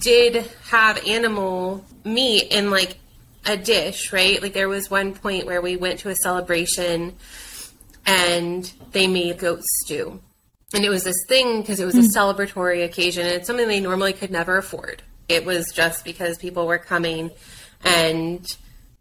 did 0.00 0.48
have 0.70 1.04
animal 1.04 1.84
meat 2.04 2.52
in 2.52 2.70
like 2.70 2.96
a 3.44 3.56
dish, 3.56 4.12
right? 4.12 4.40
Like 4.40 4.52
there 4.52 4.68
was 4.68 4.88
one 4.88 5.14
point 5.14 5.46
where 5.46 5.60
we 5.60 5.74
went 5.76 5.98
to 6.00 6.10
a 6.10 6.14
celebration 6.14 7.16
and 8.06 8.72
they 8.92 9.08
made 9.08 9.38
goat 9.38 9.64
stew 9.64 10.20
and 10.74 10.84
it 10.84 10.90
was 10.90 11.04
this 11.04 11.24
thing 11.26 11.60
because 11.60 11.80
it 11.80 11.86
was 11.86 11.96
a 11.96 12.02
hmm. 12.02 12.06
celebratory 12.06 12.84
occasion 12.84 13.26
and 13.26 13.36
it's 13.36 13.46
something 13.46 13.68
they 13.68 13.80
normally 13.80 14.12
could 14.12 14.30
never 14.30 14.58
afford. 14.58 15.02
It 15.28 15.44
was 15.44 15.72
just 15.72 16.04
because 16.04 16.38
people 16.38 16.66
were 16.66 16.78
coming 16.78 17.30
and 17.84 18.46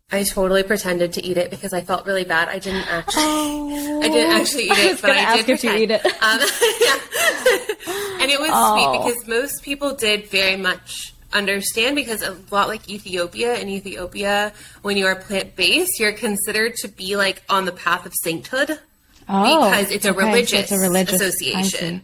I 0.10 0.24
totally 0.24 0.63
pretended 0.63 1.12
to 1.13 1.26
eat 1.26 1.36
it 1.36 1.50
because 1.50 1.74
I 1.74 1.82
felt 1.82 2.06
really 2.06 2.24
bad. 2.24 2.48
I 2.48 2.60
didn't 2.60 2.84
actually. 2.89 3.24
Oh, 3.24 4.00
I 4.02 4.08
didn't 4.08 4.39
actually 4.39 4.65
eat 4.65 4.72
it, 4.72 4.98
I 4.98 5.02
but 5.02 5.12
I 5.12 5.36
did 5.36 5.46
pretend. 5.46 5.80
eat 5.80 5.91
it. 5.91 6.06
Um, 6.06 6.12
yeah. 6.22 8.22
and 8.22 8.32
it 8.32 8.39
was 8.39 8.50
oh. 8.54 9.04
sweet 9.04 9.13
because 9.13 9.28
most 9.28 9.63
people 9.63 9.96
did 9.96 10.30
very 10.30 10.56
much 10.56 11.13
understand 11.34 11.98
because 11.98 12.22
a 12.22 12.38
lot 12.52 12.70
like 12.70 12.89
Ethiopia 12.89 13.60
in 13.60 13.67
Ethiopia, 13.67 14.54
when 14.82 14.96
you 14.96 15.06
are 15.06 15.15
plant 15.15 15.58
based, 15.58 16.00
you're 16.00 16.13
considered 16.13 16.76
to 16.76 16.88
be 16.88 17.17
like 17.17 17.43
on 17.50 17.65
the 17.65 17.74
path 17.74 18.06
of 18.06 18.13
sainthood. 18.24 18.80
Oh, 19.28 19.70
because 19.70 19.91
it's 19.91 20.06
a, 20.06 20.12
okay, 20.12 20.26
religious, 20.26 20.52
so 20.52 20.60
it's 20.60 20.72
a 20.72 20.80
religious 20.80 21.20
association. 21.20 22.02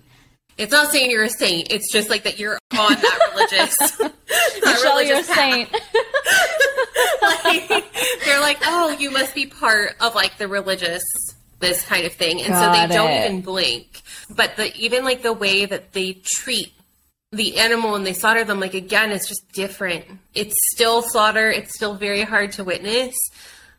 It's 0.57 0.71
not 0.71 0.91
saying 0.91 1.09
you're 1.09 1.23
a 1.23 1.29
saint. 1.29 1.71
It's 1.71 1.91
just 1.91 2.09
like 2.09 2.23
that 2.23 2.39
you're 2.39 2.59
on 2.71 2.93
that 2.93 3.29
religious. 3.33 3.75
Michelle, 4.63 4.97
religious 4.97 5.09
you're 5.09 5.19
a 5.19 5.23
saint. 5.23 5.71
like, 7.21 7.85
they're 8.23 8.41
like, 8.41 8.59
oh, 8.63 8.95
you 8.99 9.11
must 9.11 9.33
be 9.33 9.47
part 9.47 9.95
of 9.99 10.15
like 10.15 10.37
the 10.37 10.47
religious 10.47 11.03
this 11.63 11.83
kind 11.85 12.05
of 12.05 12.13
thing, 12.13 12.41
and 12.41 12.49
Got 12.49 12.75
so 12.75 12.87
they 12.87 12.93
don't 12.93 13.23
even 13.23 13.41
blink. 13.41 14.01
But 14.29 14.57
the 14.57 14.75
even 14.75 15.03
like 15.03 15.23
the 15.23 15.33
way 15.33 15.65
that 15.65 15.93
they 15.93 16.21
treat 16.23 16.73
the 17.31 17.57
animal 17.57 17.95
and 17.95 18.05
they 18.05 18.13
slaughter 18.13 18.43
them, 18.43 18.59
like 18.59 18.75
again, 18.75 19.11
it's 19.11 19.27
just 19.27 19.43
different. 19.53 20.05
It's 20.35 20.53
still 20.73 21.01
slaughter. 21.01 21.49
It's 21.49 21.73
still 21.73 21.95
very 21.95 22.21
hard 22.21 22.51
to 22.53 22.63
witness, 22.63 23.15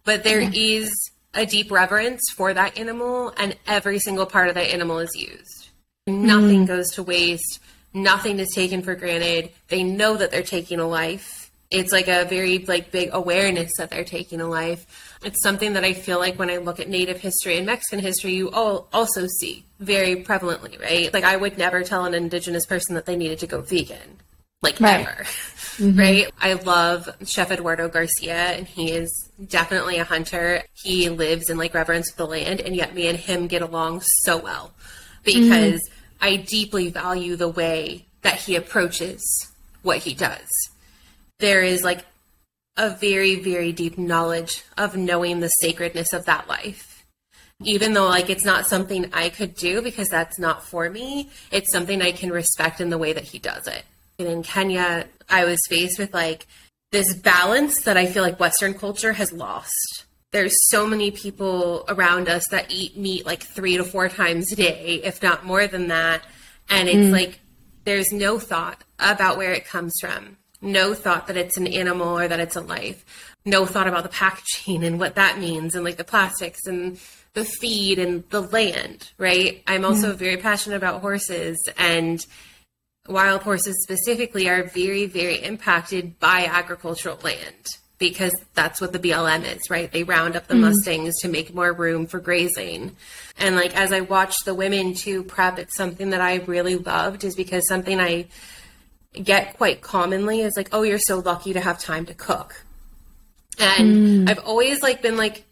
but 0.05 0.25
there 0.25 0.41
mm-hmm. 0.41 0.55
is 0.55 0.93
a 1.35 1.47
deep 1.47 1.71
reverence 1.71 2.23
for 2.35 2.55
that 2.55 2.79
animal, 2.79 3.33
and 3.37 3.57
every 3.67 3.99
single 3.99 4.27
part 4.27 4.49
of 4.49 4.55
that 4.55 4.73
animal 4.73 4.99
is 4.99 5.15
used. 5.15 5.64
Nothing 6.07 6.65
mm. 6.65 6.67
goes 6.67 6.91
to 6.91 7.03
waste. 7.03 7.61
Nothing 7.95 8.39
is 8.39 8.51
taken 8.55 8.83
for 8.83 8.95
granted. 8.95 9.51
They 9.69 9.83
know 9.83 10.17
that 10.17 10.31
they're 10.31 10.43
taking 10.43 10.79
a 10.79 10.87
life. 10.87 11.51
It's 11.71 11.93
like 11.93 12.09
a 12.09 12.25
very 12.27 12.59
like 12.59 12.91
big 12.91 13.11
awareness 13.13 13.73
that 13.79 13.91
they're 13.91 14.05
taking 14.05 14.41
a 14.41 14.47
life. 14.47 15.19
It's 15.25 15.43
something 15.43 15.73
that 15.73 15.85
I 15.85 15.95
feel 15.95 16.19
like 16.19 16.39
when 16.39 16.51
I 16.51 16.59
look 16.59 16.79
at 16.79 16.89
Native 16.89 17.21
history 17.21 17.57
and 17.57 17.65
Mexican 17.65 18.01
history, 18.01 18.35
you 18.35 18.51
all 18.51 18.87
also 18.93 19.27
see 19.27 19.65
very 19.81 20.17
prevalently, 20.17 20.79
right? 20.81 21.13
Like 21.13 21.25
I 21.25 21.37
would 21.37 21.57
never 21.57 21.83
tell 21.83 22.05
an 22.05 22.15
indigenous 22.15 22.67
person 22.67 22.95
that 22.97 23.07
they 23.07 23.17
needed 23.17 23.39
to 23.39 23.47
go 23.47 23.63
vegan, 23.63 24.21
like 24.61 24.79
right. 24.81 25.07
ever. 25.07 25.23
mm-hmm. 25.25 25.99
right? 25.99 26.31
I 26.39 26.53
love 26.53 27.09
Chef 27.25 27.51
Eduardo 27.51 27.89
Garcia, 27.89 28.35
and 28.35 28.69
he 28.69 28.93
is 28.93 29.31
definitely 29.49 29.97
a 29.97 30.05
hunter. 30.05 30.63
He 30.75 31.09
lives 31.09 31.49
in 31.49 31.57
like 31.57 31.73
reverence 31.73 32.11
for 32.11 32.19
the 32.19 32.27
land, 32.27 32.61
and 32.61 32.77
yet 32.77 32.95
me 32.95 33.09
and 33.09 33.19
him 33.19 33.47
get 33.47 33.63
along 33.63 34.03
so 34.25 34.37
well 34.37 34.75
because 35.25 35.81
mm-hmm. 35.81 35.94
I 36.25 36.37
deeply 36.37 36.89
value 36.89 37.37
the 37.37 37.51
way 37.51 38.07
that 38.23 38.37
he 38.37 38.57
approaches 38.57 39.53
what 39.83 39.99
he 39.99 40.15
does. 40.15 40.49
There 41.39 41.61
is 41.61 41.85
like 41.85 42.07
a 42.79 42.89
very, 42.89 43.35
very 43.35 43.73
deep 43.73 43.99
knowledge 43.99 44.65
of 44.79 44.97
knowing 44.97 45.41
the 45.41 45.49
sacredness 45.49 46.15
of 46.15 46.25
that 46.25 46.49
life. 46.49 47.05
Even 47.63 47.93
though 47.93 48.09
like 48.09 48.31
it's 48.31 48.45
not 48.45 48.67
something 48.67 49.11
I 49.13 49.29
could 49.29 49.55
do 49.55 49.83
because 49.83 50.09
that's 50.09 50.39
not 50.39 50.65
for 50.65 50.89
me, 50.89 51.29
it's 51.51 51.71
something 51.71 52.01
I 52.01 52.13
can 52.13 52.31
respect 52.31 52.81
in 52.81 52.89
the 52.89 52.97
way 52.97 53.13
that 53.13 53.25
he 53.25 53.39
does 53.39 53.67
it. 53.67 53.85
And 54.19 54.27
in 54.27 54.43
Kenya, 54.43 55.05
I 55.29 55.45
was 55.45 55.61
faced 55.69 55.99
with 55.99 56.15
like 56.15 56.47
this 56.91 57.15
balance 57.15 57.83
that 57.83 57.99
I 57.99 58.07
feel 58.07 58.23
like 58.23 58.41
Western 58.41 58.73
culture 58.73 59.13
has 59.13 59.31
lost. 59.31 60.04
There's 60.35 60.57
so 60.69 60.85
many 60.85 61.13
people 61.13 61.85
around 61.87 62.29
us 62.29 62.43
that 62.51 62.69
eat 62.69 62.97
meat 62.97 63.25
like 63.25 63.45
three 63.45 63.77
to 63.77 63.85
four 63.85 64.09
times 64.09 64.51
a 64.51 64.57
day, 64.57 65.01
if 65.05 65.23
not 65.23 65.47
more 65.47 65.69
than 65.69 65.87
that. 65.89 66.25
And 66.69 66.89
it's 66.89 67.07
mm. 67.07 67.13
like 67.13 67.39
there's 67.85 68.11
no 68.11 68.41
thought 68.41 68.83
about 68.99 69.37
where 69.37 69.53
it 69.53 69.65
comes 69.65 69.95
from, 70.01 70.37
no 70.61 70.93
thought 70.93 71.29
that 71.29 71.37
it's 71.37 71.57
an 71.57 71.69
animal 71.69 72.19
or 72.19 72.27
that 72.27 72.41
it's 72.41 72.57
a 72.57 72.61
life, 72.61 73.05
no 73.45 73.65
thought 73.65 73.87
about 73.87 74.03
the 74.03 74.09
packaging 74.09 74.83
and 74.83 74.99
what 74.99 75.15
that 75.15 75.39
means, 75.39 75.77
and 75.77 75.85
like 75.85 75.99
the 75.99 76.03
plastics 76.03 76.67
and 76.67 76.99
the 77.35 77.45
feed 77.45 78.01
and 78.01 78.29
the 78.31 78.41
land, 78.41 79.13
right? 79.19 79.63
I'm 79.69 79.85
also 79.85 80.15
mm. 80.15 80.17
very 80.17 80.37
passionate 80.37 80.79
about 80.79 81.01
horses 81.01 81.63
and 81.79 82.27
wild 83.07 83.43
horses 83.43 83.81
specifically 83.85 84.49
are 84.49 84.65
very, 84.65 85.07
very 85.07 85.45
impacted 85.45 86.19
by 86.19 86.47
agricultural 86.47 87.21
land 87.23 87.69
because 87.99 88.35
that's 88.55 88.81
what 88.81 88.93
the 88.93 88.99
BLM 88.99 89.45
is, 89.45 89.71
right? 89.71 89.91
They 89.91 90.03
round 90.03 90.37
up 90.37 90.47
the 90.47 90.55
mm-hmm. 90.55 90.65
Mustangs 90.65 91.15
to 91.21 91.29
make 91.29 91.55
more 91.55 91.73
room 91.73 92.07
for 92.07 92.19
grazing. 92.21 92.97
And 93.39 93.57
like 93.57 93.77
as 93.77 93.93
I 93.93 94.01
watch 94.01 94.35
the 94.45 94.55
women 94.55 94.95
to 94.97 95.23
prep, 95.23 95.59
it's 95.59 95.77
something 95.77 96.11
that 96.11 96.21
I 96.21 96.37
really 96.37 96.77
loved 96.77 97.25
is 97.25 97.35
because 97.35 97.67
something 97.69 98.01
I 98.01 98.27
get 99.13 99.57
quite 99.57 99.81
commonly 99.81 100.41
is 100.41 100.55
like, 100.57 100.71
oh, 100.73 100.83
you're 100.83 100.99
so 100.99 101.21
lucky 101.21 101.53
to 101.53 101.61
have 101.61 101.79
time 101.79 102.07
to 102.07 102.15
cook. 102.15 102.65
And 103.59 104.27
mm. 104.27 104.29
I've 104.29 104.41
always 104.41 104.83
like 104.83 105.01
been 105.01 105.17
like, 105.17 105.45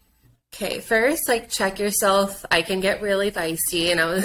okay, 0.53 0.79
first 0.79 1.29
like 1.29 1.49
check 1.49 1.79
yourself. 1.79 2.45
I 2.51 2.61
can 2.61 2.81
get 2.81 3.01
really 3.01 3.31
feisty 3.31 3.91
and 3.91 4.01
I 4.01 4.05
was 4.05 4.23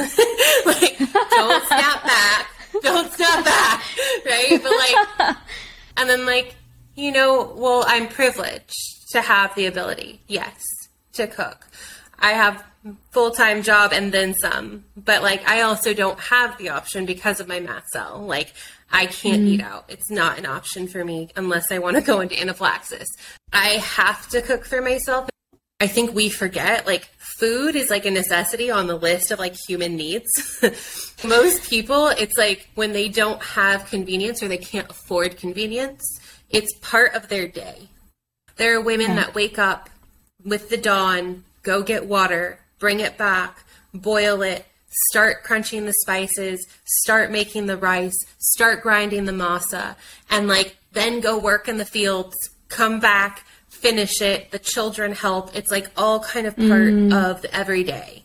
like, 0.67 0.99
don't 1.31 1.67
snap 1.67 2.03
back 2.03 2.49
don't 2.83 3.13
step 3.13 3.45
back, 3.45 3.83
right? 4.25 4.61
But 4.63 4.73
like, 4.73 5.37
and 5.97 6.09
then 6.09 6.27
like, 6.27 6.55
you 6.99 7.13
know, 7.13 7.55
well, 7.57 7.85
I'm 7.87 8.09
privileged 8.09 9.13
to 9.13 9.21
have 9.21 9.55
the 9.55 9.67
ability, 9.67 10.21
yes, 10.27 10.61
to 11.13 11.29
cook. 11.29 11.67
I 12.19 12.33
have 12.33 12.65
full 13.13 13.31
time 13.31 13.63
job 13.63 13.93
and 13.93 14.11
then 14.11 14.35
some, 14.35 14.85
but 14.97 15.23
like, 15.23 15.49
I 15.49 15.63
also 15.63 15.95
don't 15.95 16.19
have 16.19 16.59
the 16.59 16.71
option 16.71 17.07
because 17.07 17.39
of 17.39 17.47
my 17.47 17.61
mast 17.61 17.87
cell. 17.91 18.19
Like, 18.27 18.53
I 18.91 19.07
can't 19.07 19.43
mm. 19.43 19.49
eat 19.49 19.61
out. 19.61 19.85
It's 19.89 20.11
not 20.11 20.39
an 20.39 20.47
option 20.47 20.89
for 20.89 21.05
me 21.05 21.29
unless 21.37 21.71
I 21.71 21.79
want 21.79 21.97
to 21.97 22.03
go 22.03 22.21
into 22.21 22.39
anaphylaxis. 22.39 23.07
I 23.53 23.69
have 23.69 24.29
to 24.31 24.43
cook 24.43 24.65
for 24.65 24.83
myself. 24.83 25.31
I 25.81 25.87
think 25.87 26.13
we 26.13 26.29
forget 26.29 26.85
like 26.85 27.09
food 27.19 27.77
is 27.77 27.91
like 27.91 28.05
a 28.05 28.11
necessity 28.11 28.69
on 28.69 28.89
the 28.89 28.97
list 28.97 29.31
of 29.31 29.39
like 29.39 29.55
human 29.69 29.95
needs. 29.95 30.27
Most 31.25 31.71
people, 31.71 32.09
it's 32.09 32.37
like 32.37 32.69
when 32.75 32.93
they 32.93 33.09
don't 33.09 33.41
have 33.41 33.87
convenience 33.87 34.43
or 34.43 34.49
they 34.49 34.59
can't 34.59 34.91
afford 34.91 35.37
convenience, 35.37 36.03
it's 36.51 36.73
part 36.81 37.15
of 37.15 37.29
their 37.29 37.49
day. 37.49 37.89
There 38.57 38.77
are 38.77 38.81
women 38.81 39.09
yeah. 39.09 39.17
that 39.17 39.35
wake 39.35 39.59
up 39.59 39.91
with 40.45 40.69
the 40.69 40.77
dawn, 40.77 41.45
go 41.63 41.83
get 41.83 42.07
water, 42.07 42.59
bring 42.79 43.01
it 43.01 43.17
back, 43.19 43.65
boil 43.93 44.43
it, 44.43 44.67
start 45.11 45.43
crunching 45.43 45.85
the 45.85 45.95
spices, 46.03 46.67
start 46.85 47.31
making 47.31 47.67
the 47.67 47.77
rice, 47.77 48.17
start 48.39 48.83
grinding 48.83 49.25
the 49.25 49.33
masa, 49.33 49.97
and 50.31 50.49
like 50.49 50.77
then 50.93 51.21
go 51.21 51.39
work 51.39 51.69
in 51.69 51.77
the 51.77 51.85
fields, 51.85 52.37
come 52.69 52.99
back, 52.99 53.45
finish 53.69 54.21
it, 54.21 54.51
the 54.51 54.59
children 54.59 55.13
help. 55.13 55.55
It's 55.55 55.71
like 55.71 55.91
all 55.97 56.21
kind 56.21 56.47
of 56.47 56.57
part 56.57 56.93
mm. 56.93 57.13
of 57.13 57.43
the 57.43 57.55
everyday. 57.55 58.25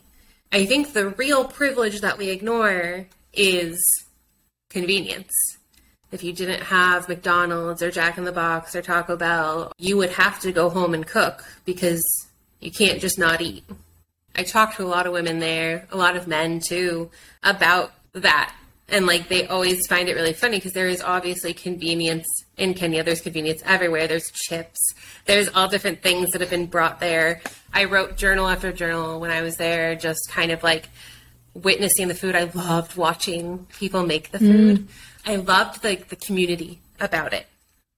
I 0.50 0.66
think 0.66 0.92
the 0.92 1.10
real 1.10 1.44
privilege 1.44 2.00
that 2.00 2.18
we 2.18 2.30
ignore 2.30 3.06
is 3.32 3.78
convenience. 4.70 5.32
If 6.14 6.22
you 6.22 6.32
didn't 6.32 6.62
have 6.62 7.08
McDonald's 7.08 7.82
or 7.82 7.90
Jack 7.90 8.18
in 8.18 8.24
the 8.24 8.30
Box 8.30 8.76
or 8.76 8.82
Taco 8.82 9.16
Bell, 9.16 9.72
you 9.78 9.96
would 9.96 10.10
have 10.10 10.38
to 10.42 10.52
go 10.52 10.70
home 10.70 10.94
and 10.94 11.04
cook 11.04 11.44
because 11.64 12.04
you 12.60 12.70
can't 12.70 13.00
just 13.00 13.18
not 13.18 13.40
eat. 13.40 13.64
I 14.36 14.44
talked 14.44 14.76
to 14.76 14.84
a 14.84 14.86
lot 14.86 15.08
of 15.08 15.12
women 15.12 15.40
there, 15.40 15.88
a 15.90 15.96
lot 15.96 16.14
of 16.14 16.28
men 16.28 16.60
too, 16.60 17.10
about 17.42 17.92
that 18.12 18.54
And 18.88 19.06
like 19.06 19.28
they 19.28 19.46
always 19.46 19.86
find 19.86 20.08
it 20.08 20.14
really 20.14 20.34
funny 20.34 20.58
because 20.58 20.72
there 20.72 20.88
is 20.88 21.00
obviously 21.00 21.54
convenience 21.54 22.26
in 22.56 22.74
Kenya. 22.74 23.02
There's 23.02 23.22
convenience 23.22 23.62
everywhere. 23.64 24.06
There's 24.06 24.30
chips. 24.30 24.78
There's 25.24 25.48
all 25.48 25.68
different 25.68 26.02
things 26.02 26.30
that 26.30 26.40
have 26.42 26.50
been 26.50 26.66
brought 26.66 27.00
there. 27.00 27.40
I 27.72 27.84
wrote 27.84 28.16
journal 28.16 28.46
after 28.46 28.72
journal 28.72 29.20
when 29.20 29.30
I 29.30 29.40
was 29.40 29.56
there, 29.56 29.94
just 29.94 30.28
kind 30.30 30.50
of 30.50 30.62
like 30.62 30.90
witnessing 31.54 32.08
the 32.08 32.14
food. 32.14 32.34
I 32.34 32.44
loved 32.54 32.96
watching 32.96 33.66
people 33.78 34.04
make 34.04 34.30
the 34.30 34.38
food. 34.38 34.80
Mm. 34.80 34.88
I 35.26 35.36
loved 35.36 35.84
like 35.84 36.08
the 36.08 36.16
community 36.16 36.80
about 37.00 37.32
it. 37.32 37.46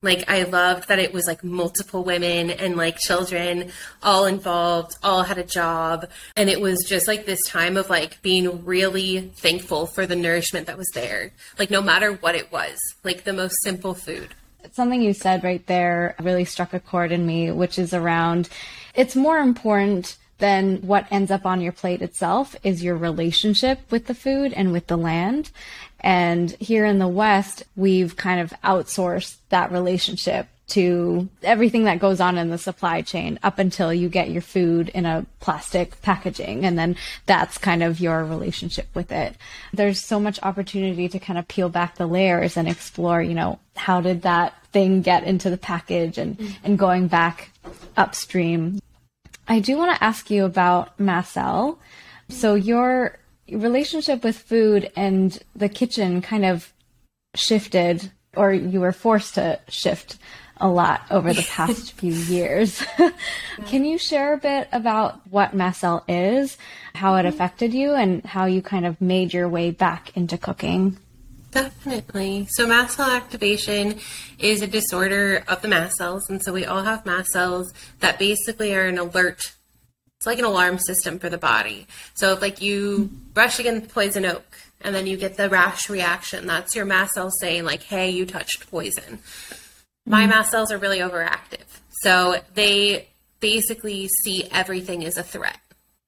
Like 0.03 0.31
I 0.31 0.43
loved 0.45 0.89
that 0.89 0.99
it 0.99 1.13
was 1.13 1.27
like 1.27 1.43
multiple 1.43 2.05
women 2.05 2.51
and 2.51 2.77
like 2.77 2.99
children 2.99 3.73
all 4.03 4.27
involved, 4.27 4.95
all 5.03 5.23
had 5.23 5.39
a 5.39 5.45
job. 5.45 6.09
And 6.37 6.51
it 6.51 6.61
was 6.61 6.85
just 6.87 7.09
like 7.09 7.25
this 7.25 7.43
time 7.47 7.77
of 7.77 7.89
like 7.89 8.21
being 8.23 8.65
really 8.65 9.33
thankful 9.37 9.87
for 9.87 10.07
the 10.07 10.15
nourishment 10.15 10.67
that 10.67 10.79
was 10.79 10.91
there. 10.95 11.33
Like 11.59 11.71
no 11.71 11.81
matter 11.81 12.13
what 12.13 12.35
it 12.35 12.53
was, 12.53 12.77
like 13.05 13.25
the 13.25 13.33
most 13.33 13.57
simple 13.63 13.95
food. 13.95 14.29
Something 14.73 15.01
you 15.01 15.15
said 15.15 15.43
right 15.43 15.67
there 15.67 16.15
really 16.21 16.45
struck 16.45 16.75
a 16.75 16.81
chord 16.81 17.11
in 17.11 17.25
me, 17.27 17.51
which 17.51 17.79
is 17.79 17.95
around 17.95 18.49
it's 18.95 19.17
more 19.17 19.39
important 19.39 20.17
than 20.39 20.79
what 20.79 21.07
ends 21.11 21.31
up 21.31 21.47
on 21.47 21.61
your 21.61 21.73
plate 21.73 22.03
itself 22.03 22.57
is 22.63 22.85
your 22.85 22.97
relationship 22.97 23.81
with 23.91 24.07
the 24.07 24.15
food 24.15 24.53
and 24.53 24.73
with 24.73 24.87
the 24.87 24.97
land. 24.97 25.51
And 26.01 26.51
here 26.53 26.85
in 26.85 26.99
the 26.99 27.09
West, 27.09 27.63
we've 27.75 28.17
kind 28.17 28.41
of 28.41 28.53
outsourced 28.63 29.37
that 29.49 29.73
relationship 29.73 30.49
to 30.69 31.29
everything 31.43 31.85
that 31.85 32.01
goes 32.01 32.21
on 32.21 32.37
in 32.37 32.51
the 32.51 32.59
supply 32.59 33.01
chain 33.01 33.39
up 33.43 33.59
until 33.59 33.95
you 33.95 34.09
get 34.09 34.31
your 34.31 34.43
food 34.43 34.89
in 34.89 35.07
a 35.07 35.25
plastic 35.39 36.01
packaging. 36.03 36.65
And 36.65 36.77
then 36.77 36.97
that's 37.27 37.57
kind 37.57 37.83
of 37.83 38.01
your 38.01 38.25
relationship 38.25 38.89
with 38.93 39.13
it. 39.13 39.37
There's 39.73 40.03
so 40.03 40.19
much 40.19 40.41
opportunity 40.43 41.09
to 41.09 41.21
kind 41.21 41.39
of 41.39 41.47
peel 41.47 41.69
back 41.69 41.97
the 41.97 42.07
layers 42.07 42.57
and 42.57 42.69
explore, 42.69 43.23
you 43.23 43.35
know, 43.35 43.61
how 43.77 44.01
did 44.01 44.23
that 44.23 44.55
thing 44.73 45.03
get 45.03 45.23
into 45.23 45.51
the 45.51 45.57
package 45.57 46.19
and, 46.19 46.37
and 46.65 46.79
going 46.79 47.07
back 47.07 47.51
upstream. 47.97 48.81
I 49.49 49.61
do 49.61 49.77
want 49.77 49.97
to 49.97 50.05
ask 50.05 50.31
you 50.31 50.45
about 50.45 50.99
mast 50.99 51.33
cell. 51.33 51.79
So 52.29 52.55
your 52.55 53.19
relationship 53.51 54.25
with 54.25 54.37
food 54.37 54.91
and 54.97 55.39
the 55.55 55.69
kitchen 55.69 56.21
kind 56.21 56.45
of 56.45 56.73
shifted, 57.35 58.11
or 58.35 58.53
you 58.53 58.81
were 58.81 58.93
forced 58.93 59.35
to 59.35 59.61
shift 59.69 60.19
a 60.59 60.69
lot 60.69 61.03
over 61.11 61.33
the 61.33 61.43
past 61.43 61.93
few 62.01 62.13
years. 62.13 62.85
Can 63.67 63.85
you 63.85 63.99
share 63.99 64.33
a 64.33 64.39
bit 64.39 64.69
about 64.73 65.21
what 65.29 65.55
mast 65.55 65.81
cell 65.81 66.05
is, 66.09 66.57
how 66.95 67.15
it 67.15 67.21
mm-hmm. 67.21 67.29
affected 67.29 67.75
you, 67.75 67.93
and 67.93 68.25
how 68.25 68.47
you 68.47 68.63
kind 68.63 68.87
of 68.87 69.01
made 69.01 69.33
your 69.33 69.49
way 69.49 69.71
back 69.71 70.17
into 70.17 70.39
cooking? 70.39 70.97
Definitely. 71.63 72.47
So 72.51 72.67
mast 72.67 72.97
cell 72.97 73.11
activation 73.11 73.99
is 74.39 74.63
a 74.63 74.67
disorder 74.67 75.43
of 75.49 75.63
the 75.63 75.69
mast 75.69 75.97
cells, 75.97 76.29
and 76.29 76.43
so 76.43 76.53
we 76.53 76.65
all 76.67 76.83
have 76.83 77.07
mast 77.07 77.31
cells 77.31 77.73
that 78.01 78.19
basically 78.19 78.75
are 78.75 78.87
an 78.87 78.99
alert 78.99 79.53
it's 80.17 80.27
like 80.27 80.39
an 80.39 80.45
alarm 80.45 80.79
system 80.79 81.19
for 81.19 81.29
the 81.29 81.39
body. 81.39 81.87
So 82.15 82.33
if 82.33 82.43
like 82.43 82.63
you 82.63 83.11
brush 83.35 83.59
against 83.59 83.93
poison 83.93 84.25
oak 84.25 84.45
and 84.81 84.95
then 84.95 85.07
you 85.07 85.17
get 85.17 85.37
the 85.37 85.49
rash 85.49 85.91
reaction, 85.91 86.47
that's 86.47 86.75
your 86.75 86.85
mast 86.85 87.15
cell 87.15 87.31
saying 87.31 87.65
like, 87.65 87.83
"Hey, 87.83 88.11
you 88.11 88.25
touched 88.25 88.71
poison." 88.71 89.19
My 90.07 90.23
mm-hmm. 90.23 90.31
mast 90.31 90.51
cells 90.51 90.73
are 90.73 90.79
really 90.79 90.99
overactive, 90.99 91.67
so 92.03 92.41
they 92.55 93.09
basically 93.41 94.09
see 94.25 94.49
everything 94.51 95.05
as 95.05 95.17
a 95.17 95.23
threat. 95.23 95.59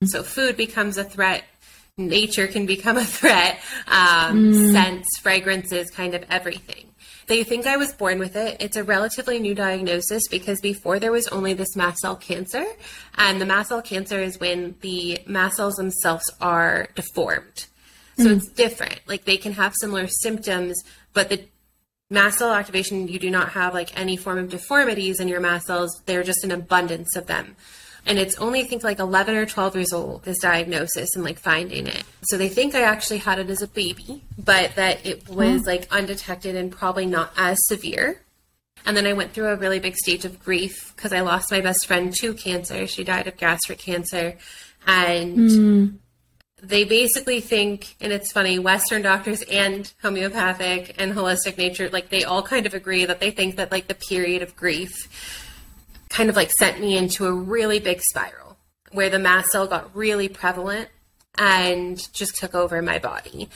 Mm-hmm. 0.03 0.07
So 0.07 0.23
food 0.23 0.57
becomes 0.57 0.97
a 0.97 1.05
threat. 1.05 1.45
Nature 1.99 2.47
can 2.47 2.65
become 2.65 2.97
a 2.97 3.05
threat. 3.05 3.59
Um, 3.89 4.53
mm. 4.53 4.73
Scents, 4.73 5.19
fragrances, 5.21 5.91
kind 5.91 6.15
of 6.15 6.25
everything. 6.31 6.87
They 7.27 7.45
think 7.45 7.67
I 7.67 7.77
was 7.77 7.93
born 7.93 8.19
with 8.19 8.37
it. 8.37 8.57
It's 8.61 8.77
a 8.77 8.85
relatively 8.85 9.39
new 9.39 9.55
diagnosis 9.55 10.23
because 10.29 10.61
before 10.61 10.99
there 10.99 11.13
was 11.13 11.29
only 11.29 11.53
this 11.53 11.77
mast 11.77 11.99
cell 11.99 12.17
cancer. 12.17 12.65
And 13.17 13.41
the 13.41 13.45
mast 13.45 13.69
cell 13.69 13.83
cancer 13.83 14.19
is 14.19 14.41
when 14.41 14.77
the 14.81 15.21
mast 15.27 15.57
cells 15.57 15.75
themselves 15.75 16.25
are 16.41 16.89
deformed. 16.95 17.67
So 18.17 18.25
mm 18.25 18.37
it's 18.37 18.49
different. 18.49 19.01
Like 19.07 19.25
they 19.27 19.37
can 19.37 19.53
have 19.53 19.75
similar 19.81 20.09
symptoms, 20.09 20.83
but 21.13 21.29
the 21.29 21.45
mast 22.11 22.39
cell 22.39 22.53
activation, 22.53 23.07
you 23.07 23.19
do 23.19 23.31
not 23.31 23.51
have 23.51 23.75
like 23.75 23.97
any 23.99 24.17
form 24.17 24.39
of 24.39 24.49
deformities 24.49 25.21
in 25.21 25.29
your 25.29 25.41
mast 25.41 25.67
cells. 25.67 26.03
They're 26.07 26.25
just 26.25 26.43
an 26.43 26.51
abundance 26.51 27.15
of 27.15 27.27
them 27.27 27.57
and 28.09 28.19
it's 28.19 28.37
only 28.39 28.63
I 28.63 28.65
think 28.65 28.83
like 28.83 28.99
11 28.99 29.37
or 29.37 29.47
12 29.47 29.77
years 29.77 29.93
old 29.93 30.25
this 30.25 30.39
diagnosis 30.39 31.15
and 31.15 31.23
like 31.23 31.39
finding 31.39 31.87
it. 31.87 32.03
So 32.23 32.39
they 32.39 32.49
think 32.49 32.75
I 32.75 32.81
actually 32.81 33.19
had 33.19 33.39
it 33.39 33.51
as 33.51 33.63
a 33.63 33.69
baby, 33.69 34.25
but 34.39 34.75
that 34.77 35.05
it 35.07 35.29
was 35.29 35.67
like 35.67 35.87
undetected 35.93 36.57
and 36.57 36.73
probably 36.73 37.07
not 37.07 37.33
as 37.37 37.59
severe. 37.67 38.23
And 38.87 38.97
then 38.97 39.07
I 39.07 39.13
went 39.13 39.33
through 39.33 39.49
a 39.49 39.57
really 39.57 39.79
big 39.79 39.97
stage 39.97 40.25
of 40.25 40.43
grief 40.43 40.95
because 40.97 41.13
I 41.13 41.21
lost 41.21 41.51
my 41.51 41.61
best 41.61 41.87
friend 41.87 42.15
to 42.15 42.33
cancer. 42.33 42.87
She 42.87 43.05
died 43.05 43.27
of 43.27 43.37
gastric 43.37 43.79
cancer, 43.79 44.39
and 44.87 45.37
mm. 45.37 45.95
they 46.63 46.85
basically 46.85 47.41
think, 47.41 47.97
and 48.01 48.13
it's 48.13 48.33
funny, 48.33 48.59
Western 48.59 49.03
doctors 49.03 49.43
and 49.43 49.93
homeopathic 50.01 50.95
and 50.97 51.13
holistic 51.13 51.59
nature, 51.59 51.91
like 51.91 52.09
they 52.09 52.25
all 52.25 52.43
kind 52.43 52.65
of 52.65 52.73
agree 52.73 53.05
that 53.05 53.21
they 53.21 53.33
think 53.33 53.57
that 53.57 53.73
like 53.73 53.89
the 53.89 53.95
period 53.95 54.43
of 54.43 54.57
grief 54.57 55.48
kind 56.09 56.31
of 56.31 56.37
like 56.37 56.51
sent 56.51 56.81
me 56.81 56.97
into 56.97 57.27
a 57.27 57.33
really 57.33 57.81
big 57.81 58.01
spiral 58.03 58.57
where 58.93 59.11
the 59.11 59.19
mast 59.19 59.51
cell 59.51 59.67
got 59.67 59.95
really 59.95 60.29
prevalent 60.29 60.89
and 61.37 62.13
just 62.13 62.37
took 62.37 62.55
over 62.55 62.81
my 62.83 62.99
body. 62.99 63.49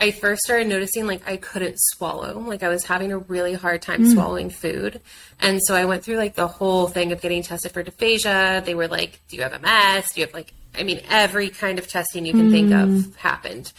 I 0.00 0.12
first 0.12 0.42
started 0.42 0.66
noticing 0.66 1.06
like 1.06 1.28
I 1.28 1.36
couldn't 1.36 1.76
swallow, 1.78 2.38
like 2.38 2.62
I 2.62 2.68
was 2.68 2.84
having 2.84 3.12
a 3.12 3.18
really 3.18 3.52
hard 3.52 3.82
time 3.82 4.04
mm. 4.04 4.12
swallowing 4.12 4.48
food. 4.48 5.00
And 5.38 5.60
so 5.62 5.74
I 5.74 5.84
went 5.84 6.02
through 6.02 6.16
like 6.16 6.34
the 6.34 6.46
whole 6.46 6.88
thing 6.88 7.12
of 7.12 7.20
getting 7.20 7.42
tested 7.42 7.72
for 7.72 7.84
dysphagia. 7.84 8.64
They 8.64 8.74
were 8.74 8.88
like, 8.88 9.20
Do 9.28 9.36
you 9.36 9.42
have 9.42 9.52
MS? 9.60 10.06
Do 10.14 10.20
you 10.20 10.26
have 10.26 10.34
like, 10.34 10.54
I 10.74 10.84
mean, 10.84 11.02
every 11.10 11.50
kind 11.50 11.78
of 11.78 11.86
testing 11.86 12.24
you 12.24 12.32
can 12.32 12.48
mm. 12.48 12.50
think 12.50 12.72
of 12.72 12.88
mm. 12.88 13.16
happened. 13.16 13.72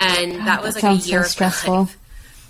And 0.00 0.38
God, 0.38 0.46
that 0.46 0.62
was 0.62 0.74
that 0.74 0.82
like 0.82 1.04
a 1.04 1.08
year 1.08 1.22
so 1.22 1.28
stressful. 1.28 1.88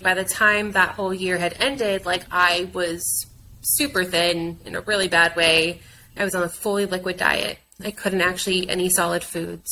By 0.01 0.15
the 0.15 0.23
time 0.23 0.71
that 0.71 0.91
whole 0.91 1.13
year 1.13 1.37
had 1.37 1.55
ended, 1.59 2.05
like 2.07 2.23
I 2.31 2.69
was 2.73 3.27
super 3.61 4.03
thin 4.03 4.59
in 4.65 4.75
a 4.75 4.81
really 4.81 5.07
bad 5.07 5.35
way. 5.35 5.81
I 6.17 6.23
was 6.23 6.35
on 6.35 6.43
a 6.43 6.49
fully 6.49 6.85
liquid 6.85 7.17
diet. 7.17 7.59
I 7.83 7.91
couldn't 7.91 8.21
actually 8.21 8.57
eat 8.57 8.69
any 8.69 8.89
solid 8.89 9.23
foods. 9.23 9.69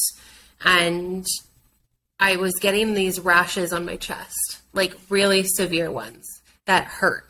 And 0.64 1.26
I 2.20 2.38
was 2.38 2.54
getting 2.56 2.94
these 2.94 3.20
rashes 3.20 3.74
on 3.74 3.86
my 3.86 3.96
chest, 3.96 4.60
like 4.74 4.96
really 5.10 5.44
severe 5.44 5.92
ones 5.92 6.26
that 6.66 6.86
hurt. 6.86 7.30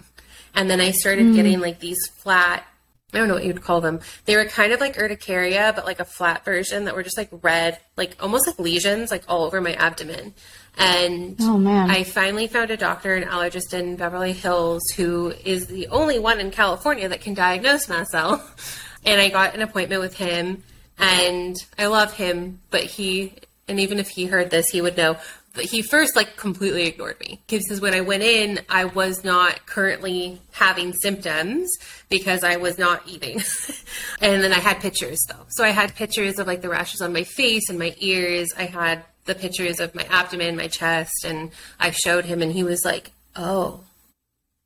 And 0.56 0.70
then 0.70 0.80
I 0.80 0.92
started 0.92 1.28
mm. 1.28 1.36
getting 1.36 1.60
like 1.60 1.80
these 1.80 2.08
flat, 2.08 2.66
I 3.14 3.20
don't 3.20 3.30
know 3.30 3.36
what 3.36 3.46
you'd 3.46 3.64
call 3.64 3.80
them. 3.80 4.02
They 4.26 4.36
were 4.36 4.44
kind 4.46 4.74
of 4.74 4.82
like 4.82 4.98
urticaria, 4.98 5.72
but 5.74 5.86
like 5.86 6.02
a 6.02 6.06
flat 6.06 6.44
version 6.44 6.86
that 6.86 6.96
were 6.96 7.04
just 7.04 7.18
like 7.18 7.30
red, 7.42 7.80
like 7.96 8.18
almost 8.20 8.48
like 8.48 8.60
lesions, 8.60 9.12
like 9.12 9.24
all 9.30 9.46
over 9.46 9.62
my 9.62 9.74
abdomen. 9.76 10.34
And 10.78 11.38
oh, 11.40 11.58
man. 11.58 11.90
I 11.90 12.04
finally 12.04 12.48
found 12.48 12.70
a 12.70 12.78
doctor, 12.78 13.16
an 13.16 13.24
allergist 13.24 13.74
in 13.74 13.96
Beverly 13.96 14.34
Hills, 14.34 14.84
who 14.98 15.34
is 15.46 15.68
the 15.68 15.88
only 15.88 16.20
one 16.20 16.42
in 16.42 16.52
California 16.52 17.08
that 17.08 17.22
can 17.22 17.34
diagnose 17.34 17.88
mast 17.88 18.12
cell. 18.12 18.46
And 19.06 19.22
I 19.22 19.30
got 19.30 19.56
an 19.56 19.62
appointment 19.62 20.02
with 20.02 20.18
him, 20.18 20.64
and 20.98 21.56
I 21.80 21.86
love 21.86 22.14
him, 22.14 22.60
but 22.72 22.84
he, 22.84 23.32
and 23.68 23.80
even 23.80 24.00
if 24.00 24.10
he 24.10 24.26
heard 24.26 24.50
this, 24.50 24.68
he 24.68 24.82
would 24.82 24.98
know. 24.98 25.16
But 25.58 25.66
he 25.66 25.82
first 25.82 26.16
like 26.16 26.38
completely 26.38 26.86
ignored 26.86 27.20
me 27.20 27.42
because 27.48 27.82
when 27.82 27.96
I 27.96 28.02
went 28.02 28.22
in, 28.22 28.60
I 28.70 28.86
was 28.86 29.24
not 29.24 29.66
currently 29.66 30.40
having 30.52 30.94
symptoms 30.94 31.68
because 32.10 32.44
I 32.44 32.58
was 32.58 32.78
not 32.78 33.02
eating. 33.08 33.42
and 34.22 34.44
then 34.44 34.54
I 34.54 34.60
had 34.60 34.80
pictures 34.80 35.18
though. 35.28 35.46
So 35.50 35.64
I 35.64 35.70
had 35.70 35.96
pictures 35.96 36.38
of 36.38 36.46
like 36.46 36.62
the 36.62 36.70
rashes 36.70 37.02
on 37.02 37.12
my 37.12 37.24
face 37.24 37.70
and 37.70 37.80
my 37.80 37.96
ears. 37.98 38.50
I 38.56 38.66
had 38.66 39.04
the 39.26 39.34
pictures 39.34 39.80
of 39.80 39.96
my 39.96 40.04
abdomen, 40.04 40.56
my 40.56 40.68
chest, 40.68 41.26
and 41.26 41.50
I 41.80 41.90
showed 41.90 42.26
him, 42.26 42.44
and 42.44 42.52
he 42.52 42.64
was 42.64 42.86
like, 42.86 43.12
"Oh, 43.36 43.82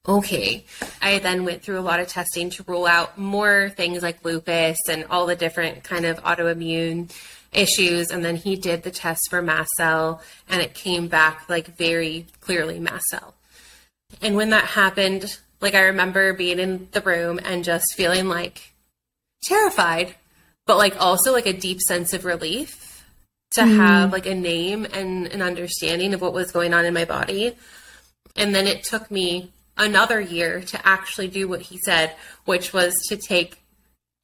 okay." 0.05 0.65
I 1.01 1.19
then 1.19 1.45
went 1.45 1.63
through 1.63 1.79
a 1.79 1.87
lot 1.89 2.01
of 2.01 2.09
testing 2.09 2.49
to 2.51 2.63
rule 2.67 2.85
out 2.85 3.17
more 3.17 3.69
things 3.69 4.03
like 4.03 4.25
lupus 4.25 4.77
and 4.89 5.05
all 5.09 5.25
the 5.25 5.37
different 5.37 5.83
kind 5.85 6.05
of 6.05 6.21
autoimmune 6.21 7.11
issues, 7.51 8.11
and 8.11 8.23
then 8.23 8.35
he 8.35 8.55
did 8.55 8.83
the 8.83 8.91
test 8.91 9.29
for 9.29 9.41
mast 9.41 9.69
cell, 9.77 10.21
and 10.49 10.61
it 10.61 10.73
came 10.73 11.07
back 11.07 11.49
like 11.49 11.77
very 11.77 12.27
clearly 12.39 12.79
mast 12.79 13.05
cell. 13.05 13.33
And 14.21 14.35
when 14.35 14.49
that 14.49 14.65
happened, 14.65 15.37
like 15.59 15.75
I 15.75 15.81
remember 15.81 16.33
being 16.33 16.59
in 16.59 16.87
the 16.91 17.01
room 17.01 17.39
and 17.43 17.63
just 17.63 17.93
feeling 17.95 18.27
like 18.27 18.73
terrified, 19.43 20.15
but 20.65 20.77
like 20.77 20.99
also 20.99 21.31
like 21.31 21.45
a 21.45 21.53
deep 21.53 21.79
sense 21.81 22.13
of 22.13 22.25
relief 22.25 23.05
to 23.51 23.61
mm. 23.61 23.77
have 23.77 24.11
like 24.11 24.25
a 24.25 24.35
name 24.35 24.85
and 24.85 25.27
an 25.27 25.41
understanding 25.41 26.13
of 26.13 26.21
what 26.21 26.33
was 26.33 26.51
going 26.51 26.73
on 26.73 26.85
in 26.85 26.93
my 26.93 27.05
body. 27.05 27.55
And 28.35 28.55
then 28.55 28.67
it 28.67 28.83
took 28.83 29.11
me 29.11 29.51
another 29.77 30.21
year 30.21 30.61
to 30.61 30.87
actually 30.87 31.27
do 31.27 31.47
what 31.47 31.61
he 31.61 31.79
said, 31.85 32.15
which 32.45 32.73
was 32.73 32.93
to 33.09 33.17
take 33.17 33.61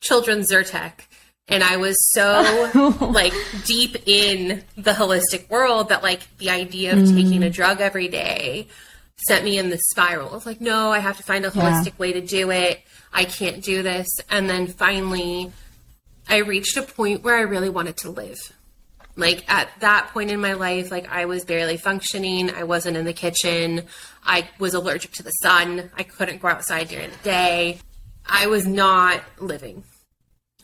children's 0.01 0.51
Zyrtec 0.51 1.06
And 1.49 1.63
I 1.63 1.77
was 1.77 1.95
so 2.11 2.97
like 3.11 3.33
deep 3.65 3.95
in 4.05 4.63
the 4.75 4.91
holistic 4.91 5.49
world 5.49 5.89
that 5.89 6.03
like 6.03 6.21
the 6.37 6.49
idea 6.49 6.93
of 6.93 7.05
taking 7.05 7.25
mm-hmm. 7.25 7.43
a 7.43 7.49
drug 7.49 7.79
every 7.79 8.09
day 8.09 8.67
sent 9.27 9.43
me 9.43 9.57
in 9.57 9.69
the 9.69 9.77
spiral 9.77 10.33
of 10.33 10.45
like, 10.45 10.61
no, 10.61 10.91
I 10.91 10.99
have 10.99 11.17
to 11.17 11.23
find 11.23 11.45
a 11.45 11.49
holistic 11.49 11.97
way 11.97 12.13
to 12.13 12.21
do 12.21 12.51
it. 12.51 12.81
I 13.13 13.25
can't 13.25 13.63
do 13.63 13.81
this. 13.81 14.07
And 14.29 14.49
then 14.49 14.67
finally, 14.67 15.51
I 16.29 16.37
reached 16.37 16.77
a 16.77 16.83
point 16.83 17.23
where 17.23 17.35
I 17.35 17.41
really 17.41 17.69
wanted 17.69 17.97
to 17.97 18.11
live. 18.11 18.37
Like 19.15 19.51
at 19.51 19.69
that 19.79 20.09
point 20.13 20.29
in 20.29 20.39
my 20.39 20.53
life, 20.53 20.91
like 20.91 21.09
I 21.09 21.25
was 21.25 21.45
barely 21.45 21.77
functioning. 21.77 22.51
I 22.51 22.65
wasn't 22.65 22.97
in 22.97 23.05
the 23.05 23.13
kitchen. 23.13 23.83
I 24.23 24.47
was 24.59 24.73
allergic 24.75 25.13
to 25.13 25.23
the 25.23 25.31
sun. 25.31 25.89
I 25.95 26.03
couldn't 26.03 26.41
go 26.41 26.49
outside 26.49 26.89
during 26.89 27.09
the 27.09 27.23
day. 27.23 27.79
I 28.25 28.47
was 28.47 28.67
not 28.67 29.21
living. 29.39 29.83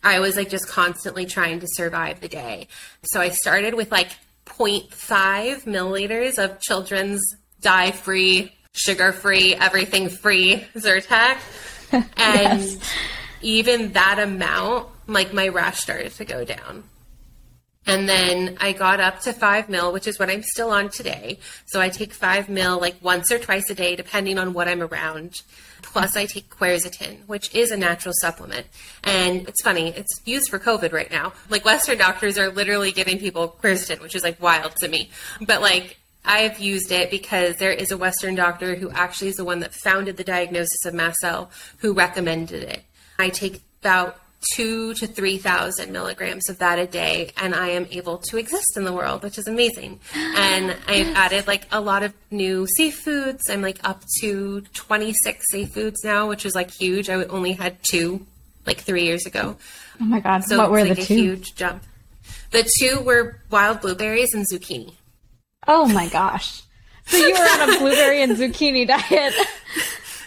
I 0.03 0.19
was 0.19 0.35
like 0.35 0.49
just 0.49 0.67
constantly 0.67 1.25
trying 1.25 1.59
to 1.61 1.67
survive 1.67 2.19
the 2.19 2.27
day. 2.27 2.67
So 3.03 3.21
I 3.21 3.29
started 3.29 3.73
with 3.73 3.91
like 3.91 4.09
0.5 4.45 5.63
milliliters 5.63 6.37
of 6.43 6.59
children's 6.59 7.21
dye 7.61 7.91
free, 7.91 8.51
sugar 8.73 9.11
free, 9.13 9.55
everything 9.55 10.09
free 10.09 10.65
Zyrtec. 10.75 11.37
And 12.17 12.59
Yes. 12.63 12.77
even 13.43 13.91
that 13.93 14.17
amount, 14.19 14.87
like 15.07 15.31
my 15.31 15.47
rash 15.49 15.79
started 15.79 16.11
to 16.13 16.25
go 16.25 16.43
down. 16.43 16.83
And 17.85 18.07
then 18.07 18.57
I 18.61 18.71
got 18.71 18.99
up 18.99 19.19
to 19.21 19.33
five 19.33 19.69
mil, 19.69 19.91
which 19.91 20.07
is 20.07 20.17
what 20.17 20.29
I'm 20.29 20.43
still 20.43 20.69
on 20.71 20.89
today. 20.89 21.39
So 21.65 21.81
I 21.81 21.89
take 21.89 22.13
five 22.13 22.47
mil 22.49 22.79
like 22.79 22.95
once 23.01 23.31
or 23.31 23.39
twice 23.39 23.69
a 23.69 23.75
day, 23.75 23.95
depending 23.95 24.37
on 24.37 24.53
what 24.53 24.67
I'm 24.67 24.81
around. 24.81 25.41
Plus, 25.81 26.15
I 26.15 26.25
take 26.25 26.49
quercetin, 26.49 27.27
which 27.27 27.53
is 27.53 27.69
a 27.69 27.77
natural 27.77 28.13
supplement. 28.21 28.67
And 29.03 29.47
it's 29.47 29.61
funny, 29.61 29.89
it's 29.89 30.21
used 30.25 30.49
for 30.49 30.57
COVID 30.57 30.93
right 30.93 31.11
now. 31.11 31.33
Like, 31.49 31.65
Western 31.65 31.97
doctors 31.97 32.37
are 32.37 32.49
literally 32.49 32.91
giving 32.91 33.19
people 33.19 33.55
quercetin, 33.61 34.01
which 34.01 34.15
is 34.15 34.23
like 34.23 34.41
wild 34.41 34.75
to 34.77 34.87
me. 34.87 35.11
But 35.45 35.61
like, 35.61 35.97
I've 36.25 36.59
used 36.59 36.91
it 36.91 37.11
because 37.11 37.57
there 37.57 37.73
is 37.73 37.91
a 37.91 37.97
Western 37.97 38.33
doctor 38.33 38.75
who 38.75 38.89
actually 38.91 39.27
is 39.27 39.35
the 39.35 39.43
one 39.43 39.59
that 39.59 39.73
founded 39.73 40.15
the 40.15 40.23
diagnosis 40.23 40.85
of 40.85 40.93
mast 40.93 41.17
cell 41.19 41.51
who 41.79 41.93
recommended 41.93 42.63
it. 42.63 42.83
I 43.19 43.29
take 43.29 43.61
about 43.81 44.17
two 44.55 44.93
to 44.95 45.07
three 45.07 45.37
thousand 45.37 45.91
milligrams 45.91 46.49
of 46.49 46.59
that 46.59 46.79
a 46.79 46.85
day, 46.87 47.31
and 47.37 47.53
I 47.55 47.69
am 47.69 47.87
able 47.91 48.17
to 48.29 48.37
exist 48.37 48.75
in 48.77 48.83
the 48.83 48.93
world, 48.93 49.23
which 49.23 49.37
is 49.37 49.47
amazing. 49.47 49.99
And 50.15 50.75
I've 50.87 51.15
added 51.15 51.47
like 51.47 51.67
a 51.71 51.79
lot 51.81 52.03
of 52.03 52.13
new 52.31 52.67
seafoods. 52.79 53.41
I'm 53.49 53.61
like 53.61 53.79
up 53.83 54.03
to 54.21 54.61
twenty 54.73 55.13
six 55.23 55.45
seafoods 55.53 56.03
now, 56.03 56.27
which 56.29 56.45
is 56.45 56.53
like 56.55 56.71
huge. 56.71 57.09
I 57.09 57.15
only 57.25 57.53
had 57.53 57.77
two 57.89 58.25
like 58.65 58.79
three 58.81 59.03
years 59.03 59.25
ago, 59.25 59.57
Oh 59.99 60.05
my 60.05 60.19
god. 60.21 60.43
so 60.45 60.57
what 60.57 60.71
were 60.71 60.83
the 60.83 60.89
like 60.89 60.99
a 60.99 61.03
two? 61.03 61.15
huge 61.15 61.55
jump. 61.55 61.83
The 62.51 62.69
two 62.79 63.01
were 63.01 63.39
wild 63.51 63.81
blueberries 63.81 64.33
and 64.33 64.45
zucchini. 64.49 64.93
Oh 65.67 65.85
my 65.87 66.07
gosh. 66.07 66.61
So 67.05 67.17
you 67.17 67.33
were 67.33 67.39
on 67.61 67.75
a 67.75 67.79
blueberry 67.79 68.21
and 68.21 68.37
zucchini 68.37 68.87
diet. 68.87 69.33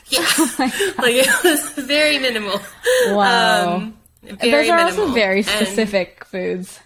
Yeah, 0.09 0.25
Oh 0.39 0.55
like 0.99 1.15
it 1.15 1.43
was 1.45 1.71
very 1.87 2.19
minimal. 2.19 2.61
Wow. 3.09 3.77
Um, 3.77 3.97
Those 4.27 4.69
are 4.69 4.77
minimal. 4.77 4.83
also 4.83 5.12
very 5.12 5.39
And- 5.39 5.47
specific 5.47 6.25
foods. 6.25 6.81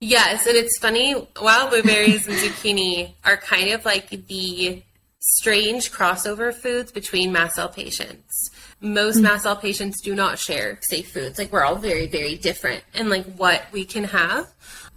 Yes, 0.00 0.46
and 0.46 0.56
it's 0.56 0.78
funny. 0.78 1.14
Wild 1.42 1.70
blueberries 1.70 2.26
and 2.26 2.36
zucchini 2.36 3.12
are 3.22 3.36
kind 3.36 3.70
of 3.70 3.84
like 3.84 4.08
the 4.08 4.82
strange 5.20 5.92
crossover 5.92 6.54
foods 6.54 6.90
between 6.90 7.32
mast 7.32 7.56
cell 7.56 7.68
patients. 7.68 8.50
Most 8.80 9.16
hmm. 9.16 9.24
mast 9.24 9.42
cell 9.42 9.56
patients 9.56 10.00
do 10.02 10.14
not 10.14 10.38
share 10.38 10.78
safe 10.88 11.12
foods. 11.12 11.38
Like 11.38 11.52
we're 11.52 11.64
all 11.64 11.76
very, 11.76 12.06
very 12.06 12.36
different 12.36 12.82
in 12.94 13.10
like 13.10 13.26
what 13.34 13.62
we 13.72 13.84
can 13.84 14.04
have, 14.04 14.46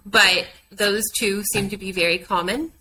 but 0.06 0.46
those 0.70 1.04
two 1.14 1.42
seem 1.52 1.68
to 1.68 1.76
be 1.76 1.92
very 1.92 2.18
common 2.18 2.72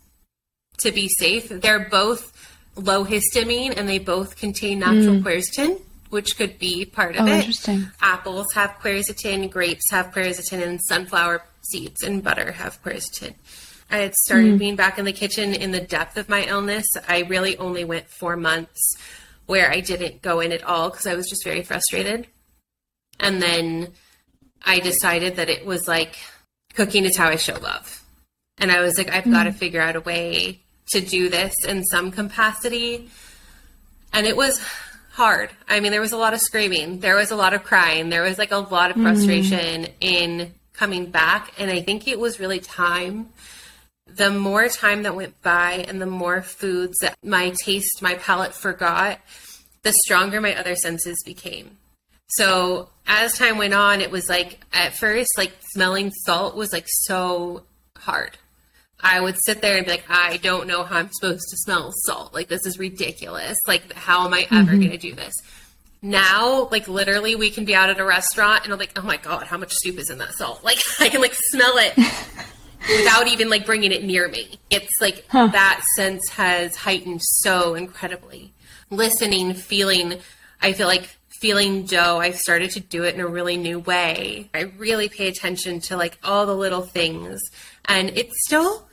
to 0.80 0.92
be 0.92 1.10
safe. 1.20 1.50
They're 1.50 1.90
both 1.90 2.32
low 2.76 3.06
histamine 3.06 3.78
and 3.78 3.88
they 3.88 4.00
both 4.00 4.38
contain 4.38 4.80
natural 4.80 5.18
hmm. 5.18 5.28
quercetin, 5.28 5.82
which 6.14 6.38
could 6.38 6.60
be 6.60 6.86
part 6.86 7.16
of 7.16 7.24
Oh, 7.24 7.28
it. 7.28 7.40
interesting. 7.40 7.90
Apples 8.00 8.54
have 8.54 8.78
quercetin, 8.80 9.50
grapes 9.50 9.90
have 9.90 10.12
quercetin, 10.12 10.62
and 10.62 10.80
sunflower 10.80 11.44
seeds 11.62 12.04
and 12.04 12.24
butter 12.24 12.52
have 12.52 12.82
quercetin. 12.84 13.34
I 13.90 13.98
had 13.98 14.14
started 14.14 14.52
hmm. 14.52 14.58
being 14.58 14.76
back 14.76 15.00
in 15.00 15.06
the 15.06 15.12
kitchen 15.12 15.56
in 15.56 15.72
the 15.72 15.82
depth 15.82 16.16
of 16.18 16.30
my 16.30 16.46
illness. 16.46 16.86
I 17.08 17.22
really 17.24 17.58
only 17.58 17.84
went 17.84 18.10
four 18.10 18.38
months 18.38 18.80
where 19.48 19.72
I 19.72 19.80
didn't 19.80 20.22
go 20.22 20.40
in 20.40 20.52
at 20.52 20.64
all 20.64 20.92
because 20.92 21.08
I 21.08 21.16
was 21.16 21.28
just 21.28 21.44
very 21.44 21.64
frustrated. 21.64 22.28
And 23.20 23.42
then 23.42 23.90
I 24.64 24.80
decided 24.80 25.38
that 25.38 25.50
it 25.50 25.66
was 25.66 25.88
like 25.88 26.18
cooking 26.76 27.06
is 27.06 27.18
how 27.18 27.30
I 27.30 27.38
show 27.38 27.58
love. 27.58 28.04
And 28.60 28.72
I 28.72 28.82
was 28.82 29.00
like, 29.00 29.10
I've 29.10 29.30
got 29.30 29.46
to 29.46 29.52
hmm. 29.52 29.58
figure 29.58 29.82
out 29.82 29.96
a 29.96 30.02
way 30.02 30.62
to 30.92 31.02
do 31.02 31.30
this 31.30 31.56
in 31.68 31.84
some 31.86 32.12
capacity. 32.12 33.10
And 34.12 34.28
it 34.28 34.38
was 34.38 34.62
hard. 35.14 35.52
I 35.70 35.80
mean, 35.80 35.92
there 35.92 36.02
was 36.02 36.12
a 36.12 36.18
lot 36.18 36.34
of 36.34 36.42
screaming, 36.42 37.00
there 37.00 37.16
was 37.16 37.30
a 37.30 37.36
lot 37.36 37.54
of 37.54 37.64
crying, 37.64 38.10
there 38.10 38.24
was 38.24 38.40
like 38.40 38.52
a 38.52 38.58
lot 38.58 38.90
of 38.90 38.98
frustration 38.98 39.84
mm-hmm. 39.84 39.92
in 40.02 40.54
coming 40.74 41.12
back. 41.12 41.54
And 41.60 41.70
I 41.70 41.82
think 41.82 42.08
it 42.08 42.20
was 42.20 42.40
really 42.40 42.60
time. 42.60 43.30
The 44.08 44.32
more 44.32 44.68
time 44.70 45.04
that 45.04 45.16
went 45.16 45.40
by 45.44 45.86
and 45.88 46.02
the 46.02 46.08
more 46.08 46.42
foods 46.42 46.98
that 47.02 47.16
my 47.24 47.54
taste, 47.64 48.02
my 48.02 48.16
palate 48.16 48.56
forgot, 48.56 49.20
the 49.84 49.94
stronger 50.04 50.42
my 50.42 50.56
other 50.56 50.76
senses 50.76 51.22
became. 51.24 51.78
So 52.28 52.90
as 53.06 53.38
time 53.38 53.60
went 53.60 53.76
on, 53.76 54.02
it 54.02 54.10
was 54.10 54.28
like 54.28 54.60
at 54.74 54.96
first, 54.96 55.30
like 55.38 55.54
smelling 55.74 56.12
salt 56.26 56.56
was 56.56 56.74
like 56.74 56.88
so 56.88 57.64
hard. 57.98 58.38
I 59.04 59.20
would 59.20 59.36
sit 59.46 59.62
there 59.62 59.76
and 59.76 59.86
be 59.86 59.92
like, 59.92 60.06
I 60.10 60.38
don't 60.38 60.68
know 60.68 60.84
how 60.84 60.98
I'm 60.98 61.12
supposed 61.12 61.50
to 61.50 61.58
smell 61.58 61.92
salt. 62.06 62.34
Like 62.34 62.48
this 62.48 62.66
is 62.66 62.80
ridiculous. 62.80 63.58
Like 63.68 63.92
how 63.94 64.26
am 64.26 64.34
I 64.34 64.48
ever 64.50 64.72
mm-hmm. 64.72 64.80
going 64.80 64.92
to 64.92 64.98
do 64.98 65.14
this? 65.14 65.34
Now, 66.02 66.68
like 66.70 66.88
literally, 66.88 67.36
we 67.36 67.50
can 67.50 67.66
be 67.66 67.76
out 67.76 67.90
at 67.90 68.00
a 68.00 68.06
restaurant 68.06 68.64
and 68.64 68.74
I'm 68.74 68.80
like, 68.80 68.98
oh 68.98 69.04
my 69.04 69.18
god, 69.18 69.48
how 69.48 69.58
much 69.58 69.74
soup 69.74 69.98
is 69.98 70.10
in 70.10 70.18
that 70.20 70.34
salt? 70.34 70.64
Like 70.64 70.80
I 71.00 71.10
can 71.10 71.22
like 71.22 71.34
smell 71.34 71.78
it 71.78 71.98
without 72.98 73.28
even 73.28 73.50
like 73.50 73.66
bringing 73.66 73.92
it 73.92 74.04
near 74.04 74.28
me. 74.28 74.60
It's 74.70 74.92
like 75.02 75.28
that 75.32 75.84
sense 75.96 76.30
has 76.30 76.76
heightened 76.76 77.22
so 77.22 77.76
incredibly. 77.76 78.54
Listening, 78.90 79.54
feeling, 79.54 80.20
I 80.62 80.74
feel 80.74 80.88
like 80.88 81.10
feeling 81.40 81.84
dough, 81.84 82.20
I've 82.20 82.38
started 82.38 82.72
to 82.72 82.80
do 82.80 83.04
it 83.04 83.16
in 83.16 83.20
a 83.20 83.28
really 83.28 83.58
new 83.58 83.80
way. 83.80 84.50
I 84.54 84.62
really 84.78 85.10
pay 85.10 85.28
attention 85.28 85.82
to 85.82 85.98
like 85.98 86.18
all 86.24 86.46
the 86.46 86.56
little 86.56 86.84
things. 86.84 87.42
And 87.86 88.10
it's 88.12 88.34
still 88.46 88.88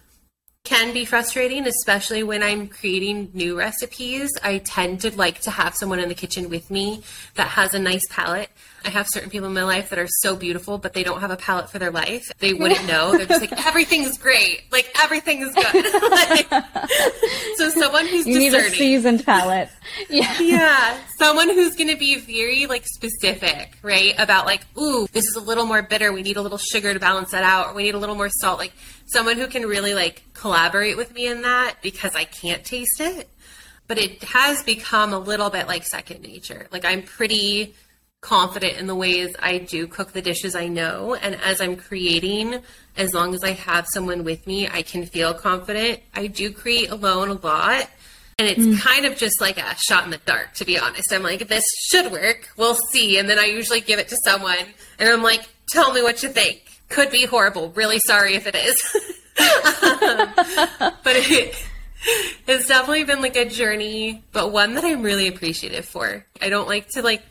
can 0.65 0.93
be 0.93 1.05
frustrating, 1.07 1.67
especially 1.67 2.23
when 2.23 2.43
I'm 2.43 2.69
creating 2.69 3.31
new 3.33 3.59
recipes. 3.59 4.31
I 4.43 4.59
tend 4.59 5.01
to 5.01 5.17
like 5.17 5.41
to 5.43 5.51
have 5.51 5.75
someone 5.75 5.99
in 6.01 6.09
the 6.09 6.15
kitchen 6.15 6.51
with 6.51 6.71
me 6.71 7.03
that 7.35 7.49
has 7.49 7.73
a 7.73 7.79
nice 7.79 8.03
palate. 8.11 8.51
I 8.85 8.91
have 8.91 9.09
certain 9.11 9.31
people 9.31 9.49
in 9.49 9.55
my 9.55 9.65
life 9.65 9.91
that 9.91 9.99
are 9.99 10.09
so 10.21 10.37
beautiful, 10.37 10.79
but 10.79 10.93
they 10.93 11.03
don't 11.03 11.21
have 11.21 11.31
a 11.31 11.37
palate 11.37 11.71
for 11.71 11.79
their 11.79 11.91
life. 11.91 12.31
They 12.39 12.55
wouldn't 12.55 12.87
know. 12.87 13.13
They're 13.17 13.27
just 13.27 13.41
like, 13.41 13.67
everything's 13.67 14.17
great. 14.17 14.63
Like, 14.71 14.91
everything's 15.03 15.55
good. 15.55 15.87
Like, 16.11 16.49
so, 17.57 17.69
someone 17.71 18.07
who's 18.07 18.27
You 18.27 18.39
need 18.39 18.55
a 18.55 18.69
seasoned 18.71 19.25
palate. 19.25 19.69
Yeah. 20.09 20.41
yeah 20.41 20.99
someone 21.19 21.49
who's 21.49 21.75
going 21.77 21.89
to 21.91 21.97
be 21.97 22.17
very 22.17 22.67
like 22.67 22.85
specific 22.87 23.77
right 23.83 24.15
about 24.19 24.47
like 24.47 24.61
ooh 24.79 25.07
this 25.13 25.25
is 25.25 25.35
a 25.37 25.41
little 25.41 25.67
more 25.67 25.83
bitter 25.83 26.13
we 26.13 26.23
need 26.23 26.37
a 26.37 26.43
little 26.43 26.59
sugar 26.59 26.95
to 26.95 27.01
balance 27.01 27.33
that 27.33 27.43
out 27.43 27.69
or 27.69 27.75
we 27.75 27.83
need 27.83 27.95
a 27.95 27.99
little 27.99 28.15
more 28.15 28.29
salt 28.41 28.59
like 28.59 28.73
someone 29.13 29.37
who 29.37 29.47
can 29.47 29.65
really 29.67 29.95
like 29.95 30.23
collaborate 30.35 30.97
with 30.97 31.13
me 31.15 31.27
in 31.27 31.43
that 31.43 31.77
because 31.83 32.15
i 32.15 32.25
can't 32.25 32.65
taste 32.65 33.01
it 33.01 33.29
but 33.87 33.99
it 33.99 34.23
has 34.23 34.63
become 34.63 35.13
a 35.13 35.19
little 35.19 35.51
bit 35.51 35.67
like 35.67 35.85
second 35.85 36.23
nature 36.23 36.67
like 36.73 36.85
i'm 36.85 37.03
pretty 37.03 37.75
confident 38.21 38.77
in 38.79 38.87
the 38.87 38.95
ways 38.95 39.35
i 39.41 39.59
do 39.59 39.87
cook 39.87 40.13
the 40.13 40.23
dishes 40.23 40.55
i 40.55 40.69
know 40.69 41.15
and 41.15 41.35
as 41.37 41.61
i'm 41.61 41.77
creating 41.77 42.61
as 42.97 43.15
long 43.15 43.35
as 43.35 43.43
i 43.43 43.53
have 43.53 43.87
someone 43.93 44.25
with 44.25 44.47
me 44.47 44.69
i 44.69 44.83
can 44.83 45.07
feel 45.07 45.33
confident 45.33 46.01
i 46.15 46.27
do 46.27 46.53
create 46.53 46.91
alone 46.91 47.29
a 47.29 47.35
lot 47.35 47.89
and 48.41 48.49
it's 48.49 48.61
mm. 48.61 48.81
kind 48.81 49.05
of 49.05 49.19
just 49.19 49.39
like 49.39 49.59
a 49.59 49.77
shot 49.77 50.05
in 50.05 50.11
the 50.11 50.17
dark, 50.25 50.55
to 50.55 50.65
be 50.65 50.79
honest. 50.79 51.13
I'm 51.13 51.23
like, 51.23 51.47
this 51.47 51.63
should 51.91 52.11
work. 52.11 52.49
We'll 52.57 52.79
see. 52.91 53.19
And 53.19 53.29
then 53.29 53.39
I 53.39 53.45
usually 53.45 53.83
give 53.83 53.99
it 53.99 54.09
to 54.09 54.17
someone 54.25 54.57
and 54.99 55.09
I'm 55.11 55.23
like, 55.23 55.47
tell 55.69 55.93
me 55.93 56.03
what 56.03 56.23
you 56.23 56.31
think. 56.31 56.70
Could 56.91 57.11
be 57.11 57.25
horrible. 57.25 57.71
Really 57.71 58.01
sorry 58.07 58.35
if 58.35 58.47
it 58.47 58.55
is. 58.55 58.97
Um, 59.41 60.29
but 61.03 61.17
it, 61.17 61.65
it's 62.47 62.69
definitely 62.69 63.05
been 63.05 63.23
like 63.23 63.37
a 63.37 63.49
journey, 63.49 64.23
but 64.33 64.53
one 64.53 64.75
that 64.75 64.85
I'm 64.85 65.03
really 65.03 65.29
appreciative 65.29 65.87
for. 65.87 66.27
I 66.43 66.51
don't 66.51 66.69
like 66.69 66.89
to 66.91 67.03
like 67.03 67.23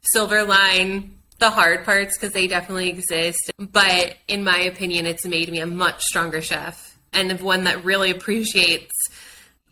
silver 0.00 0.42
line 0.42 1.14
the 1.38 1.50
hard 1.50 1.84
parts 1.84 2.16
because 2.16 2.32
they 2.32 2.46
definitely 2.46 2.88
exist. 2.88 3.52
But 3.58 4.16
in 4.28 4.44
my 4.44 4.58
opinion, 4.58 5.06
it's 5.06 5.26
made 5.26 5.50
me 5.50 5.60
a 5.60 5.66
much 5.66 6.02
stronger 6.02 6.40
chef 6.40 6.98
and 7.12 7.38
one 7.40 7.64
that 7.64 7.84
really 7.84 8.10
appreciates 8.10 8.94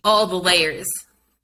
all 0.04 0.26
the 0.26 0.38
layers 0.38 0.86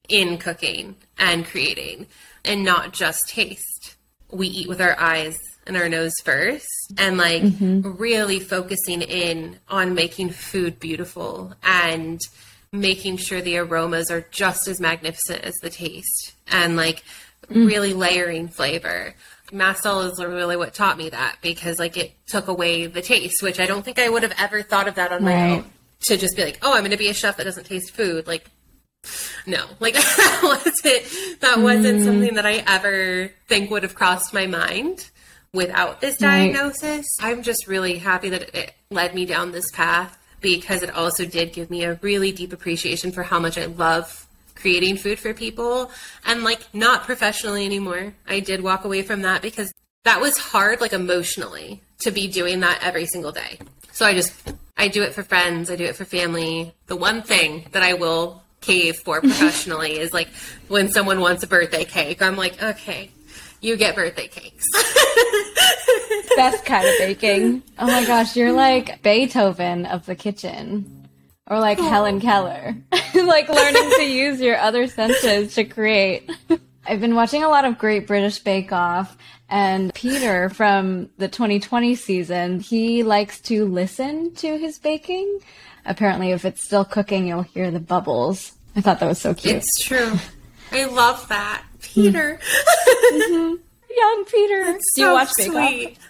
in 0.09 0.39
cooking 0.39 0.97
and 1.19 1.47
creating 1.47 2.07
and 2.45 2.65
not 2.65 2.93
just 2.93 3.29
taste. 3.29 3.97
We 4.31 4.49
eat 4.49 4.69
with 4.69 4.81
our 4.81 4.99
eyes 4.99 5.39
and 5.67 5.77
our 5.77 5.89
nose 5.89 6.15
first 6.23 6.67
and 6.99 7.19
like 7.19 7.43
mm-hmm. 7.43 7.97
really 7.97 8.41
focusing 8.41 9.03
in 9.03 9.59
on 9.69 9.95
making 9.95 10.31
food 10.31 10.79
beautiful 10.79 11.53
and 11.63 12.21
making 12.73 13.17
sure 13.17 13.41
the 13.41 13.59
aromas 13.59 14.11
are 14.11 14.27
just 14.31 14.69
as 14.69 14.81
magnificent 14.81 15.43
as 15.43 15.55
the 15.63 15.71
taste 15.71 16.35
and 16.49 16.77
like 16.77 17.03
mm. 17.51 17.67
really 17.67 17.93
layering 17.93 18.49
flavor. 18.49 19.15
Mast 19.53 19.83
cell 19.83 20.03
is 20.03 20.23
really 20.23 20.57
what 20.57 20.75
taught 20.75 20.99
me 20.99 21.09
that 21.11 21.37
because 21.41 21.79
like 21.79 21.97
it 21.97 22.13
took 22.27 22.49
away 22.49 22.87
the 22.87 23.03
taste, 23.03 23.43
which 23.43 23.61
I 23.61 23.67
don't 23.67 23.85
think 23.85 23.99
I 23.99 24.09
would 24.09 24.23
have 24.23 24.35
ever 24.39 24.63
thought 24.63 24.89
of 24.89 24.97
that 24.97 25.13
on 25.13 25.25
my 25.25 25.51
own. 25.51 25.65
To 26.03 26.17
just 26.17 26.37
be 26.37 26.45
like, 26.45 26.59
oh, 26.61 26.75
I'm 26.75 26.81
going 26.81 26.91
to 26.91 26.99
be 26.99 27.09
a 27.09 27.15
chef 27.15 27.39
that 27.39 27.45
doesn't 27.45 27.65
taste 27.65 27.91
food. 27.91 28.27
Like, 28.27 28.45
no, 29.47 29.65
like 29.81 29.95
that 29.95 30.41
wasn't 30.43 31.41
that 31.41 31.59
wasn't 31.59 32.01
mm. 32.01 32.05
something 32.05 32.35
that 32.35 32.45
I 32.45 32.63
ever 32.67 33.31
think 33.49 33.71
would 33.71 33.83
have 33.83 33.95
crossed 33.95 34.35
my 34.35 34.47
mind 34.47 35.09
without 35.53 36.01
this 36.01 36.21
Right. 36.21 36.53
diagnosis. 36.53 37.07
I'm 37.21 37.43
just 37.43 37.67
really 37.67 37.99
happy 37.99 38.29
that 38.31 38.55
it 38.55 38.75
led 38.91 39.15
me 39.15 39.25
down 39.27 39.53
this 39.53 39.71
path 39.73 40.17
because 40.41 40.83
it 40.83 40.95
also 40.95 41.25
did 41.25 41.53
give 41.53 41.71
me 41.71 41.85
a 41.85 41.95
really 42.03 42.33
deep 42.33 42.53
appreciation 42.53 43.11
for 43.13 43.23
how 43.23 43.39
much 43.39 43.57
I 43.59 43.67
love 43.67 44.27
creating 44.55 44.97
food 44.97 45.19
for 45.19 45.35
people 45.35 45.91
and 46.25 46.43
like 46.43 46.61
not 46.73 47.05
professionally 47.05 47.65
anymore. 47.65 48.15
I 48.27 48.41
did 48.41 48.63
walk 48.63 48.85
away 48.85 49.03
from 49.03 49.23
that 49.23 49.43
because 49.43 49.73
that 50.05 50.21
was 50.21 50.37
hard 50.39 50.81
like 50.81 50.93
emotionally 50.93 51.83
to 52.01 52.11
be 52.11 52.29
doing 52.29 52.61
that 52.61 52.81
every 52.83 53.07
single 53.07 53.33
day. 53.33 53.59
So 53.93 54.07
I 54.07 54.15
just 54.15 54.33
I 54.77 54.89
do 54.89 55.03
it 55.03 55.15
for 55.15 55.23
friends, 55.23 55.71
I 55.71 55.77
do 55.77 55.85
it 55.85 55.97
for 55.97 56.05
family. 56.05 56.75
The 56.87 56.97
one 56.97 57.23
thing 57.23 57.67
that 57.73 57.83
I 57.83 57.95
will 57.95 58.43
cave 58.61 58.97
for 58.97 59.21
professionally 59.23 59.99
is 59.99 60.13
like 60.13 60.29
when 60.69 60.91
someone 60.91 61.21
wants 61.21 61.43
a 61.43 61.47
birthday 61.47 61.85
cake, 61.85 62.21
I'm 62.23 62.37
like, 62.37 62.63
okay, 62.63 63.11
you 63.61 63.77
get 63.77 63.95
birthday 63.95 64.29
cakes. 64.29 64.65
Best 66.37 66.65
kind 66.65 66.87
of 66.87 66.95
baking. 66.99 67.63
Oh 67.79 67.87
my 67.87 68.05
gosh, 68.05 68.37
you're 68.37 68.53
like 68.53 69.03
Beethoven 69.03 69.87
of 69.87 70.07
the 70.07 70.15
kitchen. 70.15 71.09
Or 71.49 71.61
like 71.61 71.79
Helen 71.79 72.21
Keller. 72.21 72.75
like 73.15 73.49
learning 73.49 73.91
to 73.97 74.03
use 74.03 74.41
your 74.41 74.57
other 74.57 74.87
senses 74.89 75.55
to 75.55 75.65
create. 75.65 76.31
I've 76.85 77.01
been 77.01 77.15
watching 77.15 77.43
a 77.43 77.49
lot 77.49 77.65
of 77.65 77.79
Great 77.79 78.07
British 78.07 78.41
Bake 78.41 78.73
Off 78.73 79.17
and 79.49 79.95
Peter 79.95 80.49
from 80.49 81.09
the 81.19 81.29
2020 81.29 81.95
season, 81.95 82.61
he 82.61 83.03
likes 83.03 83.41
to 83.43 83.65
listen 83.67 84.35
to 84.35 84.59
his 84.59 84.79
baking. 84.79 85.41
Apparently 85.85 86.33
if 86.33 86.45
it's 86.45 86.65
still 86.65 86.85
cooking, 86.85 87.27
you'll 87.27 87.43
hear 87.43 87.71
the 87.71 87.81
bubbles. 87.81 88.53
I 88.75 88.81
thought 88.81 89.01
that 89.01 89.07
was 89.07 89.21
so 89.21 89.35
cute. 89.35 89.57
it's 89.57 89.85
true. 89.85 90.15
I 90.73 90.85
love 90.85 91.29
that. 91.29 91.63
Peter. 91.81 92.39
Mm-hmm. 93.13 93.55
Young 93.97 94.25
Peter. 94.27 94.65
Do 94.65 94.71
you 94.73 94.81
so 94.95 95.15
watch 95.15 95.31
Bake 95.37 95.55
Off? 95.55 96.09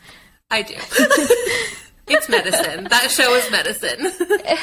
I 0.51 0.63
do. 0.63 0.75
it's 2.09 2.29
medicine. 2.29 2.85
That 2.85 3.11
show 3.11 3.35
is 3.35 3.51
medicine. 3.51 4.13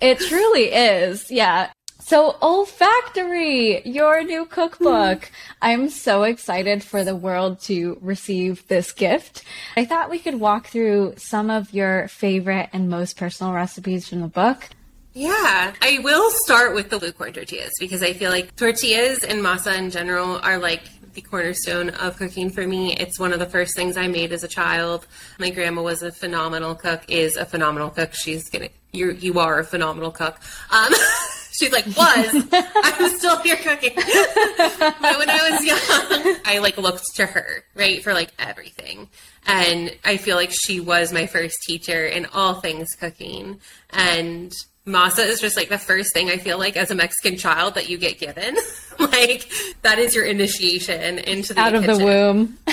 It 0.00 0.18
truly 0.18 0.64
is. 0.64 1.30
Yeah. 1.30 1.70
So, 2.00 2.36
Olfactory, 2.42 3.80
your 3.86 4.22
new 4.22 4.44
cookbook. 4.44 5.20
Mm-hmm. 5.20 5.54
I'm 5.62 5.88
so 5.88 6.24
excited 6.24 6.82
for 6.82 7.04
the 7.04 7.16
world 7.16 7.60
to 7.62 7.96
receive 8.02 8.68
this 8.68 8.92
gift. 8.92 9.42
I 9.78 9.86
thought 9.86 10.10
we 10.10 10.18
could 10.18 10.38
walk 10.40 10.66
through 10.66 11.14
some 11.16 11.48
of 11.48 11.72
your 11.72 12.08
favorite 12.08 12.68
and 12.74 12.90
most 12.90 13.16
personal 13.16 13.54
recipes 13.54 14.06
from 14.06 14.20
the 14.20 14.26
book. 14.28 14.68
Yeah, 15.14 15.72
I 15.80 16.00
will 16.02 16.28
start 16.44 16.74
with 16.74 16.90
the 16.90 16.98
blue 16.98 17.12
corn 17.12 17.32
tortillas 17.32 17.70
because 17.78 18.02
I 18.02 18.14
feel 18.14 18.30
like 18.30 18.56
tortillas 18.56 19.22
and 19.22 19.40
masa 19.40 19.78
in 19.78 19.90
general 19.90 20.40
are 20.42 20.58
like 20.58 20.82
the 21.14 21.20
cornerstone 21.20 21.90
of 21.90 22.16
cooking 22.16 22.50
for 22.50 22.66
me. 22.66 22.96
It's 22.96 23.20
one 23.20 23.32
of 23.32 23.38
the 23.38 23.46
first 23.46 23.76
things 23.76 23.96
I 23.96 24.08
made 24.08 24.32
as 24.32 24.42
a 24.42 24.48
child. 24.48 25.06
My 25.38 25.50
grandma 25.50 25.82
was 25.82 26.02
a 26.02 26.10
phenomenal 26.10 26.74
cook, 26.74 27.02
is 27.08 27.36
a 27.36 27.44
phenomenal 27.44 27.90
cook. 27.90 28.12
She's 28.12 28.50
gonna, 28.50 28.70
you 28.92 29.12
you 29.12 29.38
are 29.38 29.60
a 29.60 29.64
phenomenal 29.64 30.10
cook. 30.10 30.40
Um, 30.72 30.92
she's 31.52 31.70
like, 31.70 31.86
was. 31.86 32.48
I'm 32.52 33.16
still 33.16 33.38
here 33.38 33.56
cooking. 33.56 33.92
but 33.96 35.18
when 35.18 35.30
I 35.30 35.50
was 35.50 35.64
young, 35.64 36.36
I 36.44 36.58
like 36.60 36.76
looked 36.76 37.04
to 37.14 37.26
her, 37.26 37.64
right, 37.76 38.02
for 38.02 38.14
like 38.14 38.32
everything. 38.40 39.08
And 39.46 39.96
I 40.04 40.16
feel 40.16 40.34
like 40.34 40.50
she 40.52 40.80
was 40.80 41.12
my 41.12 41.26
first 41.26 41.56
teacher 41.62 42.04
in 42.04 42.26
all 42.26 42.54
things 42.54 42.96
cooking. 42.98 43.60
And 43.90 44.52
masa 44.86 45.26
is 45.26 45.40
just 45.40 45.56
like 45.56 45.68
the 45.68 45.78
first 45.78 46.12
thing 46.12 46.28
I 46.30 46.36
feel 46.36 46.58
like 46.58 46.76
as 46.76 46.90
a 46.90 46.94
Mexican 46.94 47.36
child 47.38 47.74
that 47.74 47.88
you 47.88 47.96
get 47.98 48.18
given. 48.18 48.56
like 48.98 49.50
that 49.82 49.98
is 49.98 50.14
your 50.14 50.24
initiation 50.24 51.18
into 51.18 51.54
the 51.54 51.60
Out 51.60 51.74
of 51.74 51.82
the 51.82 51.92
kitchen. 51.92 52.04
womb. 52.04 52.58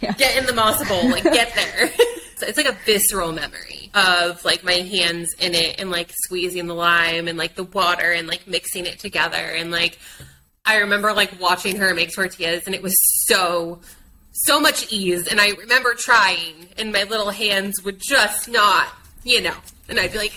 yeah. 0.00 0.12
Get 0.18 0.36
in 0.36 0.46
the 0.46 0.52
masa 0.52 0.88
bowl, 0.88 1.08
like 1.10 1.22
get 1.24 1.54
there. 1.54 1.88
so 2.36 2.46
it's 2.46 2.56
like 2.56 2.66
a 2.68 2.76
visceral 2.84 3.32
memory 3.32 3.90
of 3.94 4.44
like 4.44 4.64
my 4.64 4.72
hands 4.74 5.32
in 5.38 5.54
it 5.54 5.80
and 5.80 5.90
like 5.90 6.10
squeezing 6.24 6.66
the 6.66 6.74
lime 6.74 7.28
and 7.28 7.38
like 7.38 7.54
the 7.54 7.64
water 7.64 8.10
and 8.12 8.26
like 8.26 8.46
mixing 8.46 8.84
it 8.86 8.98
together 8.98 9.36
and 9.38 9.70
like 9.70 9.98
I 10.64 10.78
remember 10.78 11.12
like 11.12 11.40
watching 11.40 11.76
her 11.76 11.94
make 11.94 12.12
tortillas 12.12 12.64
and 12.66 12.74
it 12.74 12.82
was 12.82 12.94
so 13.26 13.80
so 14.32 14.60
much 14.60 14.92
ease 14.92 15.28
and 15.28 15.40
I 15.40 15.50
remember 15.50 15.94
trying 15.94 16.68
and 16.76 16.92
my 16.92 17.04
little 17.04 17.30
hands 17.30 17.82
would 17.84 18.00
just 18.06 18.48
not, 18.48 18.88
you 19.24 19.40
know. 19.40 19.54
And 19.88 19.98
I'd 20.00 20.12
be 20.12 20.18
like, 20.18 20.32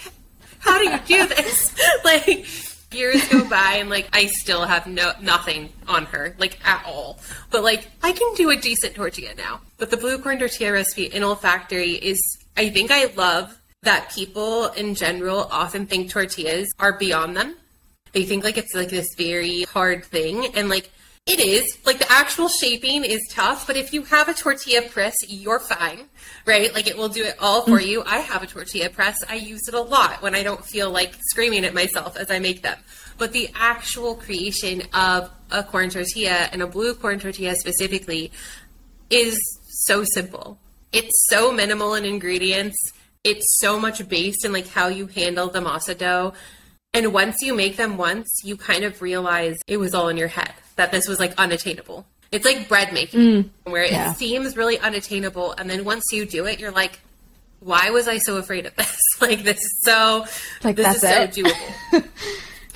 how 0.60 0.78
do 0.78 0.90
you 0.90 1.00
do 1.00 1.28
this? 1.28 1.76
like 2.04 2.46
years 2.94 3.28
go 3.30 3.48
by 3.48 3.76
and 3.76 3.90
like 3.90 4.10
I 4.14 4.26
still 4.28 4.66
have 4.66 4.88
no 4.88 5.12
nothing 5.22 5.70
on 5.88 6.06
her 6.06 6.36
like 6.38 6.60
at 6.66 6.84
all. 6.86 7.20
But 7.52 7.64
like 7.64 7.88
I 8.04 8.12
can 8.12 8.34
do 8.36 8.50
a 8.50 8.56
decent 8.56 8.96
tortilla 8.96 9.36
now. 9.36 9.62
But 9.78 9.90
the 9.90 9.98
blue 9.98 10.18
corn 10.20 10.40
tortilla 10.40 10.74
recipe 10.74 11.06
in 11.06 11.24
olfactory 11.24 11.92
is 11.92 12.20
I 12.58 12.70
think 12.70 12.92
I 12.92 13.06
love 13.16 13.60
that 13.84 14.12
people 14.14 14.68
in 14.70 14.96
general 14.96 15.48
often 15.52 15.86
think 15.86 16.10
tortillas 16.10 16.68
are 16.80 16.94
beyond 16.94 17.38
them. 17.38 17.56
They 18.12 18.26
think 18.26 18.44
like 18.44 18.58
it's 18.58 18.74
like 18.74 18.90
this 18.90 19.08
very 19.18 19.64
hard 19.64 20.04
thing 20.04 20.56
and 20.56 20.70
like 20.70 20.92
it 21.30 21.40
is 21.40 21.78
like 21.86 22.00
the 22.00 22.12
actual 22.12 22.50
shaping 22.50 23.04
is 23.04 23.22
tough, 23.30 23.68
but 23.68 23.78
if 23.78 23.94
you 23.94 24.02
have 24.02 24.28
a 24.28 24.34
tortilla 24.34 24.82
press, 24.82 25.16
you're 25.28 25.60
fine, 25.60 26.06
right? 26.48 26.74
Like 26.74 26.88
it 26.88 26.98
will 26.98 27.08
do 27.08 27.24
it 27.24 27.36
all 27.40 27.62
for 27.62 27.80
you. 27.80 28.02
I 28.04 28.18
have 28.18 28.42
a 28.42 28.48
tortilla 28.48 28.90
press. 28.90 29.16
I 29.30 29.36
use 29.36 29.68
it 29.68 29.76
a 29.76 29.80
lot 29.80 30.24
when 30.24 30.34
I 30.34 30.42
don't 30.42 30.66
feel 30.66 30.90
like 30.90 31.14
screaming 31.30 31.66
at 31.66 31.76
myself 31.76 32.18
as 32.18 32.32
I 32.32 32.40
make 32.40 32.64
them. 32.64 32.80
But 33.20 33.32
the 33.32 33.52
actual 33.54 34.16
creation 34.16 34.82
of 34.92 35.30
a 35.52 35.64
corn 35.64 35.92
tortilla 35.92 36.50
and 36.52 36.64
a 36.64 36.68
blue 36.68 36.96
corn 36.96 37.20
tortilla 37.20 37.54
specifically 37.54 38.32
is 39.12 39.40
so 39.68 40.04
simple. 40.04 40.58
It's 40.92 41.28
so 41.30 41.52
minimal 41.52 41.94
in 41.94 42.06
ingredients. 42.06 42.78
It's 43.24 43.60
so 43.60 43.80
much 43.80 44.08
based 44.10 44.46
in 44.46 44.52
like 44.52 44.68
how 44.68 44.88
you 44.88 45.06
handle 45.06 45.48
the 45.48 45.60
masa 45.60 45.96
dough. 45.96 46.34
And 46.92 47.14
once 47.14 47.44
you 47.44 47.54
make 47.54 47.78
them 47.78 47.98
once, 47.98 48.28
you 48.44 48.58
kind 48.58 48.84
of 48.84 49.00
realize 49.04 49.58
it 49.68 49.78
was 49.78 49.94
all 49.94 50.10
in 50.10 50.18
your 50.18 50.30
head 50.30 50.54
that 50.80 50.94
this 50.94 51.08
was 51.10 51.20
like 51.20 51.34
unattainable. 51.38 52.08
It's 52.32 52.46
like 52.46 52.70
bread 52.70 52.94
making, 52.94 53.20
mm. 53.20 53.50
where 53.64 53.84
it 53.84 53.92
yeah. 53.92 54.14
seems 54.14 54.56
really 54.56 54.80
unattainable, 54.80 55.52
and 55.54 55.70
then 55.70 55.84
once 55.84 56.06
you 56.12 56.26
do 56.26 56.46
it, 56.46 56.60
you're 56.60 56.72
like, 56.72 57.00
"Why 57.60 57.90
was 57.90 58.08
I 58.08 58.18
so 58.18 58.38
afraid 58.38 58.66
of 58.66 58.76
this? 58.76 58.98
like 59.22 59.44
this 59.44 59.58
is 59.58 59.80
so, 59.84 60.26
Like, 60.64 60.78
this 60.78 60.96
is 60.96 61.02
that's 61.02 61.36
so 61.36 61.44
doable." 61.44 62.08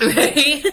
right? 0.00 0.64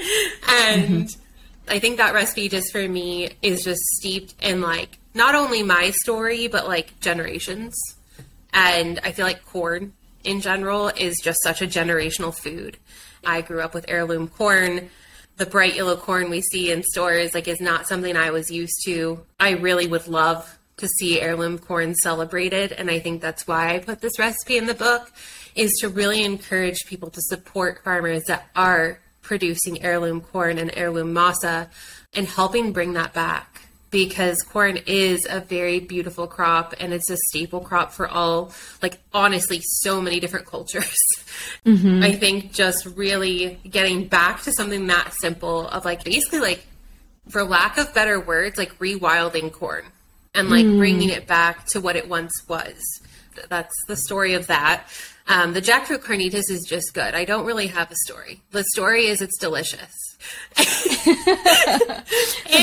And 0.50 1.06
mm-hmm. 1.06 1.72
I 1.72 1.80
think 1.80 1.98
that 1.98 2.14
recipe 2.14 2.50
just 2.50 2.72
for 2.72 2.86
me 2.86 3.30
is 3.42 3.64
just 3.64 3.82
steeped 3.98 4.36
in 4.42 4.60
like 4.62 4.98
not 5.14 5.36
only 5.36 5.64
my 5.64 5.92
story 6.04 6.48
but 6.48 6.68
like 6.68 7.00
generations. 7.00 7.74
And 8.54 9.00
I 9.06 9.14
feel 9.14 9.26
like 9.26 9.46
corn 9.46 9.94
in 10.26 10.42
general 10.42 10.90
is 10.90 11.16
just 11.24 11.40
such 11.44 11.62
a 11.62 11.68
generational 11.68 12.36
food. 12.36 12.78
I 13.24 13.40
grew 13.40 13.62
up 13.62 13.74
with 13.74 13.86
heirloom 13.88 14.28
corn. 14.28 14.90
The 15.42 15.48
bright 15.48 15.76
yellow 15.76 15.98
corn 15.98 16.30
we 16.30 16.40
see 16.42 16.72
in 16.72 16.84
stores 16.84 17.34
like 17.34 17.48
is 17.48 17.60
not 17.60 17.88
something 17.88 18.16
I 18.16 18.30
was 18.30 18.52
used 18.52 18.84
to. 18.86 19.26
I 19.40 19.54
really 19.54 19.88
would 19.88 20.08
love 20.08 20.60
to 20.78 20.88
see 20.88 21.20
heirloom 21.20 21.58
corn 21.58 21.96
celebrated 21.96 22.72
and 22.74 22.92
I 22.92 23.00
think 23.00 23.24
that's 23.24 23.48
why 23.48 23.74
I 23.74 23.80
put 23.80 24.02
this 24.02 24.20
recipe 24.20 24.58
in 24.58 24.68
the 24.68 24.76
book 24.76 25.12
is 25.56 25.72
to 25.80 25.90
really 25.90 26.24
encourage 26.24 26.86
people 26.86 27.10
to 27.10 27.22
support 27.24 27.84
farmers 27.84 28.22
that 28.28 28.52
are 28.56 29.00
producing 29.24 29.82
heirloom 29.82 30.22
corn 30.22 30.60
and 30.60 30.70
heirloom 30.76 31.12
masa 31.12 31.70
and 32.14 32.28
helping 32.28 32.72
bring 32.72 32.94
that 32.94 33.12
back 33.12 33.51
because 33.92 34.42
corn 34.42 34.78
is 34.88 35.28
a 35.30 35.42
very 35.42 35.80
beautiful 35.80 36.26
crop 36.26 36.74
and 36.80 36.94
it's 36.94 37.10
a 37.10 37.18
staple 37.28 37.60
crop 37.60 37.92
for 37.92 38.08
all 38.08 38.52
like 38.82 39.00
honestly 39.14 39.60
so 39.62 40.02
many 40.02 40.20
different 40.20 40.46
cultures. 40.48 40.98
Mm-hmm. 41.66 42.04
I 42.04 42.12
think 42.12 42.54
just 42.54 42.86
really 42.86 43.60
getting 43.68 44.08
back 44.08 44.42
to 44.44 44.52
something 44.52 44.88
that 44.88 45.14
simple 45.14 45.68
of 45.68 45.86
like 45.86 46.04
basically 46.04 46.40
like 46.40 46.66
for 47.30 47.44
lack 47.44 47.78
of 47.78 47.94
better 47.94 48.20
words 48.20 48.58
like 48.58 48.78
rewilding 48.80 49.52
corn 49.52 49.86
and 50.34 50.50
like 50.50 50.66
bringing 50.66 51.10
mm. 51.10 51.18
it 51.18 51.28
back 51.28 51.66
to 51.68 51.82
what 51.82 51.96
it 51.96 52.08
once 52.08 52.32
was. 52.48 52.80
That's 53.50 53.74
the 53.88 53.96
story 53.96 54.34
of 54.34 54.48
that. 54.48 54.88
Um, 55.28 55.54
the 55.54 55.62
jackfruit 55.62 56.00
carnitas 56.00 56.50
is 56.50 56.66
just 56.68 56.94
good. 56.94 57.14
I 57.16 57.26
don't 57.26 57.46
really 57.46 57.68
have 57.68 57.92
a 57.92 57.96
story. 58.06 58.42
The 58.52 58.64
story 58.74 59.06
is 59.06 59.22
it's 59.22 59.38
delicious. 59.38 59.94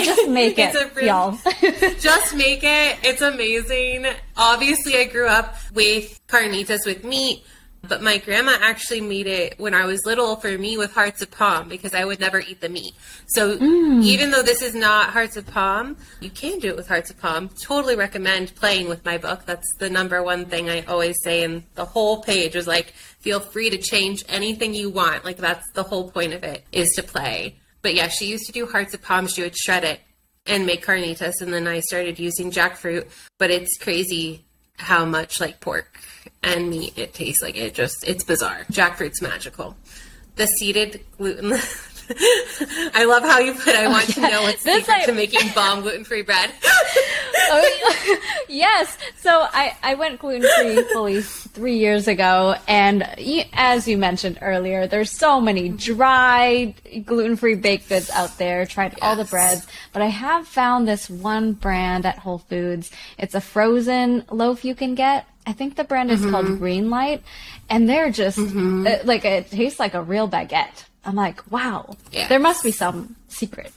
just 0.05 0.29
make 0.29 0.59
it, 0.59 0.75
It's 0.75 0.77
a 0.77 0.89
real- 0.95 1.07
y'all. 1.07 1.39
just 2.01 2.35
make 2.35 2.61
it. 2.63 2.99
It's 3.03 3.23
amazing. 3.23 4.07
Obviously, 4.37 4.97
I 4.97 5.05
grew 5.05 5.27
up 5.27 5.57
with 5.75 6.21
carnitas 6.29 6.85
with 6.85 7.05
meat, 7.05 7.45
but 7.87 8.03
my 8.03 8.19
grandma 8.19 8.57
actually 8.61 9.01
made 9.01 9.27
it 9.27 9.59
when 9.59 9.75
I 9.75 9.85
was 9.87 10.05
little 10.05 10.37
for 10.37 10.57
me 10.59 10.77
with 10.77 10.93
hearts 10.93 11.23
of 11.23 11.31
palm 11.31 11.69
because 11.69 11.95
I 11.95 12.05
would 12.05 12.21
never 12.21 12.41
eat 12.41 12.61
the 12.61 12.69
meat. 12.69 12.95
So 13.29 13.57
mm. 13.57 14.03
even 14.03 14.31
though 14.31 14.43
this 14.43 14.63
is 14.63 14.75
not 14.75 15.11
hearts 15.11 15.37
of 15.37 15.47
palm, 15.47 15.97
you 16.21 16.31
can 16.31 16.59
do 16.59 16.69
it 16.69 16.77
with 16.77 16.89
hearts 16.89 17.11
of 17.11 17.19
palm. 17.19 17.49
Totally 17.63 17.97
recommend 17.97 18.55
playing 18.55 18.89
with 18.89 19.05
my 19.05 19.19
book. 19.19 19.45
That's 19.47 19.67
the 19.79 19.91
number 19.91 20.23
one 20.23 20.47
thing 20.47 20.69
I 20.69 20.83
always 20.83 21.17
say, 21.23 21.45
and 21.45 21.63
the 21.75 21.85
whole 21.85 22.23
page 22.23 22.57
is 22.57 22.67
like, 22.67 22.91
feel 23.21 23.41
free 23.41 23.71
to 23.71 23.79
change 23.79 24.25
anything 24.29 24.75
you 24.75 24.91
want. 24.91 25.25
Like 25.25 25.39
that's 25.39 25.71
the 25.73 25.85
whole 25.85 26.11
point 26.11 26.35
of 26.35 26.43
it 26.43 26.65
is 26.73 26.91
to 26.97 27.03
play. 27.03 27.57
But 27.81 27.95
yeah, 27.95 28.09
she 28.09 28.27
used 28.27 28.47
to 28.47 28.53
do 28.53 28.67
hearts 28.67 28.95
of 28.95 29.03
palm. 29.03 29.29
She 29.29 29.43
would 29.43 29.57
shred 29.57 29.85
it 29.85 30.01
and 30.47 30.67
make 30.67 30.85
carnitas 30.85 31.41
and 31.41 31.53
then 31.53 31.69
I 31.69 31.81
started 31.81 32.19
using 32.19 32.51
jackfruit, 32.51 33.07
but 33.39 33.51
it's 33.51 33.77
crazy 33.79 34.47
how 34.79 35.05
much 35.05 35.41
like 35.41 35.61
pork 35.61 36.01
and 36.43 36.71
meat 36.71 36.97
it 36.97 37.15
tastes 37.15 37.43
like 37.43 37.57
it 37.57 37.75
just 37.75 38.07
it's 38.07 38.25
bizarre. 38.25 38.65
Jackfruit's 38.71 39.23
magical. 39.23 39.77
The 40.37 40.47
seeded 40.47 41.05
gluten 41.17 41.53
I 42.95 43.05
love 43.05 43.23
how 43.23 43.39
you 43.39 43.53
put 43.53 43.75
I 43.75 43.85
oh, 43.85 43.91
want 43.91 44.09
to 44.15 44.21
know 44.21 44.43
what's 44.43 44.65
This 44.65 44.87
secret 44.87 45.03
I- 45.03 45.07
to 45.07 45.13
making 45.13 45.51
bomb 45.55 45.83
gluten-free 45.83 46.23
bread. 46.23 46.53
Oh, 47.51 48.19
yes. 48.49 48.99
So 49.17 49.31
I, 49.31 49.75
I 49.83 49.95
went 49.95 50.19
gluten 50.19 50.47
free 50.59 50.83
fully 50.93 51.23
three 51.23 51.79
years 51.79 52.07
ago, 52.07 52.57
and 52.67 53.09
as 53.55 53.89
you 53.89 53.97
mentioned 53.97 54.39
earlier, 54.43 54.87
there's 54.87 55.11
so 55.11 55.41
many 55.41 55.71
dry 55.71 56.75
gluten 57.07 57.37
free 57.37 57.55
baked 57.55 57.89
goods 57.89 58.11
out 58.11 58.37
there. 58.37 58.67
Tried 58.67 58.99
all 59.01 59.17
the 59.17 59.25
breads, 59.25 59.67
but 59.95 60.03
I 60.03 60.09
have 60.09 60.47
found 60.47 60.87
this 60.87 61.09
one 61.09 61.53
brand 61.53 62.05
at 62.05 62.19
Whole 62.19 62.39
Foods. 62.39 62.91
It's 63.17 63.35
a 63.35 63.41
frozen 63.41 64.25
loaf 64.31 64.63
you 64.63 64.75
can 64.75 64.95
get. 64.95 65.27
I 65.49 65.53
think 65.53 65.77
the 65.77 65.85
brand 65.85 66.11
is 66.11 66.21
called 66.21 66.45
mm-hmm. 66.45 66.63
Greenlight, 66.63 67.23
and 67.71 67.89
they're 67.89 68.11
just 68.11 68.39
mm-hmm. 68.39 68.87
uh, 68.87 68.97
like 69.05 69.25
it 69.25 69.51
tastes 69.51 69.81
like 69.81 69.95
a 69.95 70.03
real 70.03 70.29
baguette. 70.29 70.85
I'm 71.07 71.15
like, 71.15 71.51
wow, 71.51 71.97
Yes. 72.13 72.29
there 72.29 72.39
must 72.39 72.63
be 72.63 72.71
some 72.71 73.17
secret. 73.29 73.73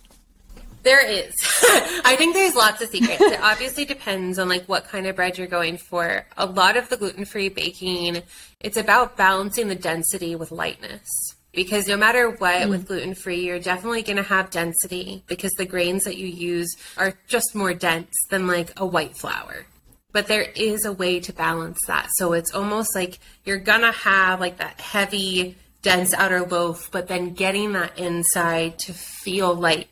There 0.84 1.07
is. 1.07 1.34
I 2.03 2.15
think 2.17 2.36
there's 2.36 2.55
lots 2.55 2.82
of 2.82 2.89
secrets. 2.89 3.22
It 3.22 3.39
obviously 3.39 3.86
depends 3.86 4.38
on 4.38 4.49
like 4.49 4.65
what 4.65 4.89
kind 4.89 5.07
of 5.07 5.15
bread 5.15 5.38
you're 5.38 5.47
going 5.47 5.78
for. 5.78 6.26
A 6.38 6.45
lot 6.45 6.76
of 6.76 6.89
the 6.89 6.97
gluten-free 6.97 7.49
baking, 7.49 8.22
it's 8.59 8.76
about 8.76 9.15
balancing 9.15 9.69
the 9.69 9.76
density 9.76 10.36
with 10.36 10.51
lightness. 10.51 11.07
Because 11.53 11.88
no 11.88 11.95
matter 11.95 12.32
what 12.32 12.63
mm. 12.63 12.69
with 12.69 12.88
gluten-free, 12.88 13.45
you're 13.45 13.59
definitely 13.59 14.01
going 14.01 14.17
to 14.17 14.24
have 14.24 14.49
density 14.49 15.24
because 15.28 15.51
the 15.57 15.65
grains 15.65 16.03
that 16.03 16.17
you 16.17 16.28
use 16.28 16.76
are 16.97 17.13
just 17.28 17.55
more 17.55 17.74
dense 17.74 18.13
than 18.30 18.47
like 18.47 18.78
a 18.78 18.86
white 18.86 19.15
flour. 19.15 19.67
But 20.12 20.28
there 20.28 20.47
is 20.55 20.86
a 20.86 20.91
way 20.91 21.20
to 21.22 21.34
balance 21.34 21.80
that. 21.88 22.09
So 22.18 22.34
it's 22.34 22.53
almost 22.53 22.95
like 22.95 23.20
you're 23.45 23.59
to 23.82 23.91
have 23.91 24.39
like 24.39 24.57
that 24.57 24.80
heavy, 24.80 25.55
dense 25.82 26.14
outer 26.14 26.41
loaf, 26.41 26.89
but 26.91 27.07
then 27.07 27.34
getting 27.34 27.74
that 27.74 27.97
inside 27.97 28.80
to 28.80 28.93
feel 28.93 29.53
light 29.53 29.88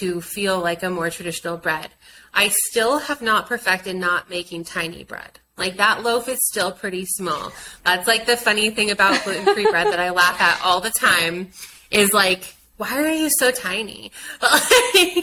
to 0.00 0.20
feel 0.20 0.60
like 0.60 0.82
a 0.82 0.90
more 0.90 1.10
traditional 1.10 1.56
bread. 1.56 1.90
I 2.34 2.48
still 2.48 2.98
have 2.98 3.22
not 3.22 3.46
perfected 3.46 3.96
not 3.96 4.28
making 4.28 4.64
tiny 4.64 5.04
bread. 5.04 5.38
Like 5.56 5.76
that 5.76 6.02
loaf 6.02 6.28
is 6.28 6.38
still 6.42 6.70
pretty 6.72 7.06
small. 7.06 7.52
That's 7.84 8.06
like 8.06 8.26
the 8.26 8.36
funny 8.36 8.70
thing 8.70 8.90
about 8.90 9.24
gluten 9.24 9.54
free 9.54 9.70
bread 9.70 9.86
that 9.86 10.00
I 10.00 10.10
laugh 10.10 10.40
at 10.40 10.60
all 10.62 10.80
the 10.80 10.90
time 10.90 11.48
is 11.90 12.12
like, 12.12 12.54
why 12.76 13.02
are 13.02 13.12
you 13.12 13.30
so 13.38 13.50
tiny? 13.50 14.12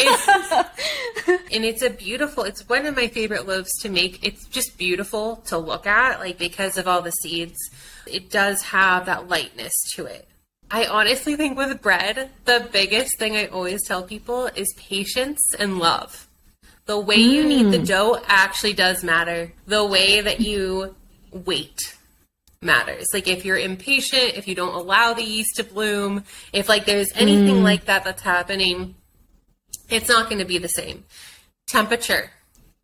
It's- 0.00 0.66
and 1.50 1.64
it's 1.64 1.82
a 1.82 1.90
beautiful, 1.90 2.44
it's 2.44 2.68
one 2.68 2.86
of 2.86 2.94
my 2.94 3.08
favorite 3.08 3.48
loaves 3.48 3.70
to 3.80 3.88
make. 3.88 4.24
It's 4.24 4.46
just 4.46 4.78
beautiful 4.78 5.36
to 5.46 5.58
look 5.58 5.86
at, 5.86 6.20
like 6.20 6.38
because 6.38 6.78
of 6.78 6.86
all 6.86 7.02
the 7.02 7.10
seeds. 7.10 7.58
It 8.06 8.30
does 8.30 8.62
have 8.62 9.06
that 9.06 9.28
lightness 9.28 9.72
to 9.94 10.06
it. 10.06 10.28
I 10.70 10.86
honestly 10.86 11.34
think 11.34 11.56
with 11.56 11.82
bread, 11.82 12.30
the 12.44 12.68
biggest 12.70 13.18
thing 13.18 13.36
I 13.36 13.46
always 13.46 13.84
tell 13.86 14.02
people 14.02 14.46
is 14.54 14.72
patience 14.76 15.40
and 15.58 15.78
love. 15.78 16.28
The 16.86 16.98
way 16.98 17.16
you 17.16 17.44
knead 17.44 17.72
the 17.72 17.78
mm. 17.78 17.86
dough 17.86 18.22
actually 18.28 18.74
does 18.74 19.02
matter. 19.02 19.52
The 19.66 19.84
way 19.84 20.20
that 20.20 20.40
you 20.40 20.94
wait 21.32 21.97
matters. 22.60 23.06
Like 23.12 23.28
if 23.28 23.44
you're 23.44 23.58
impatient, 23.58 24.36
if 24.36 24.48
you 24.48 24.54
don't 24.54 24.74
allow 24.74 25.14
the 25.14 25.22
yeast 25.22 25.56
to 25.56 25.64
bloom, 25.64 26.24
if 26.52 26.68
like 26.68 26.86
there's 26.86 27.10
anything 27.14 27.56
mm. 27.56 27.62
like 27.62 27.84
that 27.86 28.04
that's 28.04 28.22
happening, 28.22 28.94
it's 29.88 30.08
not 30.08 30.28
going 30.28 30.40
to 30.40 30.44
be 30.44 30.58
the 30.58 30.68
same. 30.68 31.04
Temperature, 31.66 32.30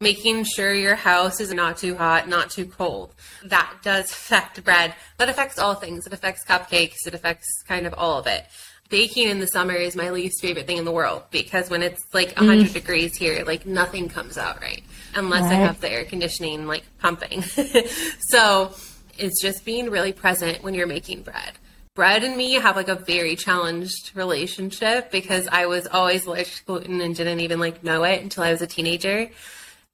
making 0.01 0.45
sure 0.45 0.73
your 0.73 0.95
house 0.95 1.41
is 1.41 1.53
not 1.53 1.79
too 1.79 1.97
hot, 1.97 2.29
not 2.29 2.51
too 2.51 2.67
cold. 2.67 3.15
That 3.45 3.73
does 3.83 4.11
affect 4.11 4.63
bread. 4.65 4.95
That 5.19 5.29
affects 5.29 5.59
all 5.59 5.75
things. 5.75 6.07
It 6.07 6.13
affects 6.13 6.45
cupcakes. 6.45 7.07
It 7.07 7.15
affects 7.15 7.47
kind 7.67 7.87
of 7.87 7.95
all 7.95 8.19
of 8.19 8.27
it. 8.27 8.45
Baking 8.91 9.29
in 9.29 9.41
the 9.41 9.47
summer 9.47 9.75
is 9.75 9.97
my 9.97 10.11
least 10.11 10.41
favorite 10.43 10.67
thing 10.67 10.77
in 10.77 10.85
the 10.85 10.93
world 10.93 11.23
because 11.31 11.71
when 11.71 11.83
it's 11.83 12.03
like 12.13 12.37
100 12.37 12.67
mm. 12.67 12.73
degrees 12.75 13.17
here, 13.17 13.43
like 13.45 13.67
nothing 13.67 14.09
comes 14.09 14.37
out 14.37 14.61
right 14.61 14.85
unless 15.15 15.45
I 15.45 15.55
Right. 15.55 15.67
have 15.67 15.81
the 15.81 15.91
air 15.91 16.05
conditioning 16.05 16.67
like 16.67 16.85
pumping. 16.99 17.43
so 18.29 18.75
it's 19.19 19.41
just 19.41 19.65
being 19.65 19.91
really 19.91 20.13
present 20.13 20.63
when 20.63 20.75
you're 20.75 20.87
making 20.87 21.23
bread. 21.23 21.53
Bread 21.95 22.25
and 22.25 22.37
me 22.37 22.55
have 22.55 22.75
like 22.77 22.89
a 22.89 22.97
very 22.97 23.37
challenged 23.37 24.11
relationship 24.17 25.11
because 25.13 25.47
I 25.51 25.67
was 25.67 25.87
always 25.87 26.27
allergic 26.27 26.55
to 26.55 26.65
gluten 26.65 27.01
and 27.01 27.15
didn't 27.15 27.41
even 27.41 27.61
like 27.61 27.85
know 27.85 28.03
it 28.05 28.21
until 28.21 28.43
I 28.43 28.51
was 28.51 28.63
a 28.63 28.67
teenager. 28.67 29.31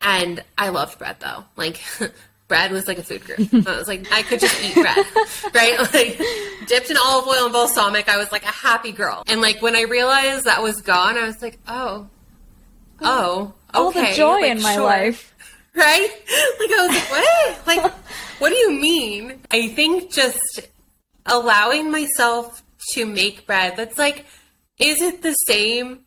And 0.00 0.42
I 0.56 0.70
loved 0.70 0.98
bread 0.98 1.16
though. 1.20 1.44
Like 1.56 1.80
bread 2.48 2.72
was 2.72 2.88
like 2.88 2.98
a 2.98 3.02
food 3.02 3.22
group. 3.24 3.38
I 3.68 3.76
was 3.76 3.86
like, 3.86 4.10
I 4.10 4.22
could 4.22 4.40
just 4.40 4.62
eat 4.64 4.74
bread, 4.74 4.96
right? 5.54 5.78
Like 5.92 6.20
dipped 6.66 6.90
in 6.90 6.96
olive 6.96 7.26
oil 7.28 7.44
and 7.44 7.52
balsamic. 7.52 8.08
I 8.08 8.16
was 8.16 8.32
like 8.32 8.44
a 8.44 8.46
happy 8.52 8.92
girl. 8.92 9.22
And 9.26 9.42
like 9.42 9.60
when 9.60 9.76
I 9.76 9.82
realized 9.82 10.46
that 10.46 10.62
was 10.62 10.80
gone, 10.80 11.18
I 11.18 11.26
was 11.26 11.42
like, 11.42 11.58
oh, 11.68 12.08
oh, 13.02 13.52
All 13.74 13.90
the 13.92 14.08
oh, 14.08 14.12
joy 14.14 14.40
like, 14.40 14.50
in 14.52 14.62
my 14.62 14.74
sure 14.74 14.84
life. 14.84 15.34
right? 15.74 16.08
Like 16.58 16.70
I 16.70 16.86
was 16.86 16.96
like, 16.96 17.10
what? 17.10 17.66
Like, 17.66 17.92
what 18.41 18.51
do 18.51 18.57
you 18.57 18.72
mean? 18.72 19.41
I 19.51 19.68
think 19.68 20.12
just 20.12 20.68
allowing 21.26 21.91
myself 21.91 22.62
to 22.93 23.07
make 23.07 23.47
bread 23.47 23.76
that's 23.76 23.99
like, 23.99 24.24
is 24.78 25.01
it 25.01 25.22
the 25.22 25.32
same 25.32 26.01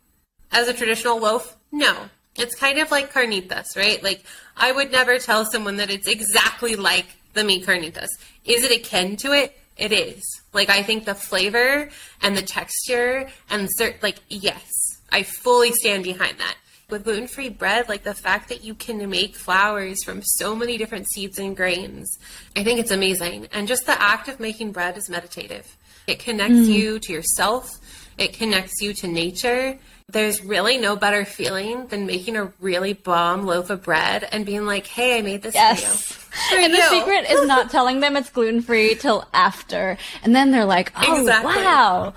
as 0.52 0.68
a 0.68 0.74
traditional 0.74 1.18
loaf? 1.18 1.56
No. 1.72 1.94
It's 2.36 2.56
kind 2.56 2.78
of 2.78 2.90
like 2.90 3.12
carnitas, 3.12 3.76
right? 3.76 4.02
Like, 4.02 4.24
I 4.56 4.72
would 4.72 4.90
never 4.90 5.18
tell 5.18 5.44
someone 5.44 5.76
that 5.76 5.90
it's 5.90 6.08
exactly 6.08 6.74
like 6.74 7.06
the 7.32 7.44
meat 7.44 7.64
carnitas. 7.64 8.08
Is 8.44 8.64
it 8.64 8.72
akin 8.72 9.16
to 9.18 9.32
it? 9.32 9.56
It 9.76 9.92
is. 9.92 10.22
Like, 10.52 10.70
I 10.70 10.82
think 10.82 11.04
the 11.04 11.14
flavor 11.14 11.88
and 12.22 12.36
the 12.36 12.42
texture 12.42 13.28
and 13.50 13.68
cert- 13.80 14.02
like, 14.02 14.16
yes, 14.28 14.68
I 15.12 15.22
fully 15.22 15.72
stand 15.72 16.02
behind 16.02 16.38
that. 16.38 16.56
With 16.94 17.02
gluten 17.02 17.26
free 17.26 17.48
bread, 17.48 17.88
like 17.88 18.04
the 18.04 18.14
fact 18.14 18.48
that 18.50 18.62
you 18.62 18.72
can 18.72 19.10
make 19.10 19.34
flours 19.34 20.04
from 20.04 20.22
so 20.22 20.54
many 20.54 20.78
different 20.78 21.10
seeds 21.10 21.40
and 21.40 21.56
grains, 21.56 22.20
I 22.54 22.62
think 22.62 22.78
it's 22.78 22.92
amazing. 22.92 23.48
And 23.52 23.66
just 23.66 23.84
the 23.86 24.00
act 24.00 24.28
of 24.28 24.38
making 24.38 24.70
bread 24.70 24.96
is 24.96 25.10
meditative. 25.10 25.76
It 26.06 26.20
connects 26.20 26.54
mm. 26.54 26.72
you 26.72 27.00
to 27.00 27.12
yourself, 27.12 27.68
it 28.16 28.34
connects 28.34 28.80
you 28.80 28.94
to 28.94 29.08
nature. 29.08 29.76
There's 30.08 30.44
really 30.44 30.78
no 30.78 30.94
better 30.94 31.24
feeling 31.24 31.88
than 31.88 32.06
making 32.06 32.36
a 32.36 32.52
really 32.60 32.92
bomb 32.92 33.44
loaf 33.44 33.70
of 33.70 33.82
bread 33.82 34.28
and 34.30 34.46
being 34.46 34.64
like, 34.64 34.86
hey, 34.86 35.18
I 35.18 35.22
made 35.22 35.42
this 35.42 35.56
Yes. 35.56 36.12
for 36.48 36.54
you. 36.54 36.66
And 36.66 36.74
the 36.74 36.82
secret 36.82 37.28
is 37.28 37.44
not 37.44 37.70
telling 37.72 37.98
them 37.98 38.16
it's 38.16 38.30
gluten 38.30 38.62
free 38.62 38.94
till 38.94 39.26
after. 39.34 39.98
And 40.22 40.32
then 40.32 40.52
they're 40.52 40.64
like, 40.64 40.92
oh, 40.96 41.22
Exactly. 41.22 41.54
wow. 41.56 42.14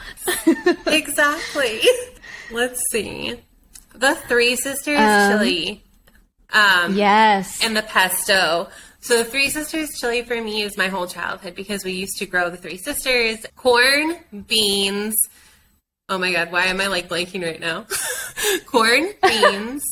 exactly. 0.85 1.81
Let's 2.51 2.79
see. 2.91 3.39
The 3.97 4.15
Three 4.27 4.55
Sisters 4.55 4.99
Um, 4.99 5.31
chili. 5.39 5.83
Um, 6.53 6.95
Yes. 6.95 7.59
and 7.63 7.75
the 7.75 7.81
pesto. 7.83 8.69
So 9.01 9.17
the 9.17 9.25
Three 9.25 9.49
Sisters 9.49 9.89
chili 9.99 10.21
for 10.23 10.41
me 10.41 10.61
is 10.63 10.77
my 10.77 10.87
whole 10.87 11.07
childhood 11.07 11.55
because 11.55 11.83
we 11.83 11.91
used 11.91 12.17
to 12.17 12.25
grow 12.25 12.49
the 12.49 12.57
Three 12.57 12.77
Sisters 12.77 13.45
corn, 13.55 14.17
beans. 14.47 15.15
Oh 16.09 16.17
my 16.17 16.31
god, 16.31 16.51
why 16.51 16.65
am 16.65 16.79
I 16.79 16.87
like 16.87 17.09
blanking 17.09 17.43
right 17.43 17.59
now? 17.59 17.85
corn, 18.65 19.09
beans, 19.21 19.83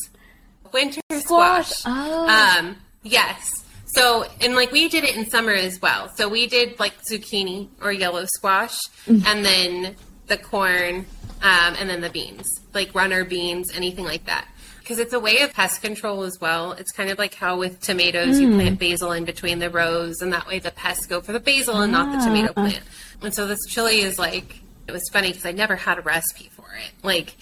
winter 0.72 1.02
squash. 1.12 1.70
Squash. 1.70 1.84
Oh. 1.86 2.58
Um, 2.60 2.78
yes. 3.04 3.64
So 3.88 4.26
and 4.42 4.56
like 4.56 4.72
we 4.72 4.88
did 4.90 5.04
it 5.04 5.16
in 5.16 5.30
summer 5.30 5.52
as 5.54 5.82
well. 5.82 6.10
So 6.16 6.28
we 6.30 6.48
did 6.48 6.80
like 6.80 6.94
zucchini 7.10 7.70
or 7.82 7.92
yellow 7.92 8.26
squash, 8.26 8.76
Mm. 9.08 9.26
and 9.26 9.46
then 9.46 9.96
the 10.28 10.38
corn, 10.38 11.06
um, 11.42 11.76
and 11.80 11.90
then 11.90 12.02
the 12.02 12.10
beans, 12.10 12.48
like 12.76 12.94
runner 12.94 13.24
beans, 13.24 13.72
anything 13.74 14.06
like 14.06 14.26
that. 14.26 14.48
because 14.80 15.00
it's 15.00 15.14
a 15.14 15.20
way 15.20 15.40
of 15.40 15.52
pest 15.52 15.82
control 15.82 16.22
as 16.24 16.40
well. 16.40 16.74
It's 16.74 16.92
kind 16.92 17.10
of 17.10 17.18
like 17.18 17.34
how 17.34 17.58
with 17.58 17.82
tomatoes 17.82 18.40
you 18.40 18.50
hmm. 18.50 18.56
plant 18.56 18.80
basil 18.80 19.14
in 19.14 19.26
between 19.26 19.58
the 19.60 19.70
rows, 19.72 20.22
and 20.22 20.32
that 20.34 20.48
way 20.48 20.60
the 20.60 20.72
pests 20.72 21.08
go 21.08 21.22
for 21.22 21.32
the 21.32 21.40
basil 21.40 21.82
and 21.82 21.92
not 21.92 22.12
the 22.12 22.20
ah. 22.20 22.26
tomato 22.26 22.54
plant. 22.54 22.82
And 23.24 23.34
so 23.34 23.48
this 23.48 23.66
chili 23.68 24.02
is 24.02 24.20
like 24.20 24.62
it 24.88 24.92
was 24.92 25.04
funny 25.12 25.30
because 25.30 25.46
I 25.46 25.52
never 25.52 25.76
had 25.76 25.98
a 25.98 26.02
recipe 26.02 26.50
for 26.52 26.68
it. 26.76 26.92
Like 27.04 27.36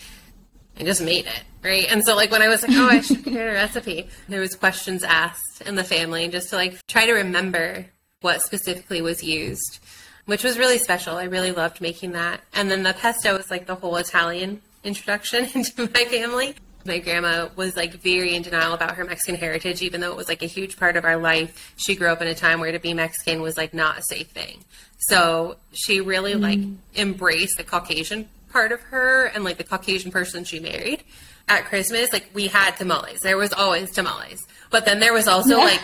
I 0.79 0.83
just 0.83 1.01
made 1.01 1.25
it, 1.25 1.43
right? 1.63 1.85
And 1.91 2.03
so 2.03 2.15
like 2.15 2.31
when 2.31 2.41
I 2.41 2.47
was 2.47 2.61
like, 2.61 2.71
oh, 2.75 2.87
I 2.87 3.01
should 3.01 3.23
create 3.23 3.49
a 3.49 3.53
recipe, 3.53 4.09
there 4.29 4.39
was 4.39 4.55
questions 4.55 5.03
asked 5.03 5.61
in 5.65 5.75
the 5.75 5.83
family 5.83 6.27
just 6.29 6.49
to 6.49 6.55
like 6.55 6.85
try 6.87 7.05
to 7.05 7.13
remember 7.13 7.85
what 8.21 8.41
specifically 8.41 9.01
was 9.01 9.23
used, 9.23 9.79
which 10.25 10.43
was 10.43 10.57
really 10.57 10.77
special. 10.77 11.17
I 11.17 11.25
really 11.25 11.51
loved 11.51 11.81
making 11.81 12.13
that. 12.13 12.41
And 12.53 12.71
then 12.71 12.83
the 12.83 12.93
pesto 12.93 13.35
was 13.35 13.51
like 13.51 13.67
the 13.67 13.75
whole 13.75 13.97
Italian 13.97 14.61
introduction 14.83 15.47
into 15.55 15.83
my 15.93 16.05
family. 16.05 16.55
My 16.85 16.99
grandma 16.99 17.47
was 17.55 17.77
like 17.77 17.93
very 18.01 18.35
in 18.35 18.41
denial 18.41 18.73
about 18.73 18.95
her 18.95 19.05
Mexican 19.05 19.35
heritage, 19.35 19.81
even 19.81 20.01
though 20.01 20.11
it 20.11 20.17
was 20.17 20.27
like 20.27 20.43
a 20.43 20.47
huge 20.47 20.77
part 20.77 20.97
of 20.97 21.05
our 21.05 21.15
life. 21.15 21.73
She 21.77 21.95
grew 21.95 22.09
up 22.09 22.21
in 22.21 22.27
a 22.27 22.35
time 22.35 22.59
where 22.59 22.73
to 22.73 22.79
be 22.79 22.93
Mexican 22.93 23.41
was 23.41 23.55
like 23.55 23.73
not 23.73 23.99
a 23.99 24.03
safe 24.03 24.27
thing. 24.27 24.65
So 25.07 25.57
she 25.71 26.01
really 26.01 26.33
mm. 26.33 26.41
like 26.41 26.59
embraced 26.95 27.57
the 27.57 27.63
Caucasian 27.63 28.27
part 28.49 28.71
of 28.71 28.81
her 28.81 29.25
and 29.25 29.43
like 29.43 29.57
the 29.57 29.63
Caucasian 29.63 30.11
person 30.11 30.43
she 30.43 30.59
married. 30.59 31.03
At 31.47 31.65
Christmas, 31.65 32.13
like 32.13 32.29
we 32.33 32.47
had 32.47 32.77
tamales. 32.77 33.19
There 33.21 33.37
was 33.37 33.51
always 33.51 33.91
tamales. 33.91 34.39
But 34.69 34.85
then 34.85 34.99
there 34.99 35.13
was 35.13 35.27
also 35.27 35.57
like 35.59 35.81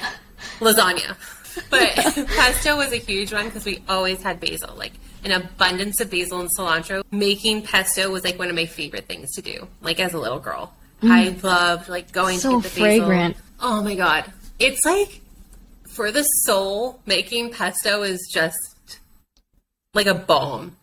lasagna. 0.59 1.15
But 1.69 1.93
pesto 1.95 2.77
was 2.77 2.91
a 2.91 2.97
huge 2.97 3.33
one 3.33 3.45
because 3.45 3.65
we 3.65 3.83
always 3.87 4.21
had 4.21 4.39
basil, 4.39 4.75
like 4.75 4.93
an 5.23 5.31
abundance 5.31 5.99
of 5.99 6.09
basil 6.09 6.39
and 6.39 6.49
cilantro. 6.57 7.03
Making 7.11 7.61
pesto 7.63 8.09
was 8.11 8.23
like 8.23 8.37
one 8.39 8.49
of 8.49 8.55
my 8.55 8.65
favorite 8.65 9.05
things 9.05 9.33
to 9.35 9.41
do, 9.41 9.67
like 9.81 9.99
as 9.99 10.13
a 10.13 10.19
little 10.19 10.39
girl. 10.39 10.73
Mm. 11.01 11.11
I 11.11 11.47
loved 11.47 11.89
like 11.89 12.11
going 12.11 12.39
So 12.39 12.61
to 12.61 12.61
the 12.61 12.69
fragrant. 12.69 13.35
basil. 13.35 13.49
Oh 13.61 13.83
my 13.83 13.95
god. 13.95 14.31
It's 14.59 14.83
like 14.85 15.21
for 15.89 16.11
the 16.11 16.23
soul, 16.23 16.99
making 17.05 17.51
pesto 17.51 18.03
is 18.03 18.29
just 18.31 18.99
like 19.93 20.07
a 20.07 20.13
balm. 20.13 20.75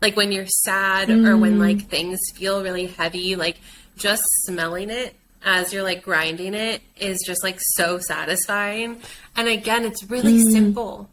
Like 0.00 0.16
when 0.16 0.30
you're 0.30 0.46
sad 0.46 1.10
or 1.10 1.36
when 1.36 1.56
mm. 1.56 1.60
like 1.60 1.88
things 1.88 2.18
feel 2.34 2.62
really 2.62 2.86
heavy, 2.86 3.34
like 3.36 3.58
just 3.96 4.22
smelling 4.44 4.90
it 4.90 5.14
as 5.44 5.72
you're 5.72 5.82
like 5.82 6.02
grinding 6.02 6.54
it 6.54 6.82
is 6.96 7.22
just 7.24 7.42
like 7.42 7.58
so 7.60 7.98
satisfying. 7.98 9.00
And 9.36 9.48
again, 9.48 9.84
it's 9.84 10.04
really 10.04 10.38
mm-hmm. 10.38 10.50
simple. 10.50 11.08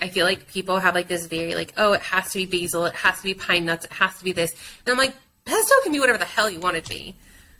I 0.00 0.08
feel 0.08 0.24
like 0.24 0.48
people 0.48 0.78
have 0.78 0.94
like 0.94 1.08
this 1.08 1.26
very 1.26 1.54
like, 1.54 1.72
oh, 1.76 1.92
it 1.92 2.02
has 2.02 2.30
to 2.32 2.38
be 2.38 2.46
basil, 2.46 2.86
it 2.86 2.94
has 2.94 3.18
to 3.18 3.22
be 3.24 3.34
pine 3.34 3.64
nuts, 3.64 3.84
it 3.84 3.92
has 3.92 4.16
to 4.18 4.24
be 4.24 4.32
this. 4.32 4.52
And 4.86 4.92
I'm 4.92 4.98
like, 4.98 5.14
pesto 5.44 5.74
can 5.82 5.92
be 5.92 6.00
whatever 6.00 6.18
the 6.18 6.24
hell 6.24 6.48
you 6.50 6.60
want 6.60 6.76
it 6.76 6.84
to 6.84 6.90
be. 6.90 7.16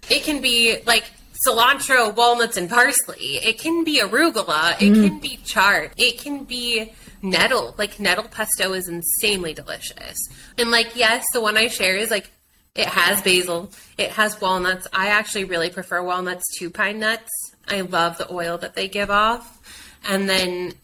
It 0.08 0.22
can 0.22 0.40
be 0.40 0.78
like 0.86 1.04
cilantro, 1.46 2.14
walnuts, 2.14 2.56
and 2.56 2.68
parsley. 2.68 3.36
It 3.36 3.58
can 3.58 3.84
be 3.84 4.00
arugula. 4.00 4.80
It 4.80 4.92
mm-hmm. 4.92 5.06
can 5.06 5.18
be 5.18 5.38
chard. 5.44 5.92
It 5.96 6.18
can 6.18 6.44
be 6.44 6.92
nettle. 7.22 7.74
Like 7.78 8.00
nettle 8.00 8.24
pesto 8.24 8.72
is 8.72 8.88
insanely 8.88 9.54
delicious. 9.54 10.18
And 10.56 10.70
like, 10.70 10.94
yes, 10.94 11.24
the 11.32 11.40
one 11.40 11.56
I 11.56 11.68
share 11.68 11.96
is 11.96 12.10
like 12.10 12.30
it 12.78 12.86
has 12.86 13.20
basil. 13.22 13.70
It 13.98 14.10
has 14.12 14.40
walnuts. 14.40 14.86
I 14.92 15.08
actually 15.08 15.44
really 15.44 15.68
prefer 15.68 16.02
walnuts 16.02 16.44
to 16.58 16.70
pine 16.70 17.00
nuts. 17.00 17.28
I 17.66 17.80
love 17.80 18.18
the 18.18 18.32
oil 18.32 18.56
that 18.58 18.74
they 18.74 18.88
give 18.88 19.10
off. 19.10 19.60
And 20.08 20.28
then 20.28 20.74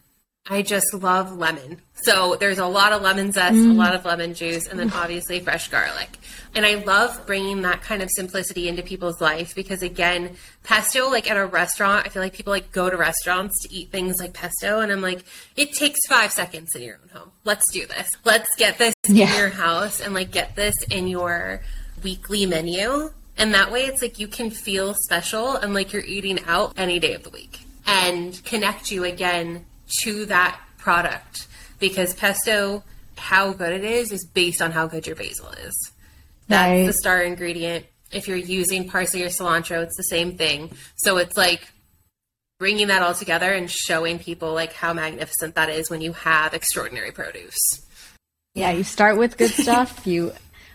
I 0.47 0.63
just 0.63 0.93
love 0.93 1.37
lemon. 1.37 1.81
So 2.03 2.37
there's 2.39 2.59
a 2.59 2.67
lot 2.67 2.93
of 2.93 3.01
lemon 3.01 3.33
zest, 3.33 3.55
a 3.55 3.59
mm. 3.59 3.77
lot 3.77 3.95
of 3.95 4.05
lemon 4.05 4.35
juice, 4.35 4.67
and 4.67 4.79
then 4.79 4.93
obviously 4.93 5.41
fresh 5.41 5.69
garlic. 5.69 6.19
And 6.55 6.67
I 6.67 6.75
love 6.75 7.27
bringing 7.27 7.63
that 7.63 7.81
kind 7.83 8.03
of 8.03 8.11
simplicity 8.11 8.69
into 8.69 8.83
people's 8.83 9.21
life 9.21 9.55
because 9.55 9.83
again, 9.83 10.37
pesto, 10.63 11.11
like 11.11 11.31
at 11.31 11.37
a 11.37 11.47
restaurant, 11.47 12.07
I 12.07 12.11
feel 12.11 12.23
like 12.23 12.35
people 12.35 12.53
like 12.53 12.71
go 12.73 12.91
to 12.91 12.97
restaurants 12.97 13.55
to 13.63 13.73
eat 13.73 13.91
things 13.91 14.17
like 14.21 14.35
pesto, 14.35 14.81
and 14.81 14.93
I'm 14.93 15.01
like, 15.01 15.25
it 15.57 15.73
takes 15.73 15.99
five 16.09 16.31
seconds 16.31 16.75
in 16.75 16.83
your 16.83 16.99
own 17.03 17.09
home. 17.09 17.31
Let's 17.45 17.65
do 17.73 17.87
this. 17.87 18.09
Let's 18.25 18.49
get 18.59 18.79
this 18.79 18.95
Yeah. 19.09 19.33
in 19.33 19.39
your 19.39 19.49
house 19.49 20.01
and 20.01 20.13
like 20.13 20.31
get 20.31 20.57
this 20.57 20.75
in 20.91 21.09
your 21.09 21.63
weekly 22.05 22.47
menu. 22.47 23.11
And 23.37 23.53
that 23.55 23.73
way 23.73 23.81
it's 23.87 24.01
like 24.01 24.21
you 24.21 24.29
can 24.29 24.51
feel 24.51 24.95
special 24.95 25.57
and 25.57 25.75
like 25.75 25.93
you're 25.93 26.05
eating 26.05 26.39
out 26.47 26.75
any 26.77 27.01
day 27.01 27.15
of 27.15 27.25
the 27.25 27.31
week 27.31 27.67
and 27.87 28.41
connect 28.45 28.93
you 28.93 29.03
again 29.03 29.67
to 30.03 30.27
that 30.27 30.61
product 30.79 31.49
because 31.81 32.15
pesto, 32.15 32.85
how 33.17 33.53
good 33.53 33.73
it 33.73 33.85
is, 33.85 34.13
is 34.13 34.25
based 34.25 34.63
on 34.63 34.71
how 34.71 34.87
good 34.87 35.07
your 35.07 35.17
basil 35.17 35.49
is. 35.65 35.91
That's 36.47 36.69
Right. 36.79 36.87
the 36.87 36.93
star 36.93 37.23
ingredient. 37.23 37.87
If 38.13 38.29
you're 38.29 38.37
using 38.37 38.89
parsley 38.89 39.25
or 39.25 39.29
cilantro, 39.29 39.83
it's 39.83 39.97
the 39.97 40.05
same 40.05 40.37
thing. 40.37 40.71
So 40.97 41.17
it's 41.17 41.37
like 41.37 41.67
bringing 42.61 42.87
that 42.87 43.03
all 43.03 43.15
together 43.15 43.53
and 43.53 43.69
showing 43.69 44.21
people 44.21 44.53
like 44.55 44.73
how 44.75 44.93
magnificent 44.93 45.57
that 45.57 45.71
is 45.71 45.91
when 45.91 46.01
you 46.01 46.13
have 46.13 46.55
extraordinary 46.55 47.11
produce. 47.11 47.57
Yeah, 48.55 48.71
you 48.71 48.85
start 48.85 49.17
with 49.17 49.37
good 49.37 49.51
stuff. 49.51 50.07
You, 50.07 50.33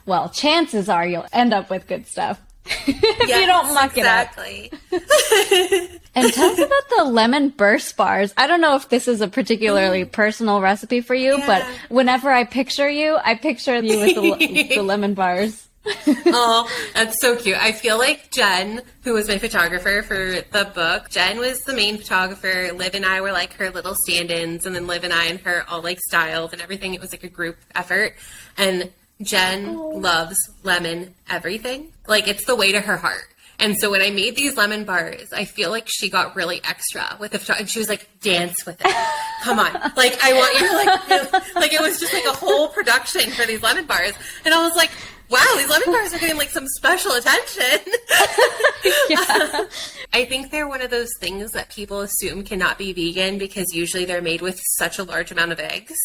well, 0.09 0.27
chances 0.27 0.89
are 0.89 1.07
you'll 1.07 1.27
end 1.31 1.53
up 1.53 1.69
with 1.69 1.87
good 1.87 2.07
stuff 2.07 2.41
if 2.65 2.87
you 2.87 3.45
don't 3.45 3.73
muck 3.73 3.97
it 3.97 4.05
up. 4.05 4.27
exactly. 4.37 4.71
And 6.15 6.33
tell 6.33 6.49
us 6.49 6.57
about 6.57 6.89
the 6.97 7.03
lemon 7.05 7.49
burst 7.49 7.95
bars. 7.95 8.33
I 8.35 8.47
don't 8.47 8.61
know 8.61 8.75
if 8.75 8.89
this 8.89 9.07
is 9.07 9.21
a 9.21 9.27
particularly 9.27 10.05
mm. 10.05 10.11
personal 10.11 10.59
recipe 10.59 11.01
for 11.01 11.13
you, 11.13 11.37
but 11.45 11.63
whenever 11.89 12.31
I 12.31 12.45
picture 12.45 12.89
you, 12.89 13.17
I 13.23 13.35
picture 13.35 13.79
you 13.79 13.99
with 13.99 14.15
the, 14.15 14.63
the 14.75 14.81
lemon 14.81 15.13
bars. 15.13 15.67
oh, 16.07 16.69
that's 16.95 17.21
so 17.21 17.35
cute. 17.35 17.57
I 17.57 17.71
feel 17.71 17.99
like 17.99 18.31
Jen, 18.31 18.81
who 19.03 19.13
was 19.13 19.27
my 19.27 19.37
photographer 19.37 20.01
for 20.01 20.41
the 20.51 20.65
book, 20.73 21.09
Jen 21.09 21.37
was 21.37 21.59
the 21.59 21.73
main 21.73 21.97
photographer. 21.97 22.71
Liv 22.73 22.95
and 22.95 23.05
I 23.05 23.21
were 23.21 23.31
like 23.31 23.53
her 23.53 23.69
little 23.69 23.95
stand 24.03 24.31
ins, 24.31 24.65
and 24.65 24.75
then 24.75 24.87
Liv 24.87 25.03
and 25.03 25.13
I 25.13 25.25
and 25.25 25.39
her 25.41 25.63
all 25.69 25.81
like 25.81 25.99
styled 26.01 26.53
and 26.53 26.61
everything. 26.61 26.95
It 26.95 27.01
was 27.01 27.13
like 27.13 27.23
a 27.23 27.29
group 27.29 27.57
effort. 27.75 28.15
And 28.57 28.91
Jen 29.21 30.01
loves 30.01 30.37
lemon 30.63 31.13
everything. 31.29 31.91
Like 32.07 32.27
it's 32.27 32.45
the 32.45 32.55
way 32.55 32.71
to 32.71 32.79
her 32.79 32.97
heart. 32.97 33.25
And 33.61 33.77
so 33.77 33.91
when 33.91 34.01
I 34.01 34.09
made 34.09 34.37
these 34.37 34.55
lemon 34.55 34.85
bars, 34.85 35.33
I 35.33 35.43
feel 35.43 35.69
like 35.69 35.87
she 35.87 36.09
got 36.09 36.35
really 36.35 36.61
extra 36.63 37.17
with 37.19 37.31
the 37.31 37.39
photo- 37.39 37.59
and 37.59 37.69
she 37.69 37.79
was 37.79 37.89
like, 37.89 38.07
"Dance 38.21 38.65
with 38.65 38.79
it, 38.79 38.95
come 39.43 39.59
on!" 39.59 39.73
Like 39.97 40.17
I 40.23 40.33
want 40.33 40.59
you 40.59 40.67
to 40.67 40.75
like, 40.75 41.55
like 41.55 41.73
it 41.73 41.81
was 41.81 41.99
just 41.99 42.13
like 42.13 42.25
a 42.25 42.31
whole 42.31 42.69
production 42.69 43.29
for 43.31 43.45
these 43.45 43.61
lemon 43.61 43.85
bars, 43.85 44.13
and 44.45 44.53
I 44.53 44.65
was 44.65 44.77
like, 44.77 44.91
"Wow, 45.29 45.43
these 45.57 45.67
lemon 45.67 45.91
bars 45.91 46.13
are 46.13 46.19
getting 46.19 46.37
like 46.37 46.51
some 46.51 46.67
special 46.69 47.11
attention." 47.11 47.79
I 50.13 50.25
think 50.25 50.51
they're 50.51 50.67
one 50.67 50.81
of 50.81 50.89
those 50.89 51.09
things 51.19 51.51
that 51.51 51.69
people 51.69 51.99
assume 51.99 52.45
cannot 52.45 52.77
be 52.77 52.93
vegan 52.93 53.37
because 53.37 53.73
usually 53.73 54.05
they're 54.05 54.21
made 54.21 54.41
with 54.41 54.57
such 54.77 54.99
a 54.99 55.03
large 55.03 55.31
amount 55.31 55.51
of 55.51 55.59
eggs. 55.59 55.95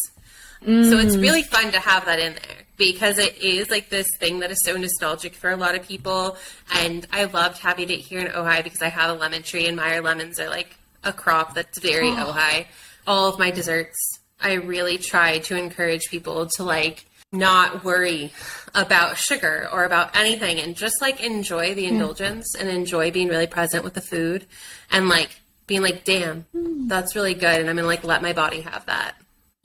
So 0.61 0.97
it's 0.97 1.15
mm. 1.15 1.21
really 1.21 1.43
fun 1.43 1.71
to 1.73 1.79
have 1.79 2.05
that 2.05 2.17
in 2.17 2.33
there 2.33 2.64
because 2.77 3.17
it 3.17 3.37
is 3.41 3.69
like 3.69 3.89
this 3.89 4.07
thing 4.19 4.39
that 4.39 4.51
is 4.51 4.59
so 4.63 4.75
nostalgic 4.75 5.33
for 5.33 5.49
a 5.49 5.57
lot 5.57 5.75
of 5.75 5.87
people. 5.87 6.37
And 6.73 7.07
I 7.11 7.25
loved 7.25 7.59
having 7.59 7.89
it 7.89 7.99
here 7.99 8.21
in 8.21 8.27
Ojai 8.27 8.63
because 8.63 8.81
I 8.81 8.89
have 8.89 9.09
a 9.09 9.19
lemon 9.19 9.43
tree 9.43 9.67
and 9.67 9.77
Meyer 9.77 10.01
lemons 10.01 10.39
are 10.39 10.49
like 10.49 10.75
a 11.03 11.13
crop 11.13 11.53
that's 11.53 11.79
very 11.79 12.09
oh. 12.09 12.33
Ojai. 12.33 12.65
All 13.07 13.29
of 13.29 13.39
my 13.39 13.51
desserts, 13.51 13.95
I 14.41 14.53
really 14.53 14.97
try 14.97 15.39
to 15.39 15.57
encourage 15.57 16.09
people 16.09 16.47
to 16.57 16.63
like 16.63 17.05
not 17.31 17.83
worry 17.83 18.33
about 18.73 19.17
sugar 19.17 19.67
or 19.71 19.83
about 19.83 20.15
anything 20.15 20.59
and 20.59 20.75
just 20.75 21.01
like 21.01 21.23
enjoy 21.23 21.75
the 21.75 21.87
hmm. 21.87 21.95
indulgence 21.95 22.55
and 22.55 22.69
enjoy 22.69 23.11
being 23.11 23.27
really 23.27 23.47
present 23.47 23.83
with 23.83 23.93
the 23.93 24.01
food 24.01 24.45
and 24.91 25.09
like 25.09 25.29
being 25.67 25.81
like, 25.81 26.03
damn, 26.03 26.41
hmm. 26.51 26.87
that's 26.87 27.15
really 27.15 27.33
good. 27.33 27.59
And 27.59 27.69
I'm 27.69 27.75
gonna 27.75 27.87
like 27.87 28.03
let 28.03 28.21
my 28.21 28.33
body 28.33 28.61
have 28.61 28.85
that 28.87 29.15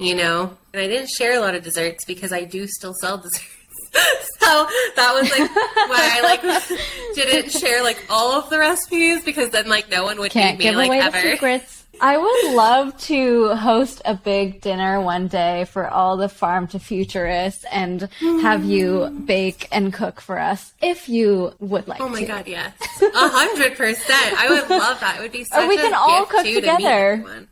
you 0.01 0.14
know? 0.14 0.57
And 0.72 0.82
I 0.82 0.86
didn't 0.86 1.11
share 1.11 1.36
a 1.36 1.40
lot 1.40 1.55
of 1.55 1.62
desserts 1.62 2.05
because 2.05 2.32
I 2.32 2.44
do 2.44 2.66
still 2.66 2.94
sell 3.01 3.18
desserts. 3.22 3.46
so 4.38 4.68
that 4.94 5.12
was 5.20 5.28
like 5.30 5.51
why 5.88 6.11
I 6.12 6.20
like 6.22 6.42
didn't 7.16 7.51
share 7.51 7.82
like 7.82 7.98
all 8.09 8.38
of 8.38 8.48
the 8.48 8.57
recipes 8.59 9.24
because 9.24 9.51
then 9.51 9.68
like 9.68 9.90
no 9.90 10.05
one 10.05 10.20
would 10.20 10.30
Can't 10.30 10.59
me 10.59 10.64
give 10.64 10.76
like 10.76 10.86
away 10.86 11.01
ever. 11.01 11.20
the 11.20 11.32
secrets. 11.32 11.84
I 12.01 12.16
would 12.16 12.55
love 12.55 12.96
to 13.03 13.55
host 13.57 14.01
a 14.05 14.14
big 14.14 14.61
dinner 14.61 15.01
one 15.01 15.26
day 15.26 15.64
for 15.64 15.88
all 15.88 16.16
the 16.16 16.28
farm 16.28 16.68
to 16.68 16.78
futurists 16.78 17.64
and 17.70 18.09
have 18.20 18.64
you 18.64 18.92
mm-hmm. 19.01 19.24
bake 19.24 19.66
and 19.72 19.92
cook 19.92 20.20
for 20.20 20.38
us 20.38 20.72
if 20.80 21.09
you 21.09 21.53
would 21.59 21.88
like 21.88 22.01
Oh 22.01 22.09
my 22.09 22.20
to. 22.20 22.26
god, 22.26 22.46
yes. 22.46 22.72
A 23.03 23.28
hundred 23.28 23.76
percent. 23.76 24.38
I 24.38 24.48
would 24.51 24.70
love 24.70 25.01
that. 25.01 25.16
It 25.18 25.22
would 25.22 25.32
be 25.32 25.44
such 25.44 25.68
we 25.68 25.76
a 25.78 25.82
can 25.82 25.94
all 25.94 26.26
cook 26.26 26.44
too, 26.44 26.61
to 26.61 26.66
meet 26.66 26.72
together. 26.78 27.46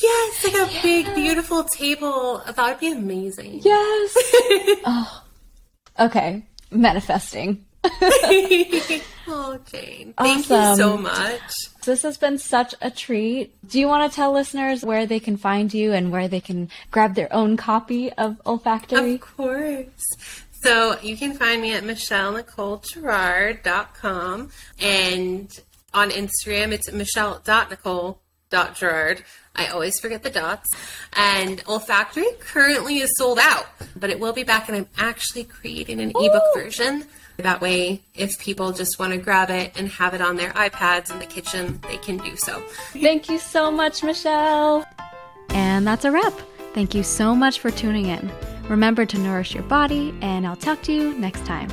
Yes, 0.00 0.44
like 0.44 0.54
a 0.54 0.68
big, 0.82 1.14
beautiful 1.14 1.64
table. 1.64 2.42
That 2.46 2.56
would 2.58 2.80
be 2.80 2.92
amazing. 2.92 3.60
Yes. 3.62 4.16
oh. 4.84 5.24
Okay. 5.98 6.44
Manifesting. 6.70 7.64
oh, 7.84 9.58
Jane. 9.70 10.14
Thank 10.16 10.48
you 10.48 10.76
so 10.76 10.96
much. 10.96 11.40
This 11.84 12.02
has 12.02 12.16
been 12.16 12.38
such 12.38 12.74
a 12.80 12.90
treat. 12.90 13.54
Do 13.68 13.78
you 13.78 13.86
want 13.86 14.10
to 14.10 14.16
tell 14.16 14.32
listeners 14.32 14.82
where 14.84 15.06
they 15.06 15.20
can 15.20 15.36
find 15.36 15.72
you 15.72 15.92
and 15.92 16.10
where 16.10 16.26
they 16.28 16.40
can 16.40 16.70
grab 16.90 17.14
their 17.14 17.32
own 17.32 17.56
copy 17.56 18.10
of 18.12 18.40
Olfactory? 18.46 19.14
Of 19.14 19.20
course. 19.20 20.02
So 20.62 20.98
you 21.02 21.16
can 21.16 21.34
find 21.34 21.60
me 21.60 21.74
at 21.74 21.84
michelleNicoleGerard.com 21.84 24.50
and 24.80 25.60
on 25.92 26.10
Instagram 26.10 26.72
it's 26.72 26.90
michelle.nicole.gerard. 26.90 29.24
I 29.56 29.66
always 29.66 29.98
forget 30.00 30.22
the 30.22 30.30
dots. 30.30 30.70
And 31.12 31.62
Olfactory 31.66 32.26
currently 32.40 32.98
is 32.98 33.12
sold 33.16 33.38
out, 33.40 33.66
but 33.96 34.10
it 34.10 34.18
will 34.18 34.32
be 34.32 34.42
back 34.42 34.68
and 34.68 34.76
I'm 34.76 34.88
actually 34.98 35.44
creating 35.44 36.00
an 36.00 36.10
ebook 36.10 36.42
version. 36.54 37.04
That 37.36 37.60
way, 37.60 38.00
if 38.14 38.38
people 38.38 38.72
just 38.72 38.98
want 38.98 39.12
to 39.12 39.18
grab 39.18 39.50
it 39.50 39.72
and 39.76 39.88
have 39.88 40.14
it 40.14 40.20
on 40.20 40.36
their 40.36 40.50
iPads 40.52 41.10
in 41.10 41.18
the 41.18 41.26
kitchen, 41.26 41.80
they 41.88 41.96
can 41.96 42.18
do 42.18 42.36
so. 42.36 42.60
Thank 42.92 43.28
you 43.28 43.38
so 43.38 43.70
much, 43.70 44.04
Michelle. 44.04 44.84
And 45.48 45.86
that's 45.86 46.04
a 46.04 46.12
wrap. 46.12 46.32
Thank 46.74 46.94
you 46.94 47.02
so 47.02 47.34
much 47.34 47.58
for 47.58 47.70
tuning 47.70 48.06
in. 48.06 48.30
Remember 48.68 49.04
to 49.04 49.18
nourish 49.18 49.52
your 49.52 49.64
body, 49.64 50.14
and 50.22 50.46
I'll 50.46 50.56
talk 50.56 50.82
to 50.82 50.92
you 50.92 51.12
next 51.18 51.44
time. 51.44 51.68